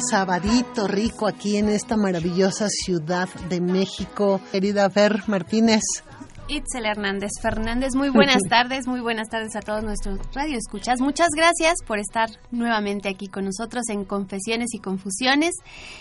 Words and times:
Sabadito 0.00 0.86
rico 0.86 1.26
aquí 1.26 1.56
en 1.56 1.68
esta 1.68 1.96
maravillosa 1.96 2.68
ciudad 2.68 3.28
de 3.48 3.60
México. 3.60 4.40
Querida 4.52 4.88
Fer 4.90 5.22
Martínez. 5.26 5.82
Itzel 6.48 6.86
Hernández 6.86 7.32
Fernández, 7.42 7.94
muy 7.94 8.08
buenas 8.08 8.40
tardes, 8.48 8.86
muy 8.86 9.00
buenas 9.00 9.28
tardes 9.28 9.54
a 9.54 9.60
todos 9.60 9.84
nuestros 9.84 10.18
radioescuchas. 10.32 10.98
Muchas 11.00 11.28
gracias 11.36 11.74
por 11.86 11.98
estar 11.98 12.30
nuevamente 12.50 13.10
aquí 13.10 13.28
con 13.28 13.44
nosotros 13.44 13.82
en 13.90 14.06
Confesiones 14.06 14.68
y 14.72 14.78
Confusiones. 14.78 15.52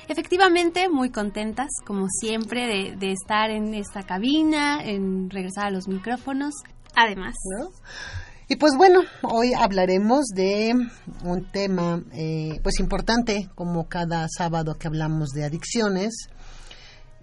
Efectivamente, 0.07 0.87
muy 0.87 1.09
contentas, 1.09 1.67
como 1.85 2.07
siempre, 2.09 2.65
de, 2.65 2.95
de 2.95 3.11
estar 3.11 3.49
en 3.49 3.73
esta 3.73 4.03
cabina, 4.03 4.81
en 4.81 5.29
regresar 5.29 5.65
a 5.65 5.71
los 5.71 5.89
micrófonos. 5.89 6.53
Además, 6.95 7.35
¿no? 7.59 7.69
Y 8.49 8.55
pues 8.55 8.75
bueno, 8.77 9.01
hoy 9.23 9.53
hablaremos 9.53 10.27
de 10.27 10.73
un 11.25 11.51
tema 11.51 12.01
eh, 12.13 12.61
pues 12.63 12.79
importante, 12.79 13.49
como 13.55 13.89
cada 13.89 14.25
sábado 14.29 14.75
que 14.75 14.87
hablamos 14.87 15.31
de 15.31 15.43
adicciones. 15.43 16.29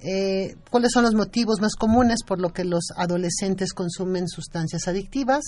Eh, 0.03 0.57
¿Cuáles 0.71 0.93
son 0.93 1.05
los 1.05 1.15
motivos 1.15 1.63
más 1.63 1.77
comunes 1.77 2.19
por 2.27 2.41
lo 2.41 2.53
que 2.53 2.65
los 2.65 2.89
adolescentes 2.95 3.73
consumen 3.73 4.29
sustancias 4.29 4.87
adictivas? 4.87 5.45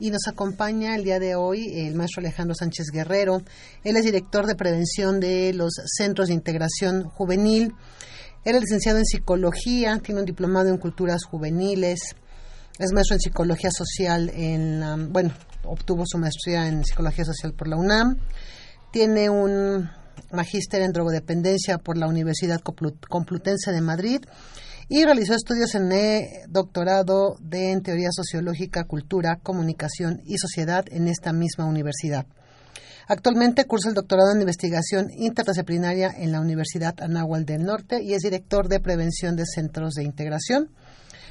Y 0.00 0.10
nos 0.10 0.26
acompaña 0.26 0.96
el 0.96 1.04
día 1.04 1.20
de 1.20 1.36
hoy 1.36 1.68
el 1.72 1.94
maestro 1.94 2.18
Alejandro 2.18 2.56
Sánchez 2.56 2.86
Guerrero. 2.92 3.42
Él 3.84 3.96
es 3.96 4.02
director 4.02 4.46
de 4.46 4.56
prevención 4.56 5.20
de 5.20 5.52
los 5.52 5.74
Centros 5.86 6.28
de 6.28 6.34
Integración 6.34 7.04
Juvenil. 7.04 7.74
Él 8.44 8.56
es 8.56 8.62
licenciado 8.62 8.98
en 8.98 9.06
psicología, 9.06 10.00
tiene 10.02 10.18
un 10.18 10.26
diplomado 10.26 10.68
en 10.68 10.78
culturas 10.78 11.22
juveniles, 11.22 12.16
es 12.84 12.92
maestro 12.92 13.14
en 13.14 13.20
psicología 13.20 13.70
social 13.70 14.30
en 14.34 14.80
la, 14.80 14.96
bueno, 14.96 15.32
obtuvo 15.64 16.04
su 16.06 16.18
maestría 16.18 16.66
en 16.68 16.84
psicología 16.84 17.24
social 17.24 17.52
por 17.54 17.68
la 17.68 17.76
UNAM, 17.76 18.18
tiene 18.92 19.30
un 19.30 19.88
magíster 20.30 20.82
en 20.82 20.92
drogodependencia 20.92 21.78
por 21.78 21.96
la 21.96 22.06
Universidad 22.06 22.60
Complu- 22.60 22.98
Complutense 23.08 23.70
de 23.72 23.80
Madrid 23.80 24.20
y 24.88 25.04
realizó 25.04 25.34
estudios 25.34 25.74
en 25.74 25.92
eh, 25.92 26.44
doctorado 26.48 27.36
de 27.40 27.72
en 27.72 27.82
teoría 27.82 28.08
sociológica, 28.10 28.84
cultura, 28.84 29.38
comunicación 29.42 30.20
y 30.24 30.36
sociedad 30.38 30.84
en 30.90 31.08
esta 31.08 31.32
misma 31.32 31.64
universidad. 31.64 32.26
Actualmente 33.08 33.64
cursa 33.64 33.88
el 33.88 33.94
doctorado 33.94 34.32
en 34.32 34.40
investigación 34.40 35.08
interdisciplinaria 35.16 36.12
en 36.16 36.32
la 36.32 36.40
Universidad 36.40 36.94
Anáhuac 37.00 37.44
del 37.44 37.64
Norte 37.64 38.02
y 38.02 38.14
es 38.14 38.22
director 38.22 38.68
de 38.68 38.80
prevención 38.80 39.36
de 39.36 39.44
centros 39.46 39.94
de 39.94 40.04
integración. 40.04 40.70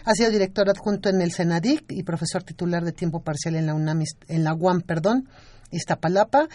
Ha 0.06 0.14
sido 0.14 0.32
director 0.32 0.70
adjunto 0.70 1.10
en 1.10 1.22
el 1.22 1.32
CENADIC 1.32 1.92
y 1.92 2.04
profesor 2.04 2.44
titular 2.44 2.84
de 2.84 2.92
tiempo 2.92 3.22
parcial 3.22 3.56
en 3.56 3.68
la 3.68 3.74
UNAM, 3.74 4.04
en 4.28 4.44
la 4.44 4.54
UAM, 4.54 4.82
perdón, 4.82 5.28
Iztapalapa. 5.72 6.48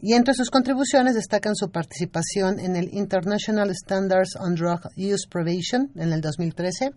Y 0.00 0.14
entre 0.14 0.34
sus 0.34 0.50
contribuciones 0.50 1.14
destacan 1.14 1.54
su 1.54 1.70
participación 1.70 2.58
en 2.58 2.74
el 2.74 2.92
International 2.92 3.70
Standards 3.70 4.36
on 4.36 4.56
Drug 4.56 4.80
Use 4.96 5.28
Prevention 5.30 5.92
en 5.94 6.12
el 6.12 6.20
2013, 6.20 6.90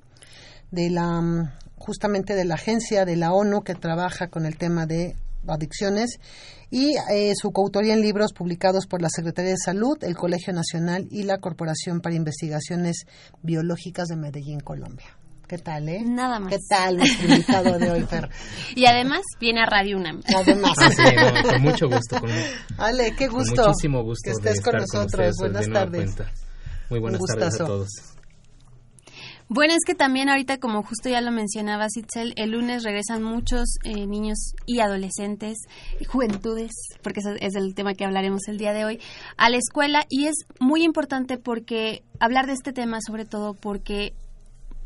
de 0.71 0.89
la, 0.89 1.21
mm, 1.21 1.51
justamente 1.75 2.33
de 2.33 2.45
la 2.45 2.55
agencia 2.55 3.05
de 3.05 3.16
la 3.16 3.31
ONU 3.31 3.61
que 3.61 3.75
trabaja 3.75 4.27
con 4.27 4.45
el 4.45 4.57
tema 4.57 4.87
de 4.87 5.16
adicciones 5.47 6.19
y 6.72 6.95
eh, 7.11 7.33
su 7.35 7.51
coautoría 7.51 7.93
en 7.93 8.01
libros 8.01 8.33
publicados 8.33 8.87
por 8.87 9.01
la 9.01 9.09
Secretaría 9.09 9.51
de 9.51 9.57
Salud, 9.57 9.97
el 10.01 10.16
Colegio 10.16 10.53
Nacional 10.53 11.07
y 11.11 11.23
la 11.23 11.37
Corporación 11.37 12.01
para 12.01 12.16
Investigaciones 12.16 13.05
Biológicas 13.43 14.07
de 14.07 14.16
Medellín, 14.16 14.59
Colombia. 14.59 15.25
¿Qué 15.47 15.59
tal, 15.59 15.88
eh? 15.89 16.01
Nada 16.03 16.39
más. 16.39 16.53
¿Qué 16.53 16.59
tal 16.67 16.97
nuestro 16.97 17.28
invitado 17.28 17.78
de 17.78 17.91
hoy, 17.91 18.01
Fer? 18.03 18.29
y 18.75 18.85
además 18.85 19.22
viene 19.39 19.61
a 19.61 19.66
Radio 19.66 19.97
UNAM. 19.97 20.22
Además. 20.35 20.73
Ah, 20.79 20.89
sí, 20.89 21.03
no, 21.16 21.50
con 21.50 21.61
mucho 21.61 21.88
gusto. 21.88 22.19
Con, 22.19 22.29
Ale, 22.78 23.16
qué 23.16 23.28
con 23.28 23.39
gusto. 23.39 23.67
muchísimo 23.67 24.03
gusto 24.03 24.31
que 24.31 24.41
de 24.41 24.51
estés 24.51 24.63
con 24.63 24.75
estar 24.75 24.81
nosotros. 24.81 25.13
ustedes 25.13 25.35
buenas 25.38 25.69
tardes. 25.69 26.16
Muy 26.89 27.00
buenas 27.00 27.22
Un 27.22 27.28
tardes 27.28 27.61
a 27.61 27.66
todos. 27.66 27.89
Bueno, 29.47 29.75
es 29.75 29.85
que 29.85 29.94
también 29.94 30.28
ahorita, 30.28 30.57
como 30.57 30.81
justo 30.81 31.07
ya 31.07 31.22
lo 31.22 31.29
mencionaba 31.29 31.85
Itzel, 31.95 32.34
el 32.35 32.50
lunes 32.50 32.84
regresan 32.84 33.22
muchos 33.22 33.78
eh, 33.84 34.07
niños 34.07 34.53
y 34.66 34.79
adolescentes, 34.79 35.59
y 36.00 36.05
juventudes, 36.05 36.72
porque 37.03 37.19
ese 37.19 37.35
es 37.39 37.53
el 37.53 37.75
tema 37.75 37.94
que 37.94 38.05
hablaremos 38.05 38.47
el 38.47 38.57
día 38.57 38.73
de 38.73 38.85
hoy, 38.85 39.00
a 39.38 39.51
la 39.51 39.57
escuela 39.57 40.03
y 40.09 40.25
es 40.25 40.34
muy 40.59 40.84
importante 40.84 41.38
porque 41.38 42.01
hablar 42.19 42.47
de 42.47 42.53
este 42.53 42.73
tema 42.73 42.97
sobre 43.05 43.25
todo 43.25 43.53
porque 43.53 44.16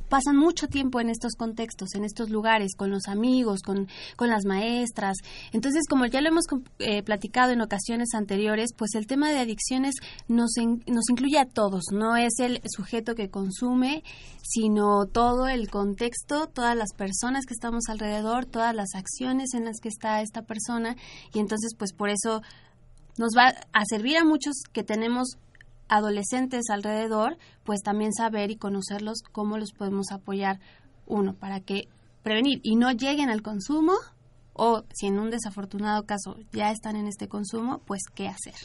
pasan 0.10 0.36
mucho 0.36 0.68
tiempo 0.68 1.00
en 1.00 1.10
estos 1.10 1.36
contextos, 1.36 1.96
en 1.96 2.04
estos 2.04 2.30
lugares, 2.30 2.76
con 2.76 2.90
los 2.90 3.08
amigos, 3.08 3.62
con, 3.62 3.88
con 4.16 4.30
las 4.30 4.46
maestras. 4.46 5.18
Entonces, 5.54 5.84
como 5.90 6.06
ya 6.06 6.22
lo 6.22 6.30
hemos 6.30 6.46
eh, 6.80 7.04
platicado 7.04 7.52
en 7.52 7.62
ocasiones 7.62 8.10
anteriores, 8.14 8.74
pues 8.76 8.96
el 8.96 9.08
tema 9.08 9.32
de 9.32 9.40
adicciones 9.40 9.96
nos, 10.28 10.52
nos 10.88 11.10
incluye 11.10 11.40
a 11.40 11.46
todos, 11.46 11.86
no 11.92 12.18
es 12.18 12.40
el 12.40 12.62
sujeto 12.66 13.16
que 13.16 13.30
consume, 13.30 14.04
sino 14.44 15.06
todo 15.06 15.48
el 15.48 15.70
contexto, 15.70 16.48
todas 16.48 16.76
las 16.76 16.94
personas 16.94 17.46
que 17.46 17.54
estamos 17.54 17.84
alrededor, 17.88 18.46
todas 18.46 18.76
las 18.76 18.96
acciones 18.96 19.54
en 19.54 19.66
las 19.66 19.80
que 19.80 19.90
está 19.90 20.22
esta 20.22 20.42
persona. 20.42 20.96
Y 21.34 21.40
entonces, 21.40 21.76
pues 21.78 21.94
por 21.94 22.10
eso 22.10 22.42
nos 23.18 23.34
va 23.38 23.54
a 23.74 23.86
servir 23.86 24.18
a 24.18 24.24
muchos 24.24 24.64
que 24.72 24.84
tenemos 24.84 25.38
adolescentes 25.90 26.70
alrededor, 26.72 27.38
pues 27.64 27.82
también 27.82 28.14
saber 28.14 28.52
y 28.52 28.56
conocerlos 28.56 29.22
cómo 29.32 29.58
los 29.58 29.72
podemos 29.72 30.12
apoyar, 30.12 30.60
uno, 31.06 31.34
para 31.34 31.60
que 31.60 31.90
prevenir 32.24 32.60
y 32.64 32.76
no 32.76 32.92
lleguen 32.92 33.30
al 33.30 33.42
consumo, 33.42 33.94
o 34.54 34.84
si 34.94 35.08
en 35.08 35.20
un 35.20 35.32
desafortunado 35.32 36.04
caso 36.06 36.38
ya 36.52 36.72
están 36.72 36.96
en 36.96 37.08
este 37.08 37.28
consumo, 37.28 37.82
pues 37.86 38.02
qué 38.14 38.28
hacer. 38.28 38.56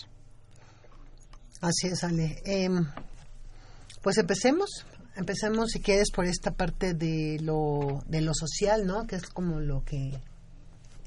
Así 1.60 1.86
es, 1.86 2.04
Ale. 2.04 2.42
Em, 2.44 2.84
pues 4.02 4.18
empecemos. 4.18 4.84
Empecemos, 5.16 5.70
si 5.70 5.80
quieres, 5.80 6.10
por 6.10 6.26
esta 6.26 6.50
parte 6.50 6.92
de 6.92 7.38
lo, 7.40 8.02
de 8.08 8.20
lo 8.20 8.32
social, 8.34 8.84
¿no? 8.84 9.06
Que 9.06 9.16
es 9.16 9.28
como 9.28 9.60
lo 9.60 9.84
que 9.84 10.20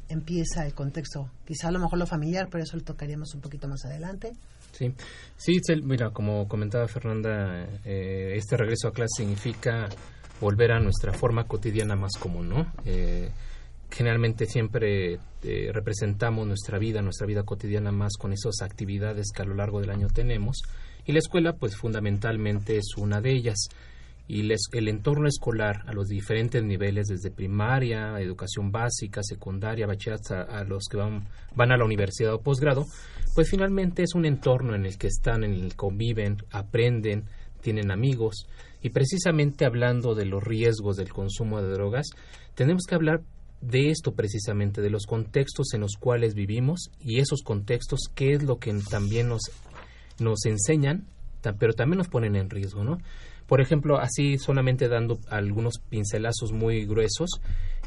empieza 0.10 0.66
el 0.66 0.74
contexto. 0.74 1.30
Quizá 1.46 1.68
a 1.68 1.72
lo 1.72 1.80
mejor 1.80 2.00
lo 2.00 2.08
familiar, 2.08 2.48
pero 2.50 2.64
eso 2.64 2.78
lo 2.78 2.84
tocaríamos 2.84 3.36
un 3.36 3.42
poquito 3.42 3.68
más 3.68 3.84
adelante. 3.86 4.32
Sí, 4.72 4.94
sí, 5.36 5.60
mira, 5.84 6.12
como 6.12 6.48
comentaba 6.48 6.88
Fernanda, 6.88 7.68
eh, 7.86 8.34
este 8.36 8.58
regreso 8.58 8.88
a 8.88 8.94
clase 8.94 9.24
significa 9.24 9.90
volver 10.40 10.72
a 10.72 10.80
nuestra 10.80 11.14
forma 11.14 11.46
cotidiana 11.46 11.96
más 11.96 12.14
común, 12.20 12.50
¿no? 12.50 12.74
Eh, 12.86 13.30
generalmente 13.90 14.46
siempre 14.46 15.20
eh, 15.44 15.72
representamos 15.74 16.46
nuestra 16.46 16.78
vida, 16.78 17.02
nuestra 17.02 17.26
vida 17.26 17.44
cotidiana 17.44 17.92
más 17.92 18.18
con 18.18 18.34
esas 18.34 18.62
actividades 18.62 19.32
que 19.34 19.42
a 19.42 19.46
lo 19.46 19.56
largo 19.56 19.82
del 19.82 19.90
año 19.90 20.08
tenemos. 20.14 20.62
Y 21.06 21.14
la 21.14 21.20
escuela 21.20 21.54
pues 21.54 21.76
fundamentalmente 21.76 22.78
es 22.78 22.98
una 22.98 23.22
de 23.22 23.32
ellas 23.32 23.70
y 24.28 24.44
les- 24.44 24.68
el 24.74 24.88
entorno 24.90 25.28
escolar 25.28 25.84
a 25.88 25.94
los 25.94 26.08
diferentes 26.08 26.64
niveles, 26.64 27.08
desde 27.08 27.32
primaria, 27.32 28.20
educación 28.20 28.72
básica, 28.72 29.22
secundaria, 29.24 29.88
bachillerato, 29.88 30.36
a, 30.36 30.42
a 30.60 30.64
los 30.64 30.86
que 30.90 30.98
van, 30.98 31.28
van 31.56 31.72
a 31.72 31.78
la 31.78 31.86
universidad 31.86 32.34
o 32.34 32.42
posgrado, 32.42 32.86
pues 33.36 33.50
finalmente 33.50 34.04
es 34.04 34.16
un 34.16 34.26
entorno 34.26 34.76
en 34.76 34.86
el 34.86 34.98
que 34.98 35.08
están, 35.08 35.44
en 35.44 35.54
el 35.54 35.70
que 35.70 35.76
conviven, 35.76 36.38
aprenden, 36.52 37.26
tienen 37.62 37.92
amigos. 37.92 38.48
Y 38.82 38.90
precisamente 38.90 39.66
hablando 39.66 40.14
de 40.14 40.26
los 40.26 40.44
riesgos 40.44 40.98
del 40.98 41.10
consumo 41.12 41.62
de 41.62 41.70
drogas, 41.72 42.08
tenemos 42.56 42.84
que 42.88 42.96
hablar 42.96 43.22
de 43.62 43.90
esto 43.90 44.14
precisamente, 44.14 44.82
de 44.82 44.90
los 44.92 45.06
contextos 45.08 45.74
en 45.74 45.82
los 45.82 45.94
cuales 46.00 46.36
vivimos 46.36 46.92
y 47.00 47.20
esos 47.20 47.42
contextos, 47.42 48.02
qué 48.14 48.34
es 48.34 48.44
lo 48.44 48.58
que 48.60 48.72
también 48.90 49.30
nos, 49.30 49.42
nos 50.20 50.46
enseñan, 50.46 51.08
pero 51.60 51.74
también 51.74 51.98
nos 51.98 52.08
ponen 52.10 52.36
en 52.36 52.50
riesgo, 52.50 52.84
¿no? 52.84 52.98
Por 53.48 53.62
ejemplo, 53.62 54.00
así 54.00 54.38
solamente 54.38 54.88
dando 54.88 55.20
algunos 55.30 55.80
pincelazos 55.90 56.52
muy 56.52 56.86
gruesos, 56.86 57.30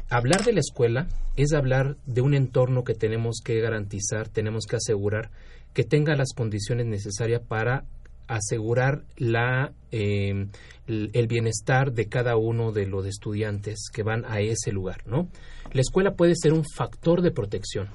hablar 0.09 0.43
de 0.43 0.53
la 0.53 0.59
escuela 0.59 1.07
es 1.37 1.53
hablar 1.53 1.97
de 2.05 2.21
un 2.21 2.33
entorno 2.33 2.83
que 2.83 2.95
tenemos 2.95 3.41
que 3.43 3.59
garantizar, 3.61 4.27
tenemos 4.27 4.65
que 4.65 4.77
asegurar 4.77 5.29
que 5.73 5.83
tenga 5.83 6.15
las 6.15 6.33
condiciones 6.35 6.87
necesarias 6.87 7.41
para 7.47 7.85
asegurar 8.27 9.03
la, 9.17 9.71
el 9.91 10.49
el 10.87 11.27
bienestar 11.27 11.93
de 11.93 12.07
cada 12.07 12.35
uno 12.35 12.71
de 12.71 12.85
los 12.85 13.05
estudiantes 13.05 13.89
que 13.93 14.03
van 14.03 14.25
a 14.25 14.41
ese 14.41 14.71
lugar, 14.71 15.05
¿no? 15.05 15.27
La 15.73 15.81
escuela 15.81 16.15
puede 16.15 16.35
ser 16.35 16.53
un 16.53 16.65
factor 16.65 17.21
de 17.21 17.31
protección 17.31 17.89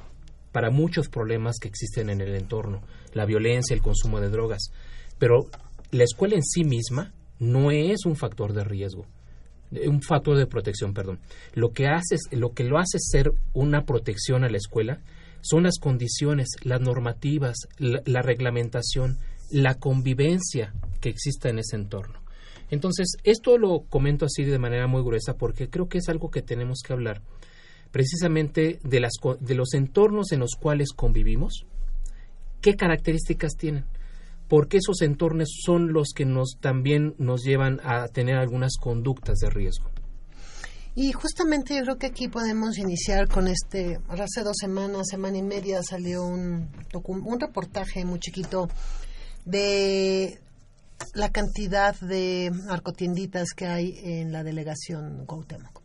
para 0.52 0.70
muchos 0.70 1.08
problemas 1.08 1.56
que 1.60 1.69
existen 1.69 2.08
en 2.08 2.20
el 2.20 2.34
entorno, 2.34 2.80
la 3.12 3.26
violencia, 3.26 3.74
el 3.74 3.82
consumo 3.82 4.20
de 4.20 4.30
drogas, 4.30 4.70
pero 5.19 5.48
la 5.90 6.04
escuela 6.04 6.36
en 6.36 6.42
sí 6.42 6.64
misma 6.64 7.12
no 7.38 7.70
es 7.70 8.06
un 8.06 8.16
factor 8.16 8.52
de 8.52 8.64
riesgo, 8.64 9.06
eh, 9.72 9.88
un 9.88 10.02
factor 10.02 10.36
de 10.36 10.46
protección, 10.46 10.94
perdón. 10.94 11.20
Lo 11.54 11.70
que 11.70 11.86
hace, 11.86 12.16
lo 12.32 12.52
que 12.52 12.64
lo 12.64 12.78
hace 12.78 12.98
ser 12.98 13.32
una 13.52 13.84
protección 13.84 14.44
a 14.44 14.48
la 14.48 14.56
escuela 14.56 15.00
son 15.40 15.64
las 15.64 15.78
condiciones, 15.78 16.48
las 16.62 16.80
normativas, 16.80 17.56
la, 17.78 18.02
la 18.04 18.22
reglamentación, 18.22 19.18
la 19.50 19.74
convivencia 19.74 20.72
que 21.00 21.08
exista 21.08 21.48
en 21.48 21.58
ese 21.58 21.76
entorno. 21.76 22.20
Entonces, 22.70 23.16
esto 23.22 23.58
lo 23.58 23.82
comento 23.88 24.26
así 24.26 24.42
de 24.42 24.58
manera 24.58 24.88
muy 24.88 25.02
gruesa 25.02 25.34
porque 25.34 25.68
creo 25.68 25.88
que 25.88 25.98
es 25.98 26.08
algo 26.08 26.30
que 26.30 26.42
tenemos 26.42 26.80
que 26.84 26.92
hablar 26.92 27.22
precisamente 27.96 28.78
de, 28.82 29.00
las, 29.00 29.12
de 29.40 29.54
los 29.54 29.72
entornos 29.74 30.32
en 30.32 30.40
los 30.40 30.56
cuales 30.60 30.92
convivimos, 30.92 31.64
qué 32.60 32.74
características 32.74 33.56
tienen, 33.56 33.84
porque 34.48 34.78
esos 34.78 35.02
entornos 35.02 35.48
son 35.64 35.93
los 35.93 36.12
que 36.14 36.25
nos 36.25 36.58
también 36.60 37.14
nos 37.19 37.43
llevan 37.43 37.81
a 37.84 38.08
tener 38.08 38.37
algunas 38.37 38.76
conductas 38.81 39.38
de 39.38 39.50
riesgo. 39.50 39.90
Y 40.94 41.12
justamente 41.12 41.76
yo 41.76 41.82
creo 41.82 41.98
que 41.98 42.06
aquí 42.06 42.28
podemos 42.28 42.78
iniciar 42.78 43.28
con 43.28 43.48
este, 43.48 43.98
hace 44.08 44.43
dos 44.43 44.56
semanas, 44.58 45.08
semana 45.10 45.37
y 45.37 45.43
media 45.43 45.82
salió 45.82 46.25
un, 46.25 46.70
un 46.94 47.40
reportaje 47.40 48.04
muy 48.06 48.19
chiquito 48.19 48.69
de 49.44 50.40
la 51.14 51.31
cantidad 51.31 51.94
de 52.00 52.50
narcotienditas 52.66 53.48
que 53.54 53.66
hay 53.66 53.98
en 54.02 54.32
la 54.32 54.43
delegación 54.43 55.26
Cuauhtémoc. 55.26 55.82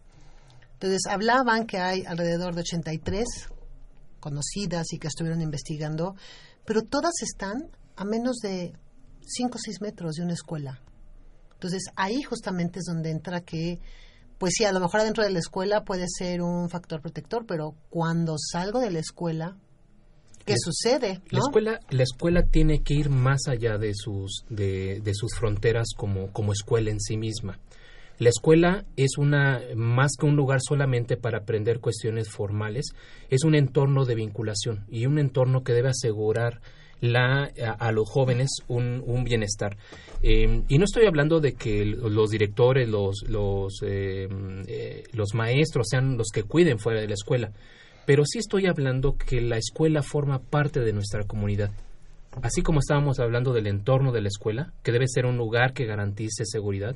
Entonces 0.73 1.01
hablaban 1.09 1.67
que 1.67 1.77
hay 1.77 2.03
alrededor 2.07 2.55
de 2.55 2.61
83 2.61 3.25
conocidas 4.19 4.93
y 4.93 4.97
que 4.97 5.07
estuvieron 5.07 5.41
investigando, 5.41 6.15
pero 6.65 6.83
todas 6.83 7.21
están 7.21 7.69
a 8.01 8.05
menos 8.05 8.37
de 8.37 8.73
5 9.25 9.55
o 9.57 9.59
6 9.63 9.81
metros 9.81 10.15
de 10.15 10.23
una 10.23 10.33
escuela. 10.33 10.79
Entonces 11.53 11.83
ahí 11.95 12.23
justamente 12.23 12.79
es 12.79 12.85
donde 12.85 13.11
entra 13.11 13.41
que, 13.41 13.79
pues 14.39 14.53
sí, 14.57 14.65
a 14.65 14.71
lo 14.71 14.79
mejor 14.79 15.01
adentro 15.01 15.23
de 15.23 15.29
la 15.29 15.39
escuela 15.39 15.83
puede 15.83 16.05
ser 16.09 16.41
un 16.41 16.69
factor 16.69 17.01
protector, 17.01 17.45
pero 17.45 17.75
cuando 17.91 18.35
salgo 18.39 18.79
de 18.79 18.89
la 18.89 18.99
escuela, 18.99 19.55
¿qué 20.45 20.53
La- 20.53 20.57
sucede? 20.59 21.21
La 21.29 21.39
¿no? 21.39 21.45
escuela, 21.45 21.79
la 21.91 22.03
escuela 22.03 22.41
tiene 22.43 22.81
que 22.81 22.95
ir 22.95 23.11
más 23.11 23.47
allá 23.47 23.77
de 23.77 23.93
sus, 23.93 24.43
de, 24.49 24.99
de 25.03 25.13
sus 25.13 25.35
fronteras 25.35 25.89
como, 25.95 26.31
como 26.33 26.51
escuela 26.53 26.89
en 26.89 26.99
sí 26.99 27.15
misma. 27.17 27.59
La 28.17 28.29
escuela 28.29 28.85
es 28.97 29.17
una, 29.17 29.61
más 29.75 30.11
que 30.19 30.25
un 30.25 30.35
lugar 30.35 30.59
solamente 30.67 31.17
para 31.17 31.39
aprender 31.39 31.79
cuestiones 31.79 32.29
formales, 32.29 32.85
es 33.29 33.43
un 33.43 33.53
entorno 33.55 34.05
de 34.05 34.15
vinculación 34.15 34.85
y 34.89 35.05
un 35.07 35.17
entorno 35.19 35.63
que 35.63 35.73
debe 35.73 35.89
asegurar 35.89 36.61
la, 37.01 37.51
a, 37.79 37.91
los 37.91 38.07
jóvenes 38.07 38.49
un, 38.67 39.23
bienestar. 39.23 39.75
Eh, 40.21 40.63
y 40.67 40.77
no 40.77 40.85
estoy 40.85 41.07
hablando 41.07 41.39
de 41.39 41.53
que 41.53 41.83
los 41.83 42.29
directores, 42.29 42.87
los, 42.87 43.23
eh, 43.83 44.27
eh, 44.67 45.03
los 45.11 45.33
maestros 45.33 45.87
sean 45.89 46.17
los 46.17 46.29
que 46.31 46.43
cuiden 46.43 46.79
fuera 46.79 47.01
de 47.01 47.07
la 47.07 47.15
escuela, 47.15 47.51
pero 48.05 48.23
sí 48.25 48.39
estoy 48.39 48.67
hablando 48.67 49.17
que 49.17 49.41
la 49.41 49.57
escuela 49.57 50.03
forma 50.03 50.39
parte 50.39 50.79
de 50.79 50.93
nuestra 50.93 51.23
comunidad. 51.23 51.71
Así 52.41 52.61
como 52.61 52.79
estábamos 52.79 53.19
hablando 53.19 53.51
del 53.51 53.67
entorno 53.67 54.11
de 54.11 54.21
la 54.21 54.29
escuela, 54.29 54.71
que 54.83 54.91
debe 54.91 55.07
ser 55.07 55.25
un 55.25 55.37
lugar 55.37 55.73
que 55.73 55.85
garantice 55.85 56.45
seguridad, 56.45 56.95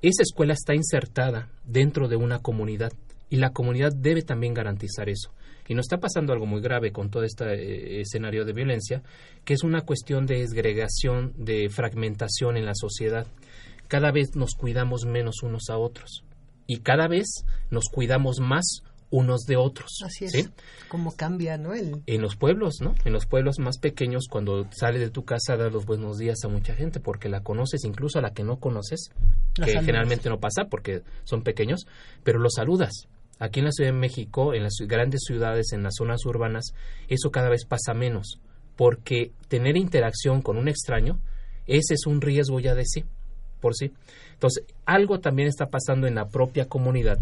esa 0.00 0.22
escuela 0.22 0.54
está 0.54 0.74
insertada 0.74 1.48
dentro 1.64 2.08
de 2.08 2.16
una 2.16 2.38
comunidad 2.38 2.92
y 3.30 3.36
la 3.36 3.50
comunidad 3.50 3.92
debe 3.94 4.22
también 4.22 4.54
garantizar 4.54 5.08
eso. 5.08 5.32
Y 5.68 5.74
nos 5.74 5.86
está 5.86 5.98
pasando 5.98 6.32
algo 6.32 6.46
muy 6.46 6.60
grave 6.60 6.92
con 6.92 7.10
todo 7.10 7.22
este 7.22 7.44
eh, 7.54 8.00
escenario 8.00 8.44
de 8.44 8.52
violencia, 8.52 9.02
que 9.44 9.54
es 9.54 9.62
una 9.62 9.82
cuestión 9.82 10.26
de 10.26 10.40
desgregación, 10.40 11.32
de 11.36 11.68
fragmentación 11.70 12.56
en 12.56 12.66
la 12.66 12.74
sociedad. 12.74 13.26
Cada 13.88 14.12
vez 14.12 14.34
nos 14.34 14.54
cuidamos 14.54 15.04
menos 15.04 15.42
unos 15.42 15.70
a 15.70 15.78
otros 15.78 16.24
y 16.66 16.78
cada 16.78 17.08
vez 17.08 17.44
nos 17.70 17.84
cuidamos 17.90 18.40
más 18.40 18.82
unos 19.10 19.42
de 19.42 19.56
otros. 19.56 20.00
Así 20.04 20.24
es. 20.24 20.32
¿sí? 20.32 20.48
Cómo 20.88 21.12
cambia, 21.12 21.56
¿no? 21.56 21.72
El, 21.72 22.02
en 22.06 22.20
los 22.20 22.36
pueblos, 22.36 22.80
¿no? 22.80 22.94
En 23.04 23.12
los 23.12 23.26
pueblos 23.26 23.60
más 23.60 23.78
pequeños, 23.78 24.26
cuando 24.28 24.66
sales 24.72 25.00
de 25.00 25.10
tu 25.10 25.24
casa, 25.24 25.56
das 25.56 25.72
los 25.72 25.86
buenos 25.86 26.18
días 26.18 26.38
a 26.44 26.48
mucha 26.48 26.74
gente 26.74 26.98
porque 26.98 27.28
la 27.28 27.40
conoces, 27.40 27.84
incluso 27.84 28.18
a 28.18 28.22
la 28.22 28.32
que 28.32 28.42
no 28.42 28.58
conoces, 28.58 29.10
que 29.54 29.62
saludas. 29.62 29.84
generalmente 29.84 30.28
no 30.28 30.40
pasa 30.40 30.64
porque 30.68 31.02
son 31.22 31.42
pequeños, 31.42 31.86
pero 32.24 32.40
los 32.40 32.54
saludas. 32.54 33.06
Aquí 33.38 33.60
en 33.60 33.66
la 33.66 33.72
Ciudad 33.72 33.90
de 33.92 33.98
México, 33.98 34.54
en 34.54 34.62
las 34.62 34.74
grandes 34.86 35.22
ciudades, 35.26 35.72
en 35.72 35.82
las 35.82 35.94
zonas 35.96 36.24
urbanas, 36.24 36.72
eso 37.08 37.30
cada 37.30 37.48
vez 37.48 37.64
pasa 37.66 37.92
menos, 37.94 38.40
porque 38.76 39.32
tener 39.48 39.76
interacción 39.76 40.40
con 40.42 40.56
un 40.56 40.68
extraño, 40.68 41.18
ese 41.66 41.94
es 41.94 42.06
un 42.06 42.20
riesgo 42.20 42.60
ya 42.60 42.74
de 42.74 42.84
sí, 42.84 43.04
por 43.60 43.74
sí. 43.74 43.92
Entonces, 44.34 44.64
algo 44.84 45.20
también 45.20 45.48
está 45.48 45.66
pasando 45.66 46.06
en 46.06 46.14
la 46.14 46.28
propia 46.28 46.66
comunidad 46.66 47.18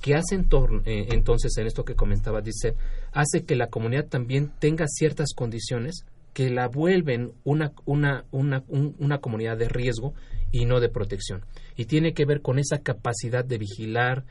que 0.00 0.14
hace 0.14 0.34
eh, 0.36 1.06
entonces 1.12 1.56
en 1.56 1.66
esto 1.66 1.84
que 1.86 1.94
comentaba, 1.94 2.42
dice, 2.42 2.74
hace 3.12 3.44
que 3.44 3.56
la 3.56 3.68
comunidad 3.68 4.04
también 4.06 4.52
tenga 4.58 4.86
ciertas 4.86 5.32
condiciones 5.34 6.04
que 6.34 6.50
la 6.50 6.68
vuelven 6.68 7.32
una, 7.44 7.72
una, 7.86 8.24
una, 8.30 8.64
un- 8.68 8.94
una 8.98 9.18
comunidad 9.18 9.56
de 9.56 9.68
riesgo 9.70 10.12
y 10.52 10.66
no 10.66 10.80
de 10.80 10.90
protección. 10.90 11.46
Y 11.74 11.86
tiene 11.86 12.12
que 12.12 12.26
ver 12.26 12.42
con 12.42 12.58
esa 12.58 12.80
capacidad 12.80 13.46
de 13.46 13.56
vigilar, 13.56 14.24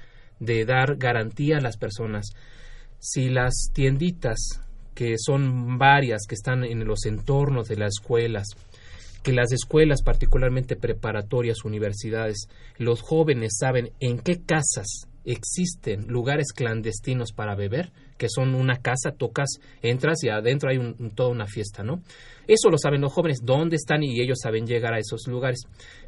de 0.46 0.66
dar 0.66 0.96
garantía 0.98 1.58
a 1.58 1.62
las 1.62 1.78
personas. 1.78 2.28
Si 3.00 3.30
las 3.30 3.70
tienditas, 3.74 4.62
que 4.96 5.16
son 5.18 5.78
varias, 5.78 6.22
que 6.28 6.36
están 6.36 6.64
en 6.64 6.86
los 6.86 7.06
entornos 7.06 7.68
de 7.68 7.78
las 7.78 7.94
escuelas, 8.00 8.48
que 9.24 9.34
las 9.34 9.52
escuelas, 9.52 10.04
particularmente 10.04 10.76
preparatorias, 10.76 11.64
universidades, 11.64 12.48
los 12.78 13.02
jóvenes 13.02 13.58
saben 13.58 13.92
en 14.00 14.20
qué 14.20 14.42
casas 14.42 15.08
existen 15.26 16.08
lugares 16.08 16.52
clandestinos 16.54 17.32
para 17.32 17.56
beber, 17.56 17.92
que 18.18 18.28
son 18.30 18.54
una 18.56 18.78
casa, 18.82 19.12
tocas, 19.18 19.50
entras 19.82 20.22
y 20.24 20.30
adentro 20.30 20.70
hay 20.70 20.78
un- 20.78 21.12
toda 21.16 21.30
una 21.30 21.48
fiesta, 21.48 21.84
¿no? 21.84 22.02
Eso 22.48 22.70
lo 22.70 22.78
saben 22.78 23.02
los 23.02 23.14
jóvenes, 23.14 23.40
dónde 23.44 23.78
están 23.78 24.04
y 24.04 24.20
ellos 24.20 24.40
saben 24.42 24.68
llegar 24.68 24.94
a 24.94 25.00
esos 25.00 25.26
lugares. 25.28 25.62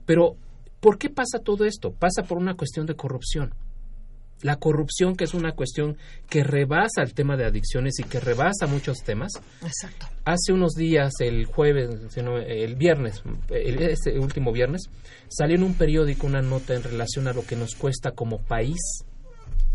Pero, 0.05 0.35
¿por 0.81 0.97
qué 0.97 1.09
pasa 1.09 1.39
todo 1.39 1.63
esto? 1.63 1.91
Pasa 1.91 2.23
por 2.23 2.37
una 2.37 2.55
cuestión 2.55 2.85
de 2.85 2.95
corrupción. 2.95 3.53
La 4.41 4.57
corrupción, 4.57 5.15
que 5.15 5.23
es 5.23 5.33
una 5.33 5.53
cuestión 5.53 5.97
que 6.29 6.43
rebasa 6.43 7.01
el 7.01 7.13
tema 7.13 7.37
de 7.37 7.45
adicciones 7.45 7.99
y 7.99 8.03
que 8.03 8.19
rebasa 8.19 8.67
muchos 8.67 8.97
temas, 8.99 9.31
exacto. 9.63 10.07
hace 10.25 10.53
unos 10.53 10.73
días, 10.73 11.13
el 11.19 11.45
jueves, 11.45 11.89
si 12.09 12.21
no, 12.21 12.37
el 12.37 12.75
viernes, 12.75 13.23
el, 13.49 13.81
este 13.81 14.19
último 14.19 14.51
viernes, 14.51 14.83
salió 15.29 15.55
en 15.55 15.63
un 15.63 15.73
periódico 15.75 16.27
una 16.27 16.41
nota 16.41 16.75
en 16.75 16.83
relación 16.83 17.27
a 17.27 17.33
lo 17.33 17.45
que 17.45 17.55
nos 17.55 17.75
cuesta 17.75 18.11
como 18.11 18.39
país 18.39 19.05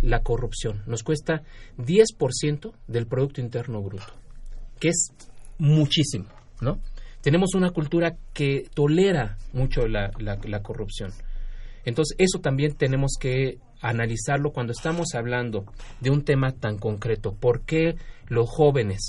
la 0.02 0.22
corrupción. 0.22 0.82
Nos 0.86 1.02
cuesta 1.02 1.42
10% 1.78 2.72
del 2.86 3.06
Producto 3.06 3.40
Interno 3.40 3.82
Bruto, 3.82 4.12
que 4.78 4.88
es 4.88 5.08
muchísimo, 5.58 6.26
¿no? 6.60 6.80
Tenemos 7.22 7.54
una 7.54 7.70
cultura 7.70 8.16
que 8.32 8.68
tolera 8.72 9.36
mucho 9.52 9.86
la, 9.86 10.10
la, 10.18 10.38
la 10.44 10.62
corrupción. 10.62 11.12
Entonces, 11.84 12.16
eso 12.18 12.40
también 12.40 12.74
tenemos 12.76 13.12
que 13.18 13.58
analizarlo 13.80 14.52
cuando 14.52 14.72
estamos 14.72 15.14
hablando 15.14 15.64
de 16.00 16.10
un 16.10 16.22
tema 16.24 16.52
tan 16.52 16.78
concreto. 16.78 17.32
¿Por 17.34 17.62
qué 17.62 17.96
los 18.28 18.48
jóvenes 18.48 19.00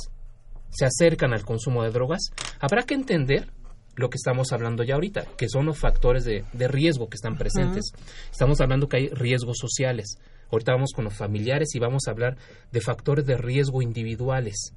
se 0.69 0.85
acercan 0.85 1.33
al 1.33 1.43
consumo 1.45 1.83
de 1.83 1.91
drogas? 1.91 2.21
Habrá 2.59 2.83
que 2.83 2.93
entender 2.93 3.49
lo 3.95 4.09
que 4.09 4.15
estamos 4.15 4.53
hablando 4.53 4.83
ya 4.83 4.95
ahorita, 4.95 5.25
que 5.37 5.49
son 5.49 5.65
los 5.65 5.77
factores 5.77 6.23
de, 6.23 6.45
de 6.53 6.67
riesgo 6.69 7.09
que 7.09 7.15
están 7.15 7.37
presentes. 7.37 7.91
Estamos 8.31 8.61
hablando 8.61 8.87
que 8.87 8.97
hay 8.97 9.09
riesgos 9.09 9.57
sociales. 9.59 10.15
Ahorita 10.49 10.71
vamos 10.71 10.91
con 10.95 11.03
los 11.05 11.13
familiares 11.13 11.75
y 11.75 11.79
vamos 11.79 12.03
a 12.07 12.11
hablar 12.11 12.37
de 12.71 12.81
factores 12.81 13.25
de 13.25 13.35
riesgo 13.37 13.81
individuales 13.81 14.73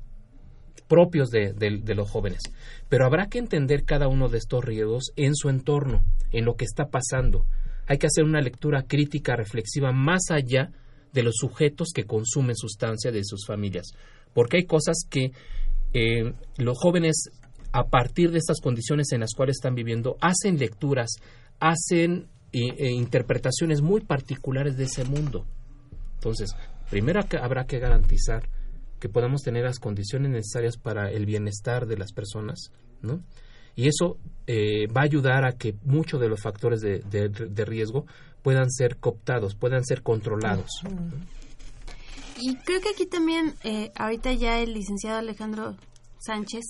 propios 0.88 1.30
de, 1.30 1.52
de- 1.52 1.78
de 1.82 1.94
los 1.94 2.10
jóvenes. 2.10 2.40
Pero 2.88 3.06
habrá 3.06 3.26
que 3.28 3.38
entender 3.38 3.84
cada 3.84 4.06
uno 4.08 4.28
de 4.28 4.38
estos 4.38 4.64
riesgos 4.64 5.12
en 5.16 5.34
su 5.34 5.48
entorno, 5.48 6.04
en 6.30 6.44
lo 6.44 6.56
que 6.56 6.64
está 6.64 6.86
pasando. 6.88 7.46
Hay 7.86 7.98
que 7.98 8.06
hacer 8.06 8.24
una 8.24 8.40
lectura 8.40 8.82
crítica, 8.82 9.36
reflexiva, 9.36 9.92
más 9.92 10.30
allá 10.30 10.70
de 11.12 11.22
los 11.22 11.34
sujetos 11.36 11.88
que 11.94 12.04
consumen 12.04 12.56
sustancia 12.56 13.12
de 13.12 13.24
sus 13.24 13.46
familias. 13.46 13.92
Porque 14.32 14.56
hay 14.58 14.64
cosas 14.64 14.96
que 15.08 15.32
eh, 15.92 16.32
los 16.58 16.76
jóvenes, 16.78 17.30
a 17.72 17.84
partir 17.88 18.30
de 18.32 18.38
estas 18.38 18.60
condiciones 18.60 19.12
en 19.12 19.20
las 19.20 19.32
cuales 19.34 19.56
están 19.56 19.74
viviendo, 19.74 20.16
hacen 20.20 20.58
lecturas, 20.58 21.10
hacen 21.60 22.28
eh, 22.52 22.60
eh, 22.78 22.90
interpretaciones 22.90 23.80
muy 23.80 24.00
particulares 24.00 24.76
de 24.76 24.84
ese 24.84 25.04
mundo. 25.04 25.44
Entonces, 26.14 26.54
primero 26.90 27.20
que- 27.28 27.36
habrá 27.38 27.66
que 27.66 27.78
garantizar 27.78 28.48
que 29.00 29.08
podamos 29.08 29.42
tener 29.42 29.64
las 29.64 29.78
condiciones 29.78 30.30
necesarias 30.30 30.78
para 30.78 31.10
el 31.10 31.26
bienestar 31.26 31.86
de 31.86 31.98
las 31.98 32.12
personas, 32.12 32.70
¿no? 33.02 33.22
Y 33.76 33.88
eso 33.88 34.18
eh, 34.46 34.86
va 34.88 35.00
a 35.02 35.04
ayudar 35.04 35.44
a 35.44 35.52
que 35.52 35.74
muchos 35.84 36.20
de 36.20 36.28
los 36.28 36.40
factores 36.42 36.80
de, 36.80 37.00
de- 37.00 37.28
de 37.28 37.64
riesgo 37.64 38.06
puedan 38.42 38.70
ser 38.70 38.96
cooptados, 38.98 39.54
puedan 39.54 39.84
ser 39.84 40.02
controlados. 40.02 40.70
Y 42.38 42.56
creo 42.56 42.80
que 42.80 42.90
aquí 42.90 43.06
también, 43.06 43.54
eh, 43.64 43.90
ahorita 43.96 44.32
ya 44.34 44.60
el 44.60 44.74
licenciado 44.74 45.18
Alejandro 45.18 45.76
Sánchez, 46.18 46.64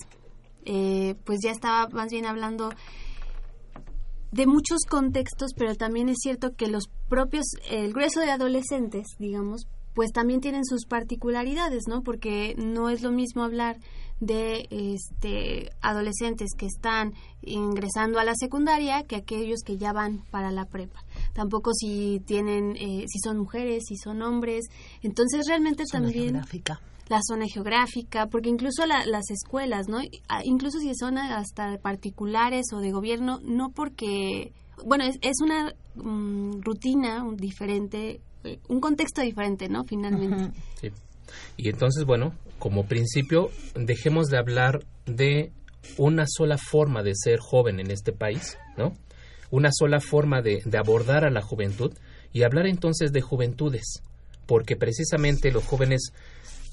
eh, 0.65 1.15
pues 1.25 1.39
ya 1.43 1.51
estaba 1.51 1.87
más 1.89 2.09
bien 2.11 2.25
hablando 2.25 2.69
de 4.31 4.47
muchos 4.47 4.79
contextos, 4.89 5.51
pero 5.57 5.75
también 5.75 6.09
es 6.09 6.17
cierto 6.21 6.55
que 6.55 6.67
los 6.67 6.89
propios, 7.09 7.45
el 7.69 7.93
grueso 7.93 8.19
de 8.19 8.31
adolescentes, 8.31 9.05
digamos, 9.19 9.67
pues 9.93 10.11
también 10.11 10.41
tienen 10.41 10.65
sus 10.65 10.85
particularidades, 10.85 11.83
¿no? 11.87 12.01
Porque 12.03 12.53
no 12.57 12.89
es 12.89 13.01
lo 13.01 13.11
mismo 13.11 13.43
hablar 13.43 13.77
de 14.19 14.67
este 14.71 15.71
adolescentes 15.81 16.51
que 16.57 16.65
están 16.65 17.13
ingresando 17.41 18.19
a 18.19 18.23
la 18.23 18.33
secundaria 18.35 19.03
que 19.03 19.17
aquellos 19.17 19.59
que 19.65 19.77
ya 19.77 19.93
van 19.93 20.23
para 20.31 20.51
la 20.51 20.65
prepa. 20.65 21.03
Tampoco 21.33 21.71
si 21.73 22.21
tienen, 22.25 22.75
eh, 22.77 23.05
si 23.07 23.19
son 23.19 23.37
mujeres, 23.39 23.83
si 23.87 23.97
son 23.97 24.21
hombres. 24.21 24.65
Entonces 25.01 25.45
realmente 25.47 25.83
Zona 25.85 26.05
también 26.05 26.25
geográfica. 26.33 26.79
la 27.09 27.19
zona 27.27 27.45
geográfica, 27.47 28.27
porque 28.27 28.49
incluso 28.49 28.85
la- 28.85 29.05
las 29.05 29.29
escuelas, 29.29 29.87
¿no? 29.89 29.99
Ah, 30.29 30.41
Incluso 30.43 30.79
si 30.79 30.93
son 30.95 31.17
hasta 31.17 31.77
particulares 31.79 32.65
o 32.73 32.79
de 32.79 32.91
gobierno, 32.91 33.39
no 33.43 33.69
porque, 33.69 34.53
bueno, 34.85 35.03
es, 35.03 35.17
es 35.21 35.35
una 35.41 35.73
mm, 35.95 36.61
rutina 36.61 37.23
diferente, 37.35 38.21
eh, 38.43 38.59
un 38.69 38.79
contexto 38.79 39.21
diferente, 39.21 39.69
¿no? 39.69 39.83
Finalmente. 39.83 40.51
Sí. 40.79 40.89
Y 41.57 41.69
entonces, 41.69 42.05
bueno, 42.05 42.33
como 42.59 42.87
principio, 42.87 43.49
dejemos 43.75 44.27
de 44.27 44.37
hablar 44.37 44.85
de 45.05 45.51
una 45.97 46.25
sola 46.27 46.57
forma 46.57 47.03
de 47.03 47.13
ser 47.15 47.39
joven 47.39 47.79
en 47.79 47.91
este 47.91 48.11
país, 48.11 48.57
¿no? 48.77 48.95
Una 49.51 49.69
sola 49.71 49.99
forma 49.99 50.41
de, 50.41 50.61
abordar 50.77 51.25
a 51.25 51.29
la 51.29 51.41
juventud 51.41 51.93
y 52.33 52.43
hablar 52.43 52.67
entonces 52.67 53.11
de 53.11 53.21
juventudes, 53.21 54.01
porque 54.47 54.75
precisamente 54.75 55.51
los 55.51 55.63
jóvenes 55.63 56.11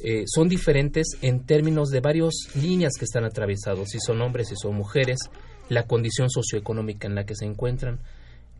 eh, 0.02 0.24
son 0.26 0.48
diferentes 0.48 1.06
en 1.20 1.44
términos 1.44 1.90
de 1.90 2.00
varias 2.00 2.34
líneas 2.54 2.94
que 2.98 3.04
están 3.04 3.24
atravesados, 3.24 3.90
si 3.90 4.00
son 4.00 4.20
hombres, 4.22 4.48
si 4.48 4.56
son 4.56 4.74
mujeres, 4.74 5.18
la 5.68 5.84
condición 5.84 6.28
socioeconómica 6.30 7.06
en 7.06 7.14
la 7.14 7.24
que 7.24 7.36
se 7.36 7.44
encuentran, 7.44 8.00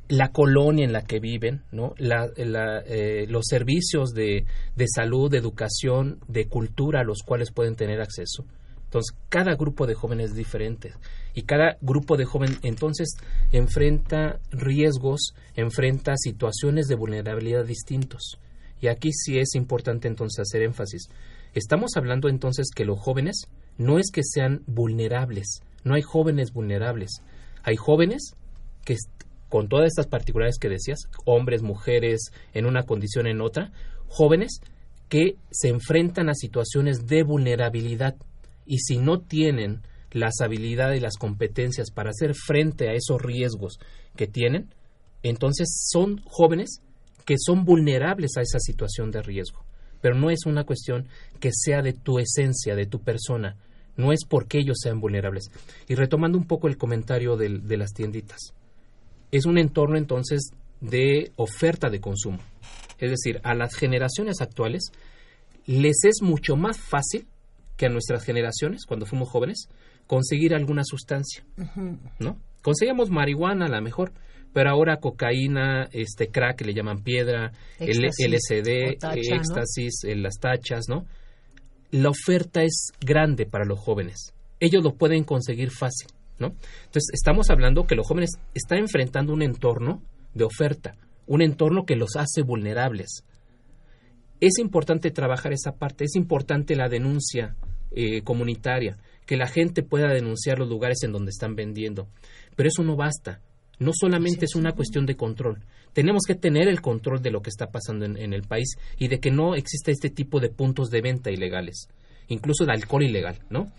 la 0.08 0.28
colonia 0.28 0.84
en 0.84 0.92
la 0.92 1.02
que 1.02 1.20
viven, 1.20 1.62
¿no? 1.70 1.94
La- 1.96 2.28
eh, 2.36 3.26
los 3.28 3.44
servicios 3.46 4.10
de, 4.10 4.44
de 4.76 4.86
salud, 4.88 5.30
de 5.30 5.38
educación, 5.38 6.18
de 6.28 6.46
cultura 6.48 7.00
a 7.00 7.04
los 7.04 7.22
cuales 7.22 7.50
pueden 7.52 7.76
tener 7.76 8.00
acceso. 8.00 8.44
Entonces, 8.84 9.16
cada 9.30 9.54
grupo 9.54 9.86
de 9.86 9.94
jóvenes 9.94 10.30
es 10.30 10.36
diferente 10.36 10.92
y 11.34 11.42
cada 11.42 11.78
grupo 11.80 12.18
de 12.18 12.26
jóvenes 12.26 12.58
entonces 12.62 13.16
enfrenta 13.50 14.38
riesgos, 14.50 15.32
enfrenta 15.56 16.12
situaciones 16.16 16.88
de 16.88 16.96
vulnerabilidad 16.96 17.64
distintos. 17.64 18.38
Y 18.82 18.88
aquí 18.88 19.12
sí 19.12 19.38
es 19.38 19.54
importante 19.54 20.08
entonces 20.08 20.40
hacer 20.40 20.62
énfasis. 20.62 21.08
Estamos 21.54 21.92
hablando 21.96 22.28
entonces 22.28 22.68
que 22.74 22.84
los 22.84 22.98
jóvenes 22.98 23.46
no 23.78 23.98
es 23.98 24.10
que 24.12 24.22
sean 24.22 24.62
vulnerables, 24.66 25.60
no 25.84 25.94
hay 25.94 26.02
jóvenes 26.02 26.52
vulnerables, 26.52 27.22
hay 27.62 27.76
jóvenes 27.76 28.34
que 28.84 28.96
con 29.52 29.68
todas 29.68 29.88
estas 29.88 30.06
particularidades 30.06 30.58
que 30.58 30.70
decías, 30.70 31.00
hombres, 31.26 31.60
mujeres, 31.60 32.32
en 32.54 32.64
una 32.64 32.84
condición 32.84 33.26
en 33.26 33.42
otra, 33.42 33.70
jóvenes 34.08 34.62
que 35.10 35.36
se 35.50 35.68
enfrentan 35.68 36.30
a 36.30 36.34
situaciones 36.34 37.06
de 37.06 37.22
vulnerabilidad 37.22 38.16
y 38.64 38.78
si 38.78 38.96
no 38.96 39.20
tienen 39.20 39.82
las 40.10 40.40
habilidades 40.40 40.96
y 40.96 41.02
las 41.02 41.18
competencias 41.18 41.90
para 41.90 42.12
hacer 42.12 42.32
frente 42.34 42.88
a 42.88 42.94
esos 42.94 43.20
riesgos 43.20 43.78
que 44.16 44.26
tienen, 44.26 44.70
entonces 45.22 45.68
son 45.90 46.22
jóvenes 46.24 46.80
que 47.26 47.34
son 47.38 47.66
vulnerables 47.66 48.38
a 48.38 48.40
esa 48.40 48.58
situación 48.58 49.10
de 49.10 49.20
riesgo. 49.20 49.66
Pero 50.00 50.14
no 50.14 50.30
es 50.30 50.46
una 50.46 50.64
cuestión 50.64 51.08
que 51.40 51.50
sea 51.52 51.82
de 51.82 51.92
tu 51.92 52.18
esencia, 52.18 52.74
de 52.74 52.86
tu 52.86 53.00
persona, 53.00 53.58
no 53.98 54.12
es 54.12 54.20
porque 54.26 54.60
ellos 54.60 54.78
sean 54.82 54.98
vulnerables. 54.98 55.50
Y 55.88 55.94
retomando 55.94 56.38
un 56.38 56.46
poco 56.46 56.68
el 56.68 56.78
comentario 56.78 57.36
del- 57.36 57.68
de 57.68 57.76
las 57.76 57.92
tienditas, 57.92 58.54
es 59.32 59.46
un 59.46 59.58
entorno 59.58 59.96
entonces 59.96 60.52
de 60.80 61.32
oferta 61.36 61.90
de 61.90 62.00
consumo. 62.00 62.38
Es 62.98 63.10
decir, 63.10 63.40
a 63.42 63.54
las 63.54 63.74
generaciones 63.74 64.40
actuales 64.40 64.92
les 65.66 66.04
es 66.04 66.22
mucho 66.22 66.54
más 66.54 66.78
fácil 66.78 67.26
que 67.76 67.86
a 67.86 67.88
nuestras 67.88 68.24
generaciones, 68.24 68.84
cuando 68.86 69.06
fuimos 69.06 69.28
jóvenes, 69.28 69.68
conseguir 70.06 70.54
alguna 70.54 70.82
sustancia, 70.84 71.44
¿no? 72.20 72.38
Conseguíamos 72.62 73.10
marihuana 73.10 73.66
a 73.66 73.68
lo 73.68 73.82
mejor, 73.82 74.12
pero 74.52 74.70
ahora 74.70 74.98
cocaína, 74.98 75.88
este 75.92 76.28
crack 76.28 76.58
que 76.58 76.64
le 76.64 76.74
llaman 76.74 77.02
piedra, 77.02 77.52
Éxtasis 77.78 78.28
LSD, 78.28 78.68
éxtasis, 79.14 80.04
eh, 80.04 80.16
las 80.16 80.34
tachas, 80.38 80.84
¿no? 80.88 81.06
La 81.90 82.10
oferta 82.10 82.62
es 82.62 82.92
grande 83.00 83.46
para 83.46 83.64
los 83.64 83.78
jóvenes. 83.78 84.34
Ellos 84.60 84.82
lo 84.84 84.94
pueden 84.94 85.24
conseguir 85.24 85.70
fácil, 85.70 86.08
¿no? 86.38 86.48
Entonces, 86.48 87.10
estamos 87.12 87.50
hablando 87.50 87.86
que 87.86 87.94
los 87.94 88.06
jóvenes 88.06 88.30
están 88.54 88.78
enfrentando 88.78 89.32
un 89.32 89.42
entorno 89.42 90.02
de 90.34 90.44
oferta, 90.44 90.96
un 91.26 91.42
entorno 91.42 91.84
que 91.84 91.96
los 91.96 92.16
hace 92.16 92.42
vulnerables. 92.42 93.24
Es 94.40 94.58
importante 94.58 95.10
trabajar 95.10 95.52
esa 95.52 95.72
parte, 95.72 96.04
es 96.04 96.16
importante 96.16 96.74
la 96.74 96.88
denuncia 96.88 97.54
eh, 97.92 98.22
comunitaria, 98.22 98.98
que 99.26 99.36
la 99.36 99.46
gente 99.46 99.82
pueda 99.82 100.08
denunciar 100.08 100.58
los 100.58 100.68
lugares 100.68 101.02
en 101.02 101.12
donde 101.12 101.30
están 101.30 101.54
vendiendo. 101.54 102.08
Pero 102.56 102.68
eso 102.68 102.82
no 102.82 102.96
basta. 102.96 103.40
No 103.78 103.92
solamente 103.94 104.44
es 104.44 104.54
una 104.54 104.72
cuestión 104.72 105.06
de 105.06 105.16
control. 105.16 105.64
Tenemos 105.92 106.22
que 106.26 106.34
tener 106.34 106.68
el 106.68 106.80
control 106.80 107.20
de 107.22 107.30
lo 107.30 107.42
que 107.42 107.50
está 107.50 107.70
pasando 107.70 108.04
en, 108.04 108.16
en 108.16 108.32
el 108.32 108.42
país 108.42 108.76
y 108.96 109.08
de 109.08 109.20
que 109.20 109.30
no 109.30 109.54
exista 109.54 109.90
este 109.90 110.10
tipo 110.10 110.40
de 110.40 110.50
puntos 110.50 110.90
de 110.90 111.02
venta 111.02 111.30
ilegales, 111.30 111.88
incluso 112.28 112.64
de 112.64 112.72
alcohol 112.72 113.02
ilegal, 113.02 113.38
¿no? 113.50 113.72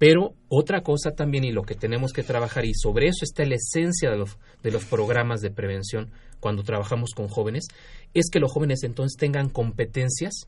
Pero 0.00 0.32
otra 0.48 0.80
cosa 0.80 1.10
también 1.10 1.44
y 1.44 1.52
lo 1.52 1.62
que 1.62 1.74
tenemos 1.74 2.14
que 2.14 2.22
trabajar, 2.22 2.64
y 2.64 2.72
sobre 2.72 3.08
eso 3.08 3.22
está 3.22 3.44
la 3.44 3.56
esencia 3.56 4.10
de 4.10 4.16
los, 4.16 4.38
de 4.62 4.70
los 4.70 4.86
programas 4.86 5.42
de 5.42 5.50
prevención 5.50 6.10
cuando 6.40 6.62
trabajamos 6.62 7.10
con 7.14 7.28
jóvenes, 7.28 7.66
es 8.14 8.30
que 8.32 8.40
los 8.40 8.50
jóvenes 8.50 8.82
entonces 8.82 9.18
tengan 9.18 9.50
competencias 9.50 10.46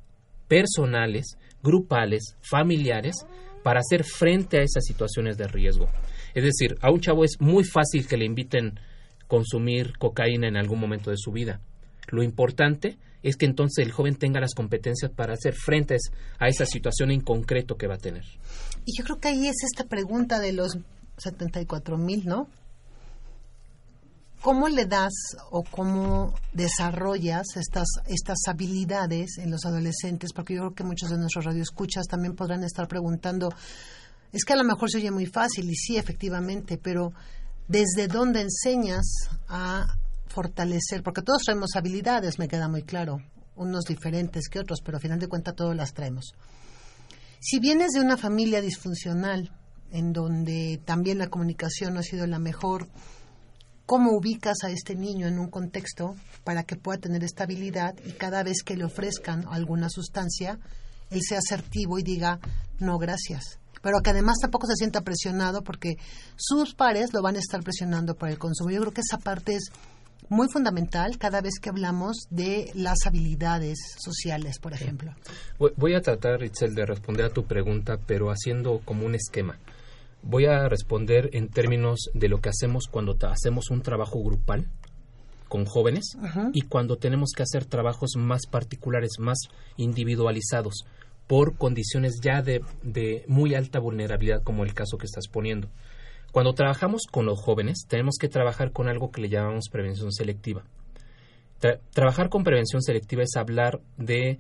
personales, 0.49 1.37
grupales, 1.63 2.39
familiares, 2.41 3.27
para 3.63 3.81
hacer 3.81 4.05
frente 4.05 4.57
a 4.57 4.63
esas 4.63 4.87
situaciones 4.87 5.37
de 5.37 5.49
riesgo. 5.49 5.87
Es 6.33 6.45
decir, 6.45 6.79
a 6.81 6.91
un 6.91 7.01
chavo 7.01 7.23
es 7.23 7.39
muy 7.39 7.65
fácil 7.65 8.07
que 8.07 8.17
le 8.17 8.25
inviten 8.25 8.81
consumir 9.27 9.99
cocaína 9.99 10.49
en 10.49 10.57
algún 10.57 10.81
momento 10.81 11.11
de 11.11 11.19
su 11.19 11.31
vida. 11.31 11.61
Lo 12.09 12.23
importante 12.23 12.97
es 13.23 13.37
que 13.37 13.45
entonces 13.45 13.85
el 13.85 13.93
joven 13.93 14.17
tenga 14.17 14.41
las 14.41 14.55
competencias 14.55 15.13
para 15.13 15.35
hacer 15.35 15.53
frente 15.53 15.99
a 16.39 16.49
esa 16.49 16.65
situación 16.65 17.11
en 17.11 17.21
concreto 17.21 17.77
que 17.77 17.87
va 17.87 17.97
a 17.97 17.99
tener. 17.99 18.25
Y 18.85 18.97
yo 18.97 19.05
creo 19.05 19.19
que 19.19 19.29
ahí 19.29 19.47
es 19.47 19.57
esta 19.65 19.85
pregunta 19.85 20.41
de 20.41 20.53
los 20.53 20.79
74 21.19 21.99
mil, 21.99 22.27
¿no? 22.27 22.49
¿Cómo 24.43 24.69
le 24.69 24.87
das 24.87 25.13
o 25.53 25.63
cómo 25.63 26.35
desarrollas 26.53 27.47
estas, 27.55 27.87
estas 28.07 28.39
habilidades 28.49 29.39
en 29.39 29.53
los 29.53 29.65
adolescentes? 29.65 30.33
Porque 30.33 30.55
yo 30.55 30.63
creo 30.63 30.75
que 30.75 30.83
muchos 30.83 31.11
de 31.11 31.17
nuestros 31.17 31.45
radioescuchas 31.45 32.07
también 32.09 32.35
podrán 32.35 32.65
estar 32.65 32.89
preguntando, 32.89 33.51
es 34.33 34.45
que 34.45 34.55
a 34.55 34.57
lo 34.57 34.65
mejor 34.65 34.91
se 34.91 34.99
oye 34.99 35.13
muy 35.13 35.27
fácil, 35.27 35.71
y 35.71 35.77
sí, 35.77 35.97
efectivamente, 35.97 36.77
pero 36.77 37.13
¿desde 37.69 38.09
dónde 38.09 38.41
enseñas 38.41 39.29
a 39.47 39.87
fortalecer? 40.27 41.05
Porque 41.05 41.23
todos 41.23 41.43
traemos 41.45 41.77
habilidades, 41.77 42.41
me 42.41 42.49
queda 42.49 42.67
muy 42.67 42.83
claro, 42.83 43.19
unos 43.55 43.85
diferentes 43.85 44.49
que 44.49 44.59
otros, 44.59 44.81
pero 44.85 44.97
al 44.97 45.03
final 45.03 45.21
de 45.21 45.29
cuentas 45.29 45.55
todos 45.55 45.77
las 45.77 45.95
traemos. 45.95 46.35
Si 47.45 47.59
vienes 47.59 47.91
de 47.91 48.01
una 48.01 48.17
familia 48.17 48.61
disfuncional, 48.61 49.51
en 49.91 50.13
donde 50.13 50.81
también 50.85 51.19
la 51.19 51.27
comunicación 51.27 51.93
no 51.93 51.99
ha 51.99 52.05
sido 52.05 52.25
la 52.29 52.39
mejor, 52.39 52.89
¿cómo 53.85 54.13
ubicas 54.13 54.59
a 54.63 54.71
este 54.71 54.95
niño 54.95 55.27
en 55.27 55.41
un 55.41 55.51
contexto 55.51 56.15
para 56.45 56.63
que 56.63 56.77
pueda 56.77 57.01
tener 57.01 57.25
estabilidad 57.25 57.97
y 58.07 58.13
cada 58.13 58.45
vez 58.45 58.63
que 58.63 58.77
le 58.77 58.85
ofrezcan 58.85 59.45
alguna 59.51 59.89
sustancia, 59.89 60.61
él 61.11 61.21
sea 61.21 61.39
asertivo 61.39 61.99
y 61.99 62.05
diga, 62.05 62.39
no, 62.79 62.97
gracias? 62.99 63.59
Pero 63.83 64.03
que 64.05 64.11
además 64.11 64.37
tampoco 64.41 64.69
se 64.69 64.77
sienta 64.77 65.01
presionado 65.01 65.65
porque 65.65 65.97
sus 66.37 66.77
pares 66.77 67.13
lo 67.13 67.23
van 67.23 67.35
a 67.35 67.41
estar 67.41 67.65
presionando 67.65 68.15
por 68.15 68.29
el 68.29 68.39
consumo. 68.39 68.71
Yo 68.71 68.81
creo 68.83 68.93
que 68.93 69.01
esa 69.01 69.19
parte 69.19 69.57
es 69.57 69.73
muy 70.33 70.49
fundamental 70.49 71.19
cada 71.19 71.41
vez 71.41 71.55
que 71.61 71.69
hablamos 71.69 72.27
de 72.31 72.71
las 72.75 73.07
habilidades 73.07 73.79
sociales, 73.99 74.59
por 74.59 74.73
ejemplo. 74.73 75.15
Voy- 75.59 75.95
a 75.95 76.01
tratar, 76.01 76.43
Itzel, 76.43 76.75
de 76.75 76.87
responder 76.87 77.27
a 77.27 77.31
tu 77.31 77.45
pregunta, 77.45 77.99
pero 78.07 78.31
haciendo 78.31 78.81
como 78.85 79.05
un 79.05 79.15
esquema. 79.15 79.59
Voy 80.23 80.47
a 80.47 80.69
responder 80.69 81.31
en 81.35 81.49
términos 81.49 82.09
de 82.15 82.29
lo 82.29 82.41
que 82.41 82.49
hacemos 82.49 82.85
cuando 82.91 83.17
hacemos 83.29 83.71
un 83.71 83.83
trabajo 83.83 84.23
grupal 84.23 84.67
con 85.49 85.67
jóvenes 85.67 86.17
y 86.55 86.63
cuando 86.63 86.97
tenemos 86.97 87.33
que 87.37 87.43
hacer 87.43 87.67
trabajos 87.67 88.13
más 88.17 88.47
particulares, 88.47 89.11
más 89.19 89.39
individualizados, 89.77 90.85
por 91.27 91.57
condiciones 91.57 92.21
ya 92.23 92.41
de, 92.43 92.63
de 92.83 93.25
muy 93.29 93.55
alta 93.55 93.79
vulnerabilidad, 93.79 94.43
como 94.43 94.65
el 94.65 94.75
caso 94.75 94.97
que 94.97 95.07
estás 95.07 95.29
poniendo. 95.29 95.69
Cuando 96.33 96.55
trabajamos 96.55 97.03
con 97.11 97.27
los 97.27 97.41
jóvenes, 97.41 97.85
tenemos 97.87 98.17
que 98.19 98.29
trabajar 98.29 98.73
con 98.73 98.89
algo 98.89 99.11
que 99.11 99.21
le 99.21 99.29
llamamos 99.29 99.69
prevención 99.71 100.13
selectiva. 100.13 100.65
Tra- 101.61 101.79
trabajar 101.93 102.31
con 102.31 102.43
prevención 102.43 102.83
selectiva 102.83 103.23
es 103.23 103.37
hablar 103.37 103.81
de 103.99 104.39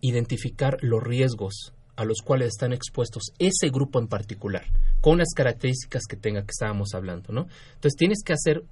identificar 0.00 0.78
los 0.80 1.02
riesgos 1.02 1.74
a 1.96 2.04
los 2.04 2.22
cuales 2.24 2.48
están 2.48 2.72
expuestos 2.72 3.24
ese 3.38 3.68
grupo 3.70 3.98
en 3.98 4.08
particular, 4.08 4.64
con 5.00 5.18
las 5.18 5.34
características 5.34 6.04
que 6.08 6.16
tenga 6.16 6.42
que 6.42 6.52
estábamos 6.52 6.94
hablando, 6.94 7.32
¿no? 7.32 7.48
Entonces 7.74 7.96
tienes 7.98 8.22
que 8.24 8.32
hacer 8.32 8.62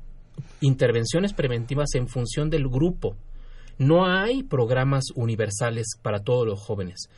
intervenciones 0.60 1.34
preventivas 1.34 1.94
en 1.94 2.08
función 2.08 2.48
del 2.50 2.68
grupo. 2.68 3.16
No 3.78 4.06
hay 4.06 4.42
programas 4.42 5.04
universales 5.14 5.86
para 6.00 6.20
todos 6.20 6.46
los 6.46 6.60
jóvenes. 6.60 7.10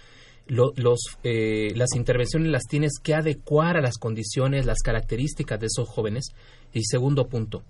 Lo- 0.52 0.75
los, 0.76 1.00
eh, 1.25 1.73
las 1.76 1.94
intervenciones 1.97 2.50
las 2.50 2.64
tienes 2.68 2.99
que 3.02 3.14
adecuar 3.14 3.78
a 3.78 3.80
las 3.80 3.97
condiciones, 3.97 4.66
las 4.66 4.82
características 4.82 5.59
de 5.59 5.66
esos 5.66 5.88
jóvenes. 5.88 6.26
Y 6.75 6.82
segundo 6.85 7.26
punto, 7.26 7.62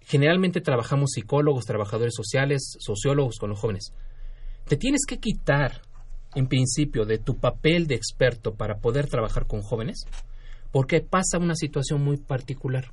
generalmente 0.00 0.60
trabajamos 0.60 1.10
psicólogos, 1.12 1.66
trabajadores 1.66 2.14
sociales, 2.16 2.76
sociólogos 2.80 3.36
con 3.38 3.50
los 3.50 3.60
jóvenes. 3.60 3.92
Te 4.66 4.76
tienes 4.76 5.02
que 5.06 5.18
quitar, 5.18 5.82
en 6.34 6.48
principio, 6.48 7.04
de 7.04 7.18
tu 7.18 7.36
papel 7.36 7.86
de 7.86 7.94
experto 7.94 8.54
para 8.54 8.78
poder 8.78 9.06
trabajar 9.06 9.46
con 9.46 9.62
jóvenes, 9.62 10.04
porque 10.72 11.00
pasa 11.00 11.38
una 11.38 11.54
situación 11.54 12.02
muy 12.02 12.16
particular, 12.16 12.92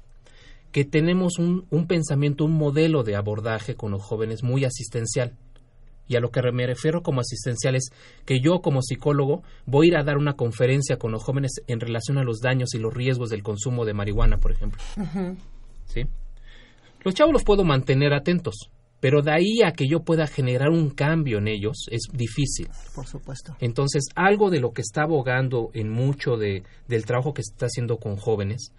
que 0.71 0.85
tenemos 0.85 1.39
un, 1.39 1.65
un 1.71 1.87
pensamiento, 1.87 2.45
un 2.45 2.53
modelo 2.53 3.01
de 3.03 3.15
abordaje 3.15 3.73
con 3.75 3.91
los 3.91 4.03
jóvenes 4.03 4.43
muy 4.43 4.63
asistencial. 4.63 5.33
Y 6.07 6.15
a 6.15 6.19
lo 6.19 6.29
que 6.29 6.41
me 6.51 6.67
refiero 6.67 7.01
como 7.01 7.21
asistencial 7.21 7.75
es 7.75 7.89
que 8.25 8.39
yo 8.39 8.61
como 8.61 8.81
psicólogo 8.81 9.43
voy 9.65 9.87
a 9.87 9.89
ir 9.89 9.97
a 9.97 10.03
dar 10.03 10.17
una 10.17 10.33
conferencia 10.33 10.97
con 10.97 11.11
los 11.11 11.23
jóvenes 11.23 11.53
en 11.67 11.79
relación 11.79 12.17
a 12.17 12.23
los 12.23 12.39
daños 12.39 12.73
y 12.73 12.79
los 12.79 12.93
riesgos 12.93 13.29
del 13.29 13.43
consumo 13.43 13.85
de 13.85 13.93
marihuana, 13.93 14.37
por 14.37 14.51
ejemplo. 14.51 14.81
¿Sí? 15.85 16.03
Los 17.03 17.13
chavos 17.13 17.33
los 17.33 17.43
puedo 17.43 17.63
mantener 17.63 18.13
atentos, 18.13 18.71
pero 18.99 19.21
de 19.21 19.31
ahí 19.31 19.61
a 19.63 19.71
que 19.71 19.87
yo 19.87 19.99
pueda 19.99 20.25
generar 20.25 20.69
un 20.69 20.89
cambio 20.89 21.37
en 21.37 21.47
ellos 21.47 21.85
es 21.91 22.07
difícil. 22.11 22.69
Por 22.95 23.05
supuesto. 23.05 23.55
Entonces, 23.59 24.05
algo 24.15 24.49
de 24.49 24.59
lo 24.59 24.71
que 24.71 24.81
está 24.81 25.03
abogando 25.03 25.69
en 25.73 25.89
mucho 25.89 26.37
de, 26.37 26.63
del 26.87 27.05
trabajo 27.05 27.33
que 27.33 27.43
se 27.43 27.53
está 27.53 27.67
haciendo 27.67 27.97
con 27.97 28.15
jóvenes 28.15 28.71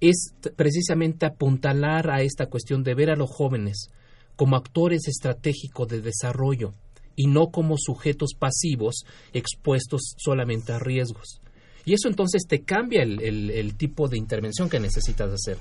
es 0.00 0.34
precisamente 0.56 1.26
apuntalar 1.26 2.10
a 2.10 2.22
esta 2.22 2.46
cuestión 2.46 2.82
de 2.82 2.94
ver 2.94 3.10
a 3.10 3.16
los 3.16 3.30
jóvenes 3.30 3.90
como 4.36 4.56
actores 4.56 5.06
estratégicos 5.08 5.88
de 5.88 6.00
desarrollo 6.00 6.74
y 7.16 7.26
no 7.26 7.50
como 7.50 7.76
sujetos 7.78 8.30
pasivos 8.38 9.04
expuestos 9.32 10.14
solamente 10.16 10.72
a 10.72 10.78
riesgos. 10.78 11.40
Y 11.84 11.94
eso 11.94 12.08
entonces 12.08 12.42
te 12.48 12.62
cambia 12.62 13.02
el, 13.02 13.20
el- 13.20 13.74
tipo 13.76 14.08
de 14.08 14.18
intervención 14.18 14.68
que 14.68 14.80
necesitas 14.80 15.30
hacer. 15.32 15.58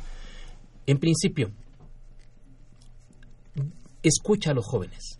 En 0.85 0.97
principio, 0.99 1.51
escucha 4.03 4.51
a 4.51 4.53
los 4.53 4.65
jóvenes. 4.65 5.17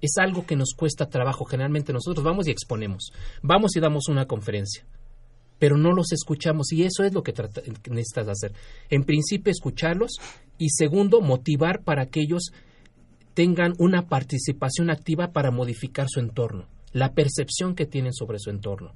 Es 0.00 0.12
algo 0.18 0.46
que 0.46 0.56
nos 0.56 0.74
cuesta 0.76 1.08
trabajo. 1.08 1.44
Generalmente 1.44 1.92
nosotros 1.92 2.24
vamos 2.24 2.46
y 2.48 2.50
exponemos. 2.50 3.12
Vamos 3.42 3.76
y 3.76 3.80
damos 3.80 4.08
una 4.08 4.26
conferencia. 4.26 4.84
Pero 5.58 5.76
no 5.76 5.92
los 5.92 6.10
escuchamos 6.12 6.72
y 6.72 6.82
eso 6.82 7.04
es 7.04 7.12
lo 7.12 7.22
que 7.22 7.32
necesitas 7.90 8.28
hacer. 8.28 8.52
En 8.90 9.04
principio, 9.04 9.50
escucharlos 9.52 10.12
y 10.58 10.70
segundo, 10.70 11.20
motivar 11.20 11.82
para 11.84 12.06
que 12.06 12.20
ellos 12.20 12.52
tengan 13.34 13.74
una 13.78 14.08
participación 14.08 14.90
activa 14.90 15.32
para 15.32 15.50
modificar 15.50 16.06
su 16.08 16.20
entorno, 16.20 16.66
la 16.92 17.14
percepción 17.14 17.74
que 17.74 17.86
tienen 17.86 18.12
sobre 18.12 18.38
su 18.38 18.50
entorno. 18.50 18.92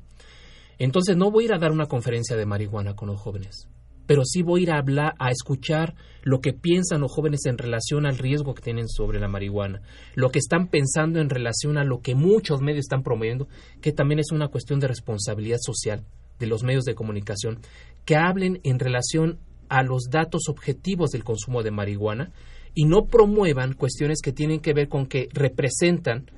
Entonces 0.79 1.17
no 1.17 1.31
voy 1.31 1.45
a 1.45 1.47
ir 1.47 1.55
a 1.55 1.59
dar 1.59 1.73
una 1.73 1.87
conferencia 1.87 2.37
de 2.37 2.47
marihuana 2.47 2.95
con 2.95 3.09
los 3.09 3.21
jóvenes, 3.21 3.69
pero 4.07 4.25
sí 4.25 4.43
voy 4.43 4.61
a 4.61 4.63
ir 4.63 4.71
a 4.73 4.79
hablar, 4.79 5.15
a 5.19 5.31
escuchar 5.31 5.95
lo 6.23 6.41
que 6.41 6.53
piensan 6.53 7.01
los 7.01 7.13
jóvenes 7.13 7.47
en 7.47 7.57
relación 7.57 8.07
al 8.07 8.19
riesgo 8.19 8.55
que 8.55 8.63
tienen 8.63 8.89
sobre 8.89 9.19
la 9.19 9.29
marihuana, 9.29 9.81
lo 10.15 10.31
que 10.31 10.39
están 10.39 10.69
pensando 10.69 11.21
en 11.21 11.31
relación 11.31 11.79
a 11.79 11.85
lo 11.85 12.01
que 12.01 12.15
muchos 12.15 12.61
medios 12.61 12.85
están 12.85 13.03
promoviendo, 13.03 13.49
que 13.81 13.93
también 13.93 14.19
es 14.19 14.33
una 14.33 14.49
cuestión 14.49 14.81
de 14.81 14.89
responsabilidad 14.89 15.59
social 15.61 16.05
de 16.39 16.47
los 16.47 16.63
medios 16.63 16.85
de 16.85 16.95
comunicación, 16.95 17.61
que 18.05 18.17
hablen 18.17 18.61
en 18.65 18.79
relación 18.79 19.39
a 19.69 19.83
los 19.83 20.05
datos 20.11 20.43
objetivos 20.49 21.11
del 21.11 21.25
consumo 21.25 21.63
de 21.63 21.71
marihuana 21.71 22.33
y 22.77 22.85
no 22.85 23.07
promuevan 23.07 23.73
cuestiones 23.73 24.21
que 24.23 24.33
tienen 24.33 24.61
que 24.61 24.75
ver 24.75 24.89
con 24.89 25.07
que 25.07 25.31
representan 25.33 26.31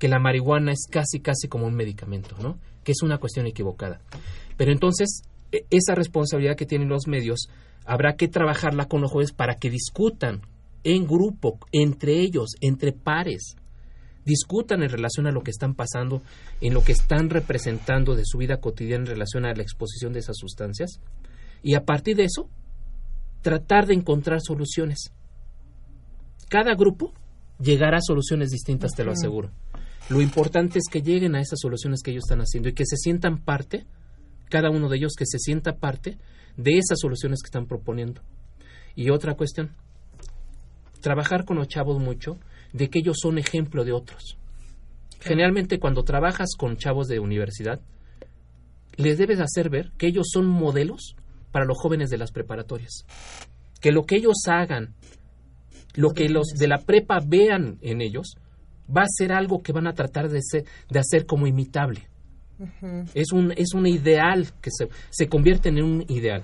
que 0.00 0.08
la 0.08 0.18
marihuana 0.18 0.72
es 0.72 0.86
casi 0.90 1.20
casi 1.20 1.46
como 1.46 1.66
un 1.66 1.74
medicamento, 1.74 2.36
¿no? 2.42 2.58
Que 2.82 2.90
es 2.90 3.02
una 3.02 3.18
cuestión 3.18 3.46
equivocada. 3.46 4.00
Pero 4.56 4.72
entonces, 4.72 5.22
e- 5.52 5.64
esa 5.70 5.94
responsabilidad 5.94 6.56
que 6.56 6.66
tienen 6.66 6.88
los 6.88 7.06
medios 7.06 7.48
habrá 7.86 8.16
que 8.16 8.26
trabajarla 8.26 8.86
con 8.86 9.02
los 9.02 9.12
jóvenes 9.12 9.32
para 9.32 9.54
que 9.54 9.70
discutan 9.70 10.42
en 10.82 11.06
grupo, 11.06 11.60
entre 11.70 12.18
ellos, 12.20 12.56
entre 12.60 12.90
pares, 12.90 13.54
discutan 14.24 14.82
en 14.82 14.90
relación 14.90 15.28
a 15.28 15.32
lo 15.32 15.42
que 15.42 15.52
están 15.52 15.74
pasando, 15.74 16.22
en 16.60 16.74
lo 16.74 16.82
que 16.82 16.90
están 16.90 17.30
representando 17.30 18.16
de 18.16 18.24
su 18.24 18.38
vida 18.38 18.56
cotidiana 18.56 19.04
en 19.04 19.10
relación 19.10 19.44
a 19.44 19.54
la 19.54 19.62
exposición 19.62 20.12
de 20.12 20.18
esas 20.18 20.38
sustancias, 20.38 20.98
y 21.62 21.74
a 21.74 21.84
partir 21.84 22.16
de 22.16 22.24
eso, 22.24 22.48
tratar 23.42 23.86
de 23.86 23.94
encontrar 23.94 24.40
soluciones. 24.42 25.12
Cada 26.54 26.76
grupo 26.76 27.12
llegará 27.58 27.96
a 27.96 28.00
soluciones 28.00 28.50
distintas, 28.50 28.92
te 28.92 29.02
lo 29.02 29.10
aseguro. 29.10 29.50
Lo 30.08 30.20
importante 30.20 30.78
es 30.78 30.84
que 30.88 31.02
lleguen 31.02 31.34
a 31.34 31.40
esas 31.40 31.58
soluciones 31.60 32.00
que 32.00 32.12
ellos 32.12 32.22
están 32.26 32.42
haciendo 32.42 32.68
y 32.68 32.74
que 32.74 32.86
se 32.86 32.96
sientan 32.96 33.38
parte, 33.38 33.86
cada 34.50 34.70
uno 34.70 34.88
de 34.88 34.98
ellos 34.98 35.14
que 35.18 35.26
se 35.26 35.40
sienta 35.40 35.78
parte 35.78 36.16
de 36.56 36.78
esas 36.78 37.00
soluciones 37.00 37.42
que 37.42 37.48
están 37.48 37.66
proponiendo. 37.66 38.22
Y 38.94 39.10
otra 39.10 39.34
cuestión, 39.34 39.72
trabajar 41.00 41.44
con 41.44 41.56
los 41.56 41.66
chavos 41.66 42.00
mucho 42.00 42.38
de 42.72 42.88
que 42.88 43.00
ellos 43.00 43.16
son 43.20 43.38
ejemplo 43.38 43.84
de 43.84 43.90
otros. 43.90 44.38
Generalmente 45.18 45.80
cuando 45.80 46.04
trabajas 46.04 46.50
con 46.56 46.76
chavos 46.76 47.08
de 47.08 47.18
universidad, 47.18 47.80
les 48.94 49.18
debes 49.18 49.40
hacer 49.40 49.70
ver 49.70 49.90
que 49.98 50.06
ellos 50.06 50.28
son 50.32 50.46
modelos 50.46 51.16
para 51.50 51.64
los 51.64 51.78
jóvenes 51.78 52.10
de 52.10 52.18
las 52.18 52.30
preparatorias. 52.30 53.04
Que 53.80 53.90
lo 53.90 54.04
que 54.04 54.14
ellos 54.14 54.36
hagan, 54.46 54.94
lo 55.94 56.10
que 56.10 56.28
los 56.28 56.48
de 56.58 56.68
la 56.68 56.78
prepa 56.78 57.20
vean 57.24 57.78
en 57.82 58.00
ellos, 58.00 58.34
va 58.94 59.02
a 59.02 59.08
ser 59.08 59.32
algo 59.32 59.62
que 59.62 59.72
van 59.72 59.86
a 59.86 59.94
tratar 59.94 60.28
de, 60.28 60.40
ser- 60.42 60.64
de 60.90 60.98
hacer 60.98 61.26
como 61.26 61.46
imitable. 61.46 62.08
Es 63.14 63.32
un, 63.32 63.52
es 63.56 63.74
un 63.74 63.86
ideal 63.86 64.52
que 64.60 64.70
se, 64.70 64.88
se 65.10 65.28
convierte 65.28 65.68
en 65.70 65.82
un 65.82 66.04
ideal. 66.08 66.42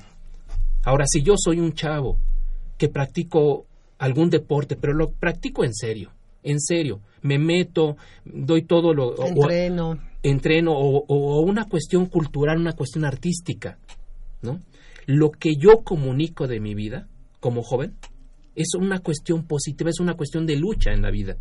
Ahora, 0.85 1.05
si 1.07 1.23
yo 1.23 1.35
soy 1.37 1.61
un 1.61 1.73
chavo 1.73 2.19
que 2.79 2.89
practico 2.89 3.67
algún 3.99 4.31
deporte, 4.31 4.77
pero 4.77 4.95
lo 4.95 5.11
practico 5.13 5.65
en 5.65 5.75
serio, 5.75 6.11
en 6.43 6.59
serio, 6.59 7.01
me 7.23 7.39
meto, 7.39 7.97
doy 8.25 8.63
todo 8.63 8.95
lo... 8.95 9.09
o- 9.09 9.27
Entreno. 9.27 9.99
entreno 10.23 10.73
o, 10.73 11.05
o 11.07 11.41
una 11.43 11.67
cuestión 11.67 12.07
cultural, 12.07 12.59
una 12.59 12.73
cuestión 12.73 13.05
artística, 13.05 13.79
¿no? 14.43 14.61
Lo 15.07 15.31
que 15.31 15.55
yo 15.57 15.83
comunico 15.85 16.47
de 16.47 16.61
mi 16.61 16.75
vida 16.75 17.09
como 17.41 17.63
joven 17.63 17.95
es 18.61 18.75
una 18.75 19.01
cuestión 19.01 19.47
positiva, 19.47 19.91
es 19.91 20.01
una 20.01 20.15
cuestión 20.15 20.47
de 20.47 20.57
lucha 20.57 20.93
en 20.93 21.03
la 21.03 21.11
vida. 21.11 21.37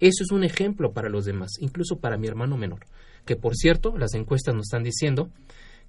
Eso 0.00 0.24
es 0.24 0.32
un 0.32 0.44
ejemplo 0.44 0.92
para 0.92 1.08
los 1.08 1.24
demás, 1.24 1.50
incluso 1.60 1.98
para 1.98 2.18
mi 2.18 2.26
hermano 2.26 2.56
menor, 2.56 2.86
que 3.24 3.36
por 3.36 3.54
cierto, 3.54 3.96
las 3.96 4.14
encuestas 4.14 4.54
nos 4.54 4.64
están 4.66 4.82
diciendo 4.82 5.30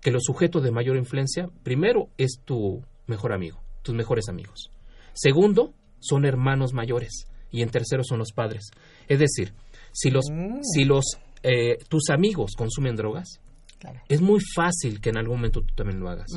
que 0.01 0.11
los 0.11 0.23
sujetos 0.23 0.63
de 0.63 0.71
mayor 0.71 0.97
influencia, 0.97 1.49
primero 1.63 2.09
es 2.17 2.39
tu 2.45 2.83
mejor 3.07 3.33
amigo, 3.33 3.61
tus 3.81 3.95
mejores 3.95 4.29
amigos. 4.29 4.69
Segundo, 5.13 5.73
son 5.99 6.25
hermanos 6.25 6.73
mayores 6.73 7.27
y 7.51 7.61
en 7.61 7.69
tercero 7.69 8.03
son 8.03 8.19
los 8.19 8.33
padres. 8.33 8.71
Es 9.07 9.19
decir, 9.19 9.53
si 9.91 10.11
los, 10.11 10.25
si 10.61 10.85
los 10.85 11.17
eh, 11.41 11.77
tus 11.89 12.09
amigos 12.09 12.51
consumen 12.55 12.95
drogas, 12.95 13.39
Claro. 13.79 13.99
Es 14.07 14.21
muy 14.21 14.39
fácil 14.55 15.01
que 15.01 15.09
en 15.09 15.17
algún 15.17 15.35
momento 15.35 15.61
tú 15.61 15.75
también 15.75 15.99
lo 15.99 16.07
hagas. 16.09 16.31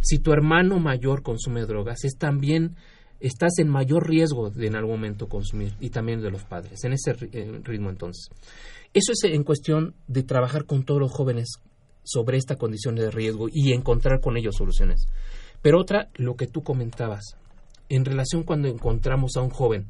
Si 0.00 0.18
tu 0.18 0.32
hermano 0.32 0.80
mayor 0.80 1.22
consume 1.22 1.60
drogas, 1.60 2.02
es 2.02 2.16
también 2.18 2.74
estás 3.20 3.58
en 3.58 3.68
mayor 3.68 4.08
riesgo 4.08 4.50
de 4.50 4.66
en 4.66 4.76
algún 4.76 4.96
momento 4.96 5.28
consumir 5.28 5.74
y 5.80 5.90
también 5.90 6.20
de 6.20 6.30
los 6.30 6.44
padres, 6.44 6.84
en 6.84 6.92
ese 6.92 7.14
eh, 7.32 7.60
ritmo 7.62 7.90
entonces. 7.90 8.30
Eso 8.92 9.12
es 9.12 9.22
en 9.24 9.44
cuestión 9.44 9.94
de 10.08 10.22
trabajar 10.22 10.64
con 10.64 10.84
todos 10.84 11.00
los 11.00 11.12
jóvenes 11.12 11.60
sobre 12.02 12.38
esta 12.38 12.56
condición 12.56 12.94
de 12.96 13.10
riesgo 13.10 13.48
y 13.52 13.72
encontrar 13.72 14.20
con 14.20 14.36
ellos 14.36 14.56
soluciones. 14.56 15.06
Pero 15.62 15.78
otra, 15.78 16.08
lo 16.16 16.34
que 16.34 16.46
tú 16.46 16.62
comentabas, 16.62 17.36
en 17.88 18.04
relación 18.04 18.42
cuando 18.42 18.68
encontramos 18.68 19.36
a 19.36 19.42
un 19.42 19.50
joven, 19.50 19.86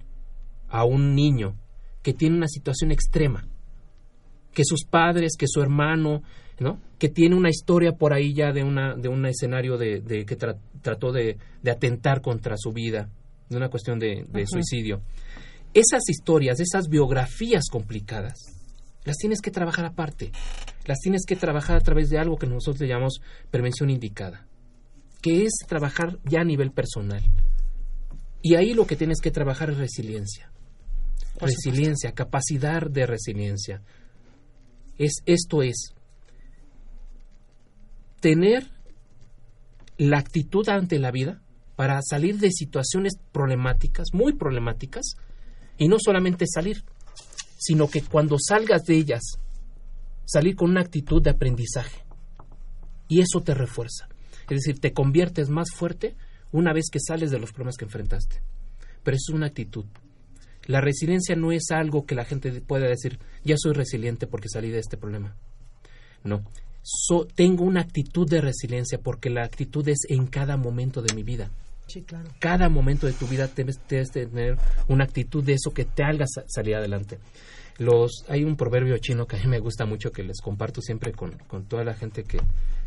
a 0.68 0.84
un 0.84 1.14
niño 1.14 1.54
que 2.02 2.12
tiene 2.12 2.36
una 2.36 2.48
situación 2.48 2.90
extrema, 2.90 3.46
que 4.52 4.64
sus 4.64 4.84
padres, 4.84 5.36
que 5.38 5.46
su 5.46 5.62
hermano, 5.62 6.22
¿no? 6.58 6.78
que 6.98 7.08
tiene 7.08 7.36
una 7.36 7.48
historia 7.48 7.92
por 7.92 8.12
ahí 8.12 8.34
ya 8.34 8.52
de 8.52 8.64
una 8.64 8.96
de 8.96 9.08
un 9.08 9.24
escenario 9.24 9.78
de, 9.78 10.02
que 10.26 10.36
tra- 10.36 10.58
trató 10.82 11.12
de 11.12 11.38
atentar 11.70 12.20
contra 12.20 12.56
su 12.58 12.72
vida, 12.72 13.08
de 13.50 13.56
una 13.56 13.68
cuestión 13.68 13.98
de, 13.98 14.24
de 14.28 14.46
suicidio. 14.46 15.02
Esas 15.74 16.08
historias, 16.08 16.58
esas 16.60 16.88
biografías 16.88 17.64
complicadas, 17.70 18.38
las 19.04 19.16
tienes 19.16 19.40
que 19.40 19.50
trabajar 19.50 19.84
aparte. 19.84 20.32
Las 20.86 20.98
tienes 20.98 21.24
que 21.26 21.36
trabajar 21.36 21.76
a 21.76 21.80
través 21.80 22.08
de 22.10 22.18
algo 22.18 22.36
que 22.36 22.46
nosotros 22.46 22.80
le 22.80 22.88
llamamos 22.88 23.20
prevención 23.50 23.90
indicada, 23.90 24.46
que 25.20 25.44
es 25.44 25.52
trabajar 25.66 26.18
ya 26.24 26.40
a 26.40 26.44
nivel 26.44 26.72
personal. 26.72 27.22
Y 28.42 28.54
ahí 28.54 28.72
lo 28.72 28.86
que 28.86 28.96
tienes 28.96 29.20
que 29.20 29.30
trabajar 29.30 29.70
es 29.70 29.78
resiliencia. 29.78 30.50
resiliencia, 31.38 32.12
capacidad 32.12 32.82
de 32.90 33.06
resiliencia. 33.06 33.82
Es, 34.98 35.22
esto 35.24 35.62
es 35.62 35.94
tener 38.20 38.70
la 39.96 40.18
actitud 40.18 40.68
ante 40.68 40.98
la 40.98 41.10
vida 41.10 41.40
para 41.80 41.98
salir 42.02 42.36
de 42.36 42.50
situaciones 42.50 43.14
problemáticas, 43.32 44.08
muy 44.12 44.34
problemáticas, 44.34 45.14
y 45.78 45.88
no 45.88 45.96
solamente 45.98 46.44
salir, 46.46 46.84
sino 47.56 47.88
que 47.88 48.02
cuando 48.02 48.36
salgas 48.38 48.82
de 48.82 48.96
ellas, 48.96 49.22
salir 50.26 50.56
con 50.56 50.72
una 50.72 50.82
actitud 50.82 51.22
de 51.22 51.30
aprendizaje. 51.30 52.04
Y 53.08 53.22
eso 53.22 53.40
te 53.40 53.54
refuerza. 53.54 54.10
Es 54.50 54.58
decir, 54.58 54.78
te 54.78 54.92
conviertes 54.92 55.48
más 55.48 55.68
fuerte 55.74 56.16
una 56.52 56.74
vez 56.74 56.90
que 56.92 57.00
sales 57.00 57.30
de 57.30 57.38
los 57.38 57.50
problemas 57.52 57.78
que 57.78 57.86
enfrentaste. 57.86 58.42
Pero 59.02 59.16
es 59.16 59.30
una 59.30 59.46
actitud. 59.46 59.86
La 60.66 60.82
resiliencia 60.82 61.34
no 61.34 61.50
es 61.50 61.70
algo 61.70 62.04
que 62.04 62.14
la 62.14 62.26
gente 62.26 62.60
pueda 62.60 62.88
decir, 62.88 63.18
ya 63.42 63.54
soy 63.56 63.72
resiliente 63.72 64.26
porque 64.26 64.50
salí 64.50 64.68
de 64.68 64.80
este 64.80 64.98
problema. 64.98 65.34
No, 66.24 66.44
So- 66.82 67.26
tengo 67.34 67.64
una 67.64 67.80
actitud 67.80 68.28
de 68.28 68.42
resiliencia 68.42 68.98
porque 68.98 69.30
la 69.30 69.44
actitud 69.44 69.88
es 69.88 70.00
en 70.10 70.26
cada 70.26 70.58
momento 70.58 71.00
de 71.00 71.14
mi 71.14 71.22
vida. 71.22 71.50
Cada 72.38 72.68
momento 72.68 73.06
de 73.06 73.12
tu 73.12 73.26
vida 73.26 73.48
debes, 73.48 73.80
debes 73.88 74.10
tener 74.10 74.56
una 74.88 75.04
actitud 75.04 75.42
de 75.44 75.54
eso 75.54 75.72
que 75.72 75.84
te 75.84 76.02
haga 76.02 76.26
sa- 76.26 76.44
salir 76.46 76.76
adelante. 76.76 77.18
Los, 77.78 78.24
hay 78.28 78.44
un 78.44 78.56
proverbio 78.56 78.96
chino 78.98 79.26
que 79.26 79.36
a 79.36 79.40
mí 79.40 79.46
me 79.46 79.58
gusta 79.58 79.86
mucho, 79.86 80.12
que 80.12 80.22
les 80.22 80.40
comparto 80.40 80.82
siempre 80.82 81.12
con, 81.12 81.32
con 81.48 81.64
toda 81.64 81.82
la 81.84 81.94
gente 81.94 82.24
que, 82.24 82.38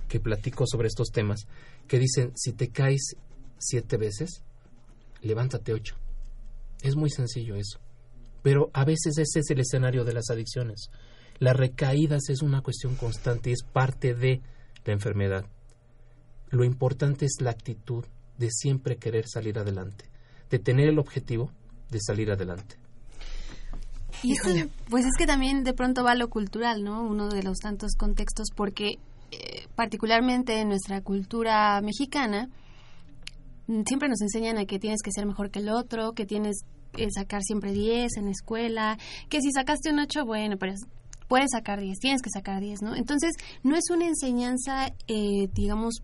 que 0.07 0.19
platico 0.19 0.65
sobre 0.67 0.87
estos 0.87 1.09
temas, 1.09 1.47
que 1.87 1.99
dicen, 1.99 2.31
si 2.35 2.53
te 2.53 2.69
caes 2.69 3.15
siete 3.57 3.97
veces, 3.97 4.43
levántate 5.21 5.73
ocho. 5.73 5.95
Es 6.81 6.95
muy 6.95 7.09
sencillo 7.09 7.55
eso. 7.55 7.79
Pero 8.43 8.69
a 8.73 8.83
veces 8.85 9.17
ese 9.17 9.39
es 9.39 9.49
el 9.49 9.61
escenario 9.61 10.03
de 10.03 10.13
las 10.13 10.29
adicciones. 10.29 10.89
Las 11.39 11.55
recaídas 11.55 12.29
es 12.29 12.41
una 12.41 12.61
cuestión 12.61 12.95
constante 12.95 13.49
y 13.49 13.53
es 13.53 13.63
parte 13.63 14.13
de 14.13 14.41
la 14.85 14.93
enfermedad. 14.93 15.45
Lo 16.49 16.63
importante 16.65 17.25
es 17.25 17.37
la 17.39 17.49
actitud 17.51 18.05
de 18.37 18.49
siempre 18.51 18.97
querer 18.97 19.27
salir 19.27 19.57
adelante, 19.59 20.05
de 20.49 20.59
tener 20.59 20.87
el 20.89 20.99
objetivo 20.99 21.51
de 21.89 21.99
salir 22.01 22.31
adelante. 22.31 22.75
Y 24.23 24.33
esto, 24.33 24.49
pues 24.89 25.05
es 25.05 25.11
que 25.17 25.25
también 25.27 25.63
de 25.63 25.73
pronto 25.73 26.03
va 26.03 26.15
lo 26.15 26.29
cultural, 26.29 26.83
¿no? 26.83 27.03
Uno 27.03 27.29
de 27.29 27.43
los 27.43 27.57
tantos 27.59 27.91
contextos, 27.97 28.47
porque 28.55 28.97
eh, 29.31 29.67
particularmente 29.75 30.59
en 30.59 30.69
nuestra 30.69 31.01
cultura 31.01 31.81
mexicana, 31.81 32.49
mm, 33.67 33.81
siempre 33.87 34.07
nos 34.09 34.21
enseñan 34.21 34.57
a 34.57 34.65
que 34.65 34.79
tienes 34.79 35.01
que 35.03 35.11
ser 35.11 35.25
mejor 35.25 35.51
que 35.51 35.59
el 35.59 35.69
otro, 35.69 36.13
que 36.13 36.25
tienes 36.25 36.61
que 36.93 37.07
sacar 37.11 37.41
siempre 37.43 37.73
10 37.73 38.15
en 38.17 38.25
la 38.25 38.31
escuela, 38.31 38.97
que 39.29 39.41
si 39.41 39.51
sacaste 39.51 39.91
un 39.91 39.99
8, 39.99 40.25
bueno, 40.25 40.57
pero 40.57 40.73
es- 40.73 40.85
puedes 41.27 41.49
sacar 41.51 41.79
10, 41.81 41.97
tienes 41.99 42.21
que 42.21 42.29
sacar 42.29 42.61
10, 42.61 42.81
¿no? 42.81 42.95
Entonces, 42.95 43.31
no 43.63 43.75
es 43.75 43.89
una 43.89 44.05
enseñanza, 44.07 44.87
eh, 45.07 45.47
digamos, 45.53 45.95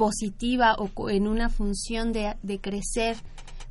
positiva 0.00 0.76
o 0.78 1.10
en 1.10 1.28
una 1.28 1.50
función 1.50 2.10
de, 2.10 2.34
de 2.42 2.58
crecer, 2.58 3.18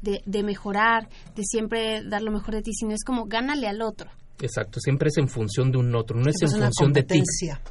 de, 0.04 0.22
de 0.28 0.44
mejorar, 0.44 1.10
de 1.36 1.44
siempre 1.44 2.04
dar 2.04 2.22
lo 2.22 2.30
mejor 2.30 2.54
de 2.54 2.62
ti, 2.62 2.72
sino 2.72 2.94
es 2.94 3.04
como 3.04 3.26
gánale 3.26 3.68
al 3.68 3.82
otro. 3.82 4.12
Exacto, 4.40 4.80
siempre 4.80 5.10
es 5.10 5.18
en 5.18 5.28
función 5.28 5.72
de 5.72 5.80
un 5.80 5.96
otro, 5.96 6.20
no 6.20 6.30
es 6.30 6.36
Siempre 6.38 6.60
en 6.60 6.66
función 6.66 6.94
de 6.94 7.04
ti. 7.04 7.24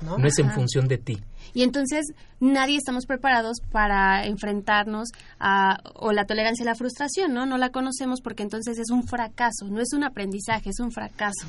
¿no? 0.05 0.19
No 0.19 0.27
es 0.27 0.39
en 0.41 0.51
función 0.51 0.89
de 0.89 0.99
ti. 0.99 1.23
Y 1.55 1.63
entonces 1.63 2.05
nadie 2.41 2.79
estamos 2.79 3.07
preparados 3.07 3.59
para 3.71 4.27
enfrentarnos 4.27 5.11
a 5.39 5.79
o 5.95 6.11
la 6.11 6.25
tolerancia 6.25 6.65
a 6.65 6.67
la 6.67 6.75
frustración, 6.75 7.33
¿no? 7.33 7.47
No 7.47 7.59
la 7.59 7.71
conocemos 7.71 8.21
porque 8.21 8.43
entonces 8.43 8.77
es 8.77 8.91
un 8.91 9.05
fracaso, 9.05 9.69
no 9.71 9.81
es 9.81 9.93
un 9.95 10.03
aprendizaje, 10.03 10.71
es 10.71 10.81
un 10.81 10.91
fracaso. 10.91 11.47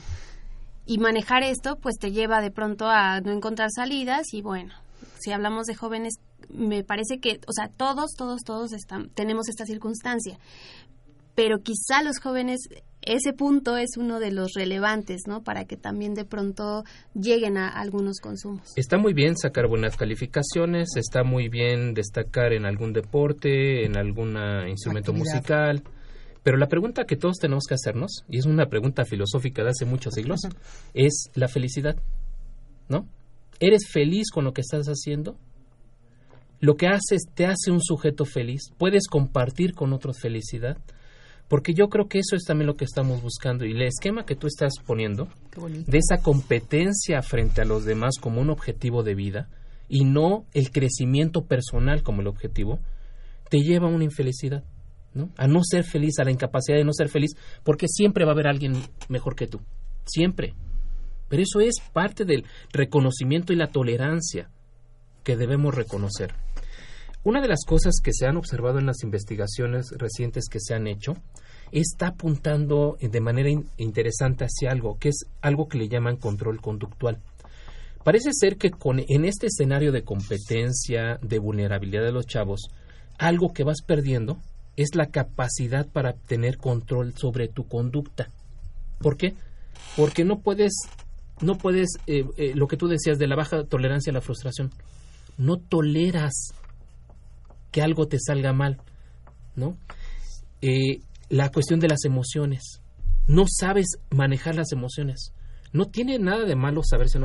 Y 0.85 0.99
manejar 0.99 1.41
esto 1.41 1.75
pues 1.81 1.95
te 1.97 2.11
lleva 2.11 2.39
de 2.39 2.51
pronto 2.51 2.87
a 2.87 3.19
no 3.19 3.31
encontrar 3.31 3.69
salidas 3.75 4.27
y 4.31 4.43
bueno, 4.43 4.75
si 5.19 5.31
hablamos 5.31 5.65
de 5.65 5.75
jóvenes 5.75 6.13
me 6.49 6.83
parece 6.83 7.19
que, 7.19 7.39
o 7.47 7.53
sea, 7.53 7.69
todos, 7.69 8.11
todos, 8.17 8.41
todos 8.43 8.73
están, 8.73 9.09
tenemos 9.09 9.47
esta 9.49 9.65
circunstancia. 9.65 10.39
Pero 11.35 11.59
quizá 11.59 12.03
los 12.03 12.19
jóvenes 12.19 12.67
ese 13.01 13.33
punto 13.33 13.77
es 13.77 13.97
uno 13.97 14.19
de 14.19 14.31
los 14.31 14.53
relevantes, 14.55 15.21
¿no? 15.25 15.41
Para 15.41 15.65
que 15.65 15.77
también 15.77 16.13
de 16.13 16.25
pronto 16.25 16.83
lleguen 17.13 17.57
a 17.57 17.69
algunos 17.69 18.19
consumos. 18.19 18.73
Está 18.75 18.97
muy 18.97 19.13
bien 19.13 19.37
sacar 19.37 19.67
buenas 19.67 19.95
calificaciones, 19.95 20.95
está 20.95 21.23
muy 21.23 21.49
bien 21.49 21.93
destacar 21.93 22.53
en 22.53 22.65
algún 22.65 22.93
deporte, 22.93 23.85
en 23.85 23.97
algún 23.97 24.37
instrumento 24.67 25.11
Actividad. 25.11 25.33
musical, 25.33 25.83
pero 26.43 26.57
la 26.57 26.67
pregunta 26.67 27.05
que 27.05 27.15
todos 27.15 27.37
tenemos 27.37 27.65
que 27.67 27.75
hacernos, 27.75 28.25
y 28.29 28.37
es 28.37 28.45
una 28.45 28.67
pregunta 28.67 29.05
filosófica 29.05 29.63
de 29.63 29.69
hace 29.69 29.85
muchos 29.85 30.13
siglos, 30.13 30.41
es 30.93 31.29
la 31.35 31.47
felicidad, 31.47 31.95
¿no? 32.89 33.07
¿Eres 33.59 33.87
feliz 33.91 34.29
con 34.31 34.45
lo 34.45 34.53
que 34.53 34.61
estás 34.61 34.87
haciendo? 34.87 35.37
¿Lo 36.59 36.75
que 36.75 36.87
haces 36.87 37.23
te 37.33 37.45
hace 37.45 37.71
un 37.71 37.81
sujeto 37.81 38.25
feliz? 38.25 38.71
¿Puedes 38.77 39.07
compartir 39.07 39.73
con 39.73 39.93
otros 39.93 40.19
felicidad? 40.19 40.77
Porque 41.47 41.73
yo 41.73 41.89
creo 41.89 42.07
que 42.07 42.19
eso 42.19 42.35
es 42.35 42.43
también 42.43 42.67
lo 42.67 42.75
que 42.75 42.85
estamos 42.85 43.23
buscando 43.23 43.65
y 43.65 43.71
el 43.71 43.81
esquema 43.81 44.25
que 44.25 44.35
tú 44.35 44.45
estás 44.45 44.73
poniendo 44.85 45.27
de 45.87 45.97
esa 45.97 46.21
competencia 46.21 47.21
frente 47.23 47.61
a 47.61 47.65
los 47.65 47.85
demás 47.85 48.15
como 48.21 48.39
un 48.39 48.51
objetivo 48.51 49.01
de 49.03 49.15
vida 49.15 49.49
y 49.87 50.03
no 50.03 50.45
el 50.53 50.69
crecimiento 50.69 51.45
personal 51.45 52.03
como 52.03 52.21
el 52.21 52.27
objetivo, 52.27 52.79
te 53.49 53.61
lleva 53.61 53.87
a 53.87 53.91
una 53.91 54.03
infelicidad, 54.03 54.63
¿no? 55.15 55.31
A 55.37 55.47
no 55.47 55.61
ser 55.63 55.83
feliz, 55.83 56.19
a 56.19 56.23
la 56.23 56.31
incapacidad 56.31 56.77
de 56.77 56.83
no 56.83 56.93
ser 56.93 57.09
feliz, 57.09 57.31
porque 57.63 57.87
siempre 57.87 58.25
va 58.25 58.31
a 58.31 58.33
haber 58.33 58.47
alguien 58.47 58.73
mejor 59.07 59.35
que 59.35 59.47
tú, 59.47 59.59
siempre. 60.05 60.53
Pero 61.29 61.41
eso 61.41 61.59
es 61.59 61.77
parte 61.91 62.25
del 62.25 62.45
reconocimiento 62.71 63.53
y 63.53 63.55
la 63.55 63.71
tolerancia 63.71 64.51
que 65.23 65.35
debemos 65.35 65.73
reconocer. 65.73 66.33
Una 67.23 67.41
de 67.41 67.47
las 67.49 67.65
cosas 67.65 67.95
que 68.01 68.13
se 68.13 68.25
han 68.27 68.37
observado 68.37 68.79
en 68.79 68.85
las 68.85 69.03
investigaciones 69.03 69.91
recientes 69.97 70.45
que 70.49 70.59
se 70.59 70.73
han 70.73 70.87
hecho 70.87 71.15
está 71.71 72.07
apuntando 72.07 72.97
de 73.01 73.19
manera 73.21 73.49
in- 73.49 73.69
interesante 73.77 74.45
hacia 74.45 74.71
algo, 74.71 74.97
que 74.97 75.09
es 75.09 75.25
algo 75.41 75.67
que 75.67 75.77
le 75.77 75.89
llaman 75.89 76.15
control 76.15 76.61
conductual. 76.61 77.19
Parece 78.03 78.29
ser 78.31 78.57
que 78.57 78.71
con, 78.71 79.01
en 79.05 79.25
este 79.25 79.47
escenario 79.47 79.91
de 79.91 80.03
competencia, 80.03 81.19
de 81.21 81.39
vulnerabilidad 81.39 82.03
de 82.03 82.13
los 82.13 82.25
chavos, 82.25 82.69
algo 83.17 83.51
que 83.53 83.65
vas 83.65 83.81
perdiendo 83.85 84.37
es 84.77 84.95
la 84.95 85.07
capacidad 85.07 85.85
para 85.87 86.13
tener 86.13 86.57
control 86.57 87.13
sobre 87.17 87.49
tu 87.49 87.67
conducta. 87.67 88.29
¿Por 88.99 89.17
qué? 89.17 89.35
Porque 89.97 90.23
no 90.23 90.39
puedes, 90.39 90.71
no 91.41 91.57
puedes, 91.57 91.89
eh, 92.07 92.23
eh, 92.37 92.53
lo 92.55 92.67
que 92.67 92.77
tú 92.77 92.87
decías 92.87 93.19
de 93.19 93.27
la 93.27 93.35
baja 93.35 93.65
tolerancia 93.65 94.11
a 94.11 94.13
la 94.13 94.21
frustración, 94.21 94.71
no 95.37 95.57
toleras 95.57 96.53
que 97.71 97.81
algo 97.81 98.07
te 98.07 98.17
salga 98.19 98.53
mal, 98.53 98.81
¿no? 99.55 99.77
Eh, 100.61 101.01
la 101.29 101.49
cuestión 101.49 101.79
de 101.79 101.87
las 101.87 102.05
emociones, 102.05 102.81
no 103.27 103.45
sabes 103.47 103.99
manejar 104.09 104.55
las 104.55 104.71
emociones. 104.71 105.33
No 105.71 105.85
tiene 105.85 106.17
nada 106.17 106.45
de 106.45 106.55
malo 106.55 106.81
saberse 106.83 107.19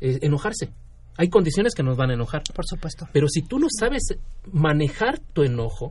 eh, 0.00 0.18
enojarse. 0.22 0.70
Hay 1.16 1.28
condiciones 1.28 1.74
que 1.74 1.82
nos 1.82 1.96
van 1.96 2.10
a 2.10 2.14
enojar. 2.14 2.42
Por 2.54 2.64
supuesto. 2.64 3.08
Pero 3.12 3.26
si 3.28 3.42
tú 3.42 3.58
no 3.58 3.66
sabes 3.76 4.14
manejar 4.52 5.18
tu 5.18 5.42
enojo, 5.42 5.90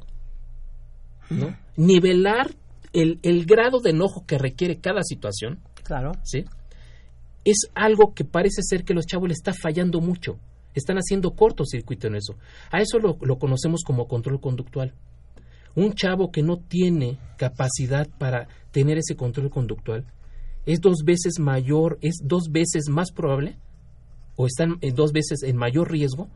¿no? 1.29 1.57
Nivelar 1.75 2.55
el, 2.93 3.19
el 3.23 3.45
grado 3.45 3.79
de 3.81 3.89
enojo 3.89 4.25
que 4.25 4.37
requiere 4.37 4.79
cada 4.79 5.03
situación, 5.03 5.59
Claro. 5.83 6.13
¿sí? 6.23 6.45
Es 7.45 7.69
algo 7.75 8.13
que 8.13 8.25
parece 8.25 8.61
ser 8.61 8.83
que 8.83 8.93
los 8.93 9.05
chavos 9.05 9.27
le 9.27 9.33
está 9.33 9.53
fallando 9.53 10.01
mucho. 10.01 10.37
Están 10.77 10.97
haciendo 10.97 11.31
cortocircuito 11.31 12.07
en 12.07 12.15
eso. 12.15 12.35
A 12.71 12.81
eso 12.81 12.99
lo, 12.99 13.17
lo 13.21 13.37
conocemos 13.37 13.83
como 13.83 14.07
control 14.07 14.39
conductual. 14.39 14.93
Un 15.75 15.93
chavo 15.93 16.31
que 16.31 16.43
no 16.43 16.57
tiene 16.57 17.17
capacidad 17.37 18.07
para 18.17 18.47
tener 18.71 18.97
ese 18.97 19.15
control 19.15 19.49
conductual 19.49 20.05
es 20.65 20.81
dos 20.81 21.03
veces 21.05 21.39
mayor, 21.39 21.97
es 22.01 22.15
dos 22.23 22.49
veces 22.51 22.89
más 22.89 23.11
probable 23.11 23.57
o 24.35 24.45
están 24.45 24.77
eh, 24.81 24.91
dos 24.91 25.13
veces 25.13 25.43
en 25.43 25.55
mayor 25.55 25.89
riesgo 25.89 26.29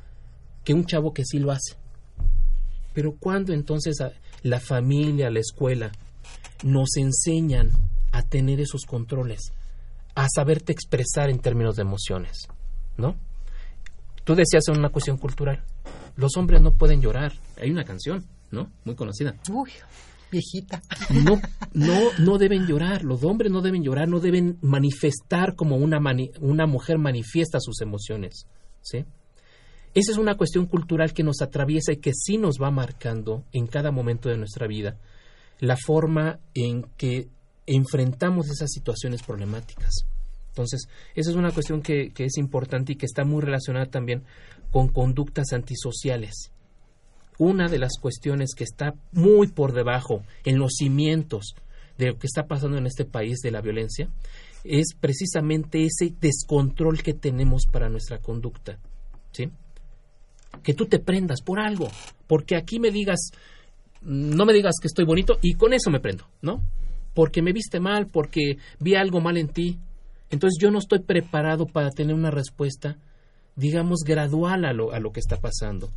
que 0.64 0.74
un 0.74 0.86
chavo 0.86 1.14
que 1.14 1.26
sí 1.26 1.38
lo 1.38 1.52
hace. 1.52 1.76
Pero 2.94 3.16
cuando 3.20 3.54
entonces 3.54 3.98
la 4.44 4.60
familia, 4.60 5.30
la 5.30 5.40
escuela 5.40 5.92
nos 6.64 6.96
enseñan 6.98 7.72
a 8.12 8.24
tener 8.24 8.60
esos 8.60 8.86
controles, 8.86 9.52
a 10.16 10.28
saberte 10.34 10.72
expresar 10.72 11.30
en 11.30 11.40
términos 11.40 11.76
de 11.76 11.84
emociones, 11.84 12.48
¿no? 12.98 13.16
Tú 14.32 14.36
decías 14.38 14.64
en 14.70 14.78
una 14.80 14.88
cuestión 14.90 15.18
cultural, 15.18 15.62
los 16.16 16.38
hombres 16.38 16.62
no 16.62 16.74
pueden 16.76 17.02
llorar. 17.02 17.34
Hay 17.60 17.70
una 17.70 17.84
canción, 17.84 18.24
¿no? 18.50 18.72
Muy 18.86 18.96
conocida. 18.96 19.36
Uy, 19.52 19.72
viejita. 20.32 20.82
No, 21.10 21.42
no, 21.74 22.00
no 22.18 22.38
deben 22.38 22.66
llorar. 22.66 23.04
Los 23.04 23.26
hombres 23.26 23.52
no 23.52 23.62
deben 23.62 23.84
llorar, 23.84 24.08
no 24.08 24.22
deben 24.22 24.58
manifestar 24.62 25.56
como 25.56 25.76
una, 25.76 26.00
mani- 26.00 26.32
una 26.40 26.66
mujer 26.66 26.98
manifiesta 26.98 27.60
sus 27.60 27.82
emociones, 27.82 28.46
¿sí? 28.82 29.04
Esa 29.94 30.14
es 30.14 30.18
una 30.18 30.36
cuestión 30.36 30.66
cultural 30.68 31.12
que 31.14 31.24
nos 31.24 31.42
atraviesa 31.42 31.92
y 31.92 31.98
que 31.98 32.14
sí 32.14 32.38
nos 32.38 32.56
va 32.62 32.72
marcando 32.72 33.44
en 33.52 33.68
cada 33.68 33.92
momento 33.92 34.30
de 34.30 34.38
nuestra 34.38 34.66
vida 34.66 34.96
la 35.60 35.76
forma 35.76 36.40
en 36.54 36.84
que 36.96 37.28
enfrentamos 37.68 38.50
esas 38.50 38.70
situaciones 38.72 39.24
problemáticas. 39.24 40.06
Entonces, 40.52 40.88
esa 41.16 41.32
es 41.32 41.36
una 41.36 41.52
cuestión 41.52 41.82
que, 41.82 42.12
que 42.12 42.26
es 42.26 42.38
importante 42.38 42.94
y 42.94 42.96
que 42.96 43.06
está 43.06 43.24
muy 43.24 43.42
relacionada 43.42 43.88
también 43.88 44.24
con 44.70 44.90
conductas 44.90 45.54
antisociales. 45.54 46.52
Una 47.38 47.68
de 47.68 47.80
las 47.80 47.98
cuestiones 48.00 48.54
que 48.56 48.64
está 48.64 48.94
muy 49.12 49.48
por 49.48 49.74
debajo 49.74 50.24
en 50.46 50.60
los 50.60 50.74
cimientos 50.78 51.56
de 51.98 52.08
lo 52.08 52.18
que 52.18 52.28
está 52.28 52.48
pasando 52.48 52.78
en 52.78 52.86
este 52.86 53.06
país 53.06 53.40
de 53.40 53.52
la 53.52 53.62
violencia 53.62 54.10
es 54.64 54.94
precisamente 55.00 55.86
ese 55.86 56.14
descontrol 56.20 57.02
que 57.02 57.14
tenemos 57.14 57.66
para 57.66 57.90
nuestra 57.90 58.20
conducta. 58.20 58.78
¿sí? 59.32 59.50
Que 60.64 60.74
tú 60.74 60.86
te 60.86 61.00
prendas 61.00 61.42
por 61.42 61.60
algo, 61.60 61.90
porque 62.28 62.56
aquí 62.56 62.80
me 62.80 62.92
digas, 62.92 63.32
no 64.02 64.46
me 64.46 64.54
digas 64.54 64.76
que 64.82 64.88
estoy 64.88 65.06
bonito 65.06 65.38
y 65.42 65.54
con 65.54 65.74
eso 65.74 65.90
me 65.90 66.00
prendo, 66.00 66.26
¿no? 66.42 66.62
Porque 67.14 67.42
me 67.42 67.54
viste 67.54 67.80
mal, 67.80 68.08
porque 68.08 68.58
vi 68.80 68.96
algo 68.96 69.20
mal 69.20 69.38
en 69.38 69.50
ti. 69.50 69.80
Entonces 70.32 70.58
yo 70.60 70.72
no 70.72 70.80
estoy 70.80 71.00
preparado 71.00 71.68
para 71.68 71.92
tener 71.92 72.16
una 72.16 72.32
respuesta, 72.32 72.98
digamos, 73.56 74.00
gradual 74.06 74.66
a 74.66 74.74
lo, 74.74 74.94
a 74.94 75.00
lo 75.00 75.12
que 75.12 75.20
está 75.20 75.38
pasando. 75.38 75.92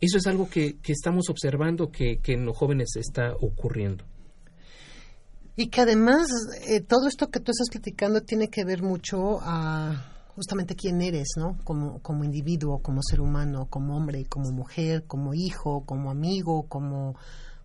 Eso 0.00 0.18
es 0.18 0.26
algo 0.26 0.48
que, 0.48 0.78
que 0.80 0.92
estamos 0.92 1.28
observando 1.28 1.90
que, 1.90 2.18
que 2.18 2.34
en 2.34 2.44
los 2.44 2.56
jóvenes 2.56 2.90
está 2.96 3.32
ocurriendo. 3.40 4.04
Y 5.56 5.68
que 5.68 5.80
además 5.80 6.28
eh, 6.68 6.80
todo 6.80 7.08
esto 7.08 7.30
que 7.30 7.40
tú 7.40 7.50
estás 7.50 7.68
platicando 7.70 8.20
tiene 8.20 8.48
que 8.48 8.64
ver 8.64 8.82
mucho 8.82 9.40
a 9.42 10.12
justamente 10.36 10.76
quién 10.76 11.00
eres, 11.00 11.30
¿no? 11.36 11.58
Como, 11.64 12.00
como 12.00 12.22
individuo, 12.22 12.78
como 12.78 13.02
ser 13.02 13.20
humano, 13.20 13.66
como 13.68 13.96
hombre, 13.96 14.24
como 14.26 14.52
mujer, 14.52 15.02
como 15.08 15.34
hijo, 15.34 15.84
como 15.84 16.12
amigo, 16.12 16.66
como 16.68 17.16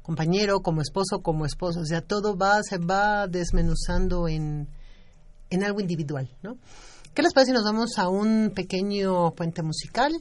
compañero, 0.02 0.62
como 0.62 0.82
esposo, 0.82 1.22
como 1.22 1.46
esposo. 1.46 1.82
O 1.82 1.86
sea, 1.86 2.02
todo 2.02 2.36
va, 2.36 2.64
se 2.64 2.80
va 2.80 3.28
desmenuzando 3.28 4.28
en, 4.28 4.70
en 5.50 5.64
algo 5.64 5.80
individual, 5.80 6.30
¿no? 6.42 6.58
¿Qué 7.14 7.22
les 7.22 7.34
parece 7.34 7.52
si 7.52 7.54
nos 7.54 7.64
vamos 7.64 7.98
a 7.98 8.10
un 8.10 8.52
pequeño 8.56 9.32
puente 9.32 9.62
musical? 9.62 10.14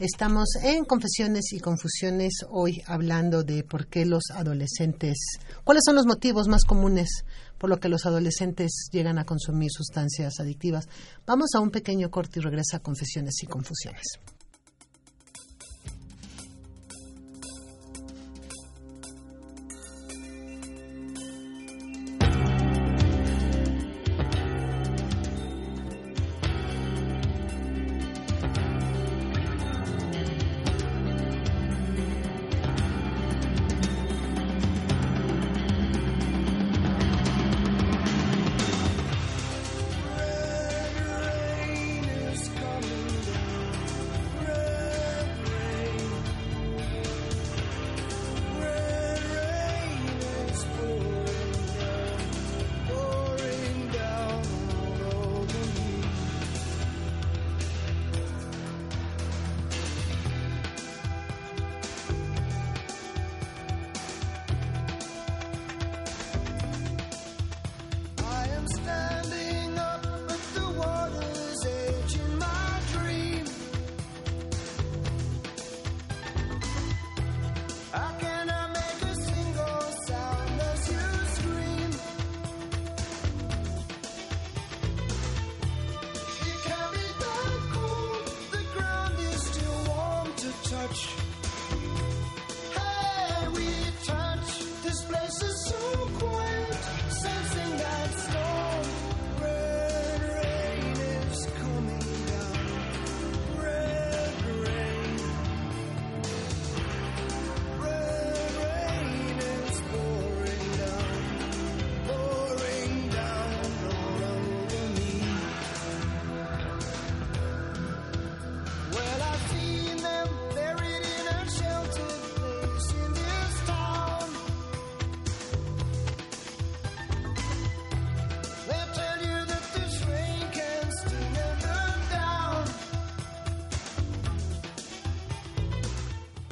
Estamos 0.00 0.56
en 0.60 0.84
Confesiones 0.84 1.52
y 1.52 1.60
Confusiones 1.60 2.44
hoy 2.50 2.82
hablando 2.86 3.44
de 3.44 3.62
por 3.62 3.86
qué 3.86 4.04
los 4.04 4.24
adolescentes, 4.32 5.16
cuáles 5.62 5.84
son 5.86 5.94
los 5.94 6.06
motivos 6.06 6.48
más 6.48 6.64
comunes 6.64 7.24
por 7.58 7.70
lo 7.70 7.78
que 7.78 7.88
los 7.88 8.04
adolescentes 8.04 8.88
llegan 8.90 9.18
a 9.18 9.24
consumir 9.24 9.70
sustancias 9.70 10.40
adictivas. 10.40 10.88
Vamos 11.24 11.50
a 11.54 11.60
un 11.60 11.70
pequeño 11.70 12.10
corte 12.10 12.40
y 12.40 12.42
regresa 12.42 12.78
a 12.78 12.80
Confesiones 12.80 13.40
y 13.42 13.46
Confusiones. 13.46 14.18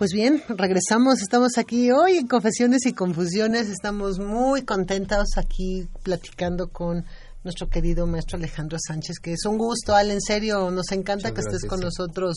Pues 0.02 0.14
bien, 0.14 0.42
regresamos, 0.48 1.22
estamos 1.22 1.58
aquí 1.58 1.92
hoy 1.92 2.16
en 2.16 2.26
Confesiones 2.26 2.86
y 2.86 2.92
Confusiones, 2.92 3.68
estamos 3.68 4.18
muy 4.18 4.62
contentos 4.62 5.38
aquí 5.38 5.86
platicando 6.02 6.70
con 6.70 7.04
nuestro 7.44 7.68
querido 7.68 8.04
maestro 8.08 8.36
Alejandro 8.36 8.78
Sánchez, 8.84 9.20
que 9.22 9.34
es 9.34 9.44
un 9.46 9.58
gusto, 9.58 9.94
Al, 9.94 10.10
en 10.10 10.20
serio, 10.20 10.72
nos 10.72 10.90
encanta 10.90 11.28
Muchas 11.28 11.44
que 11.44 11.52
estés 11.52 11.70
con 11.70 11.78
sí. 11.78 11.84
nosotros 11.84 12.34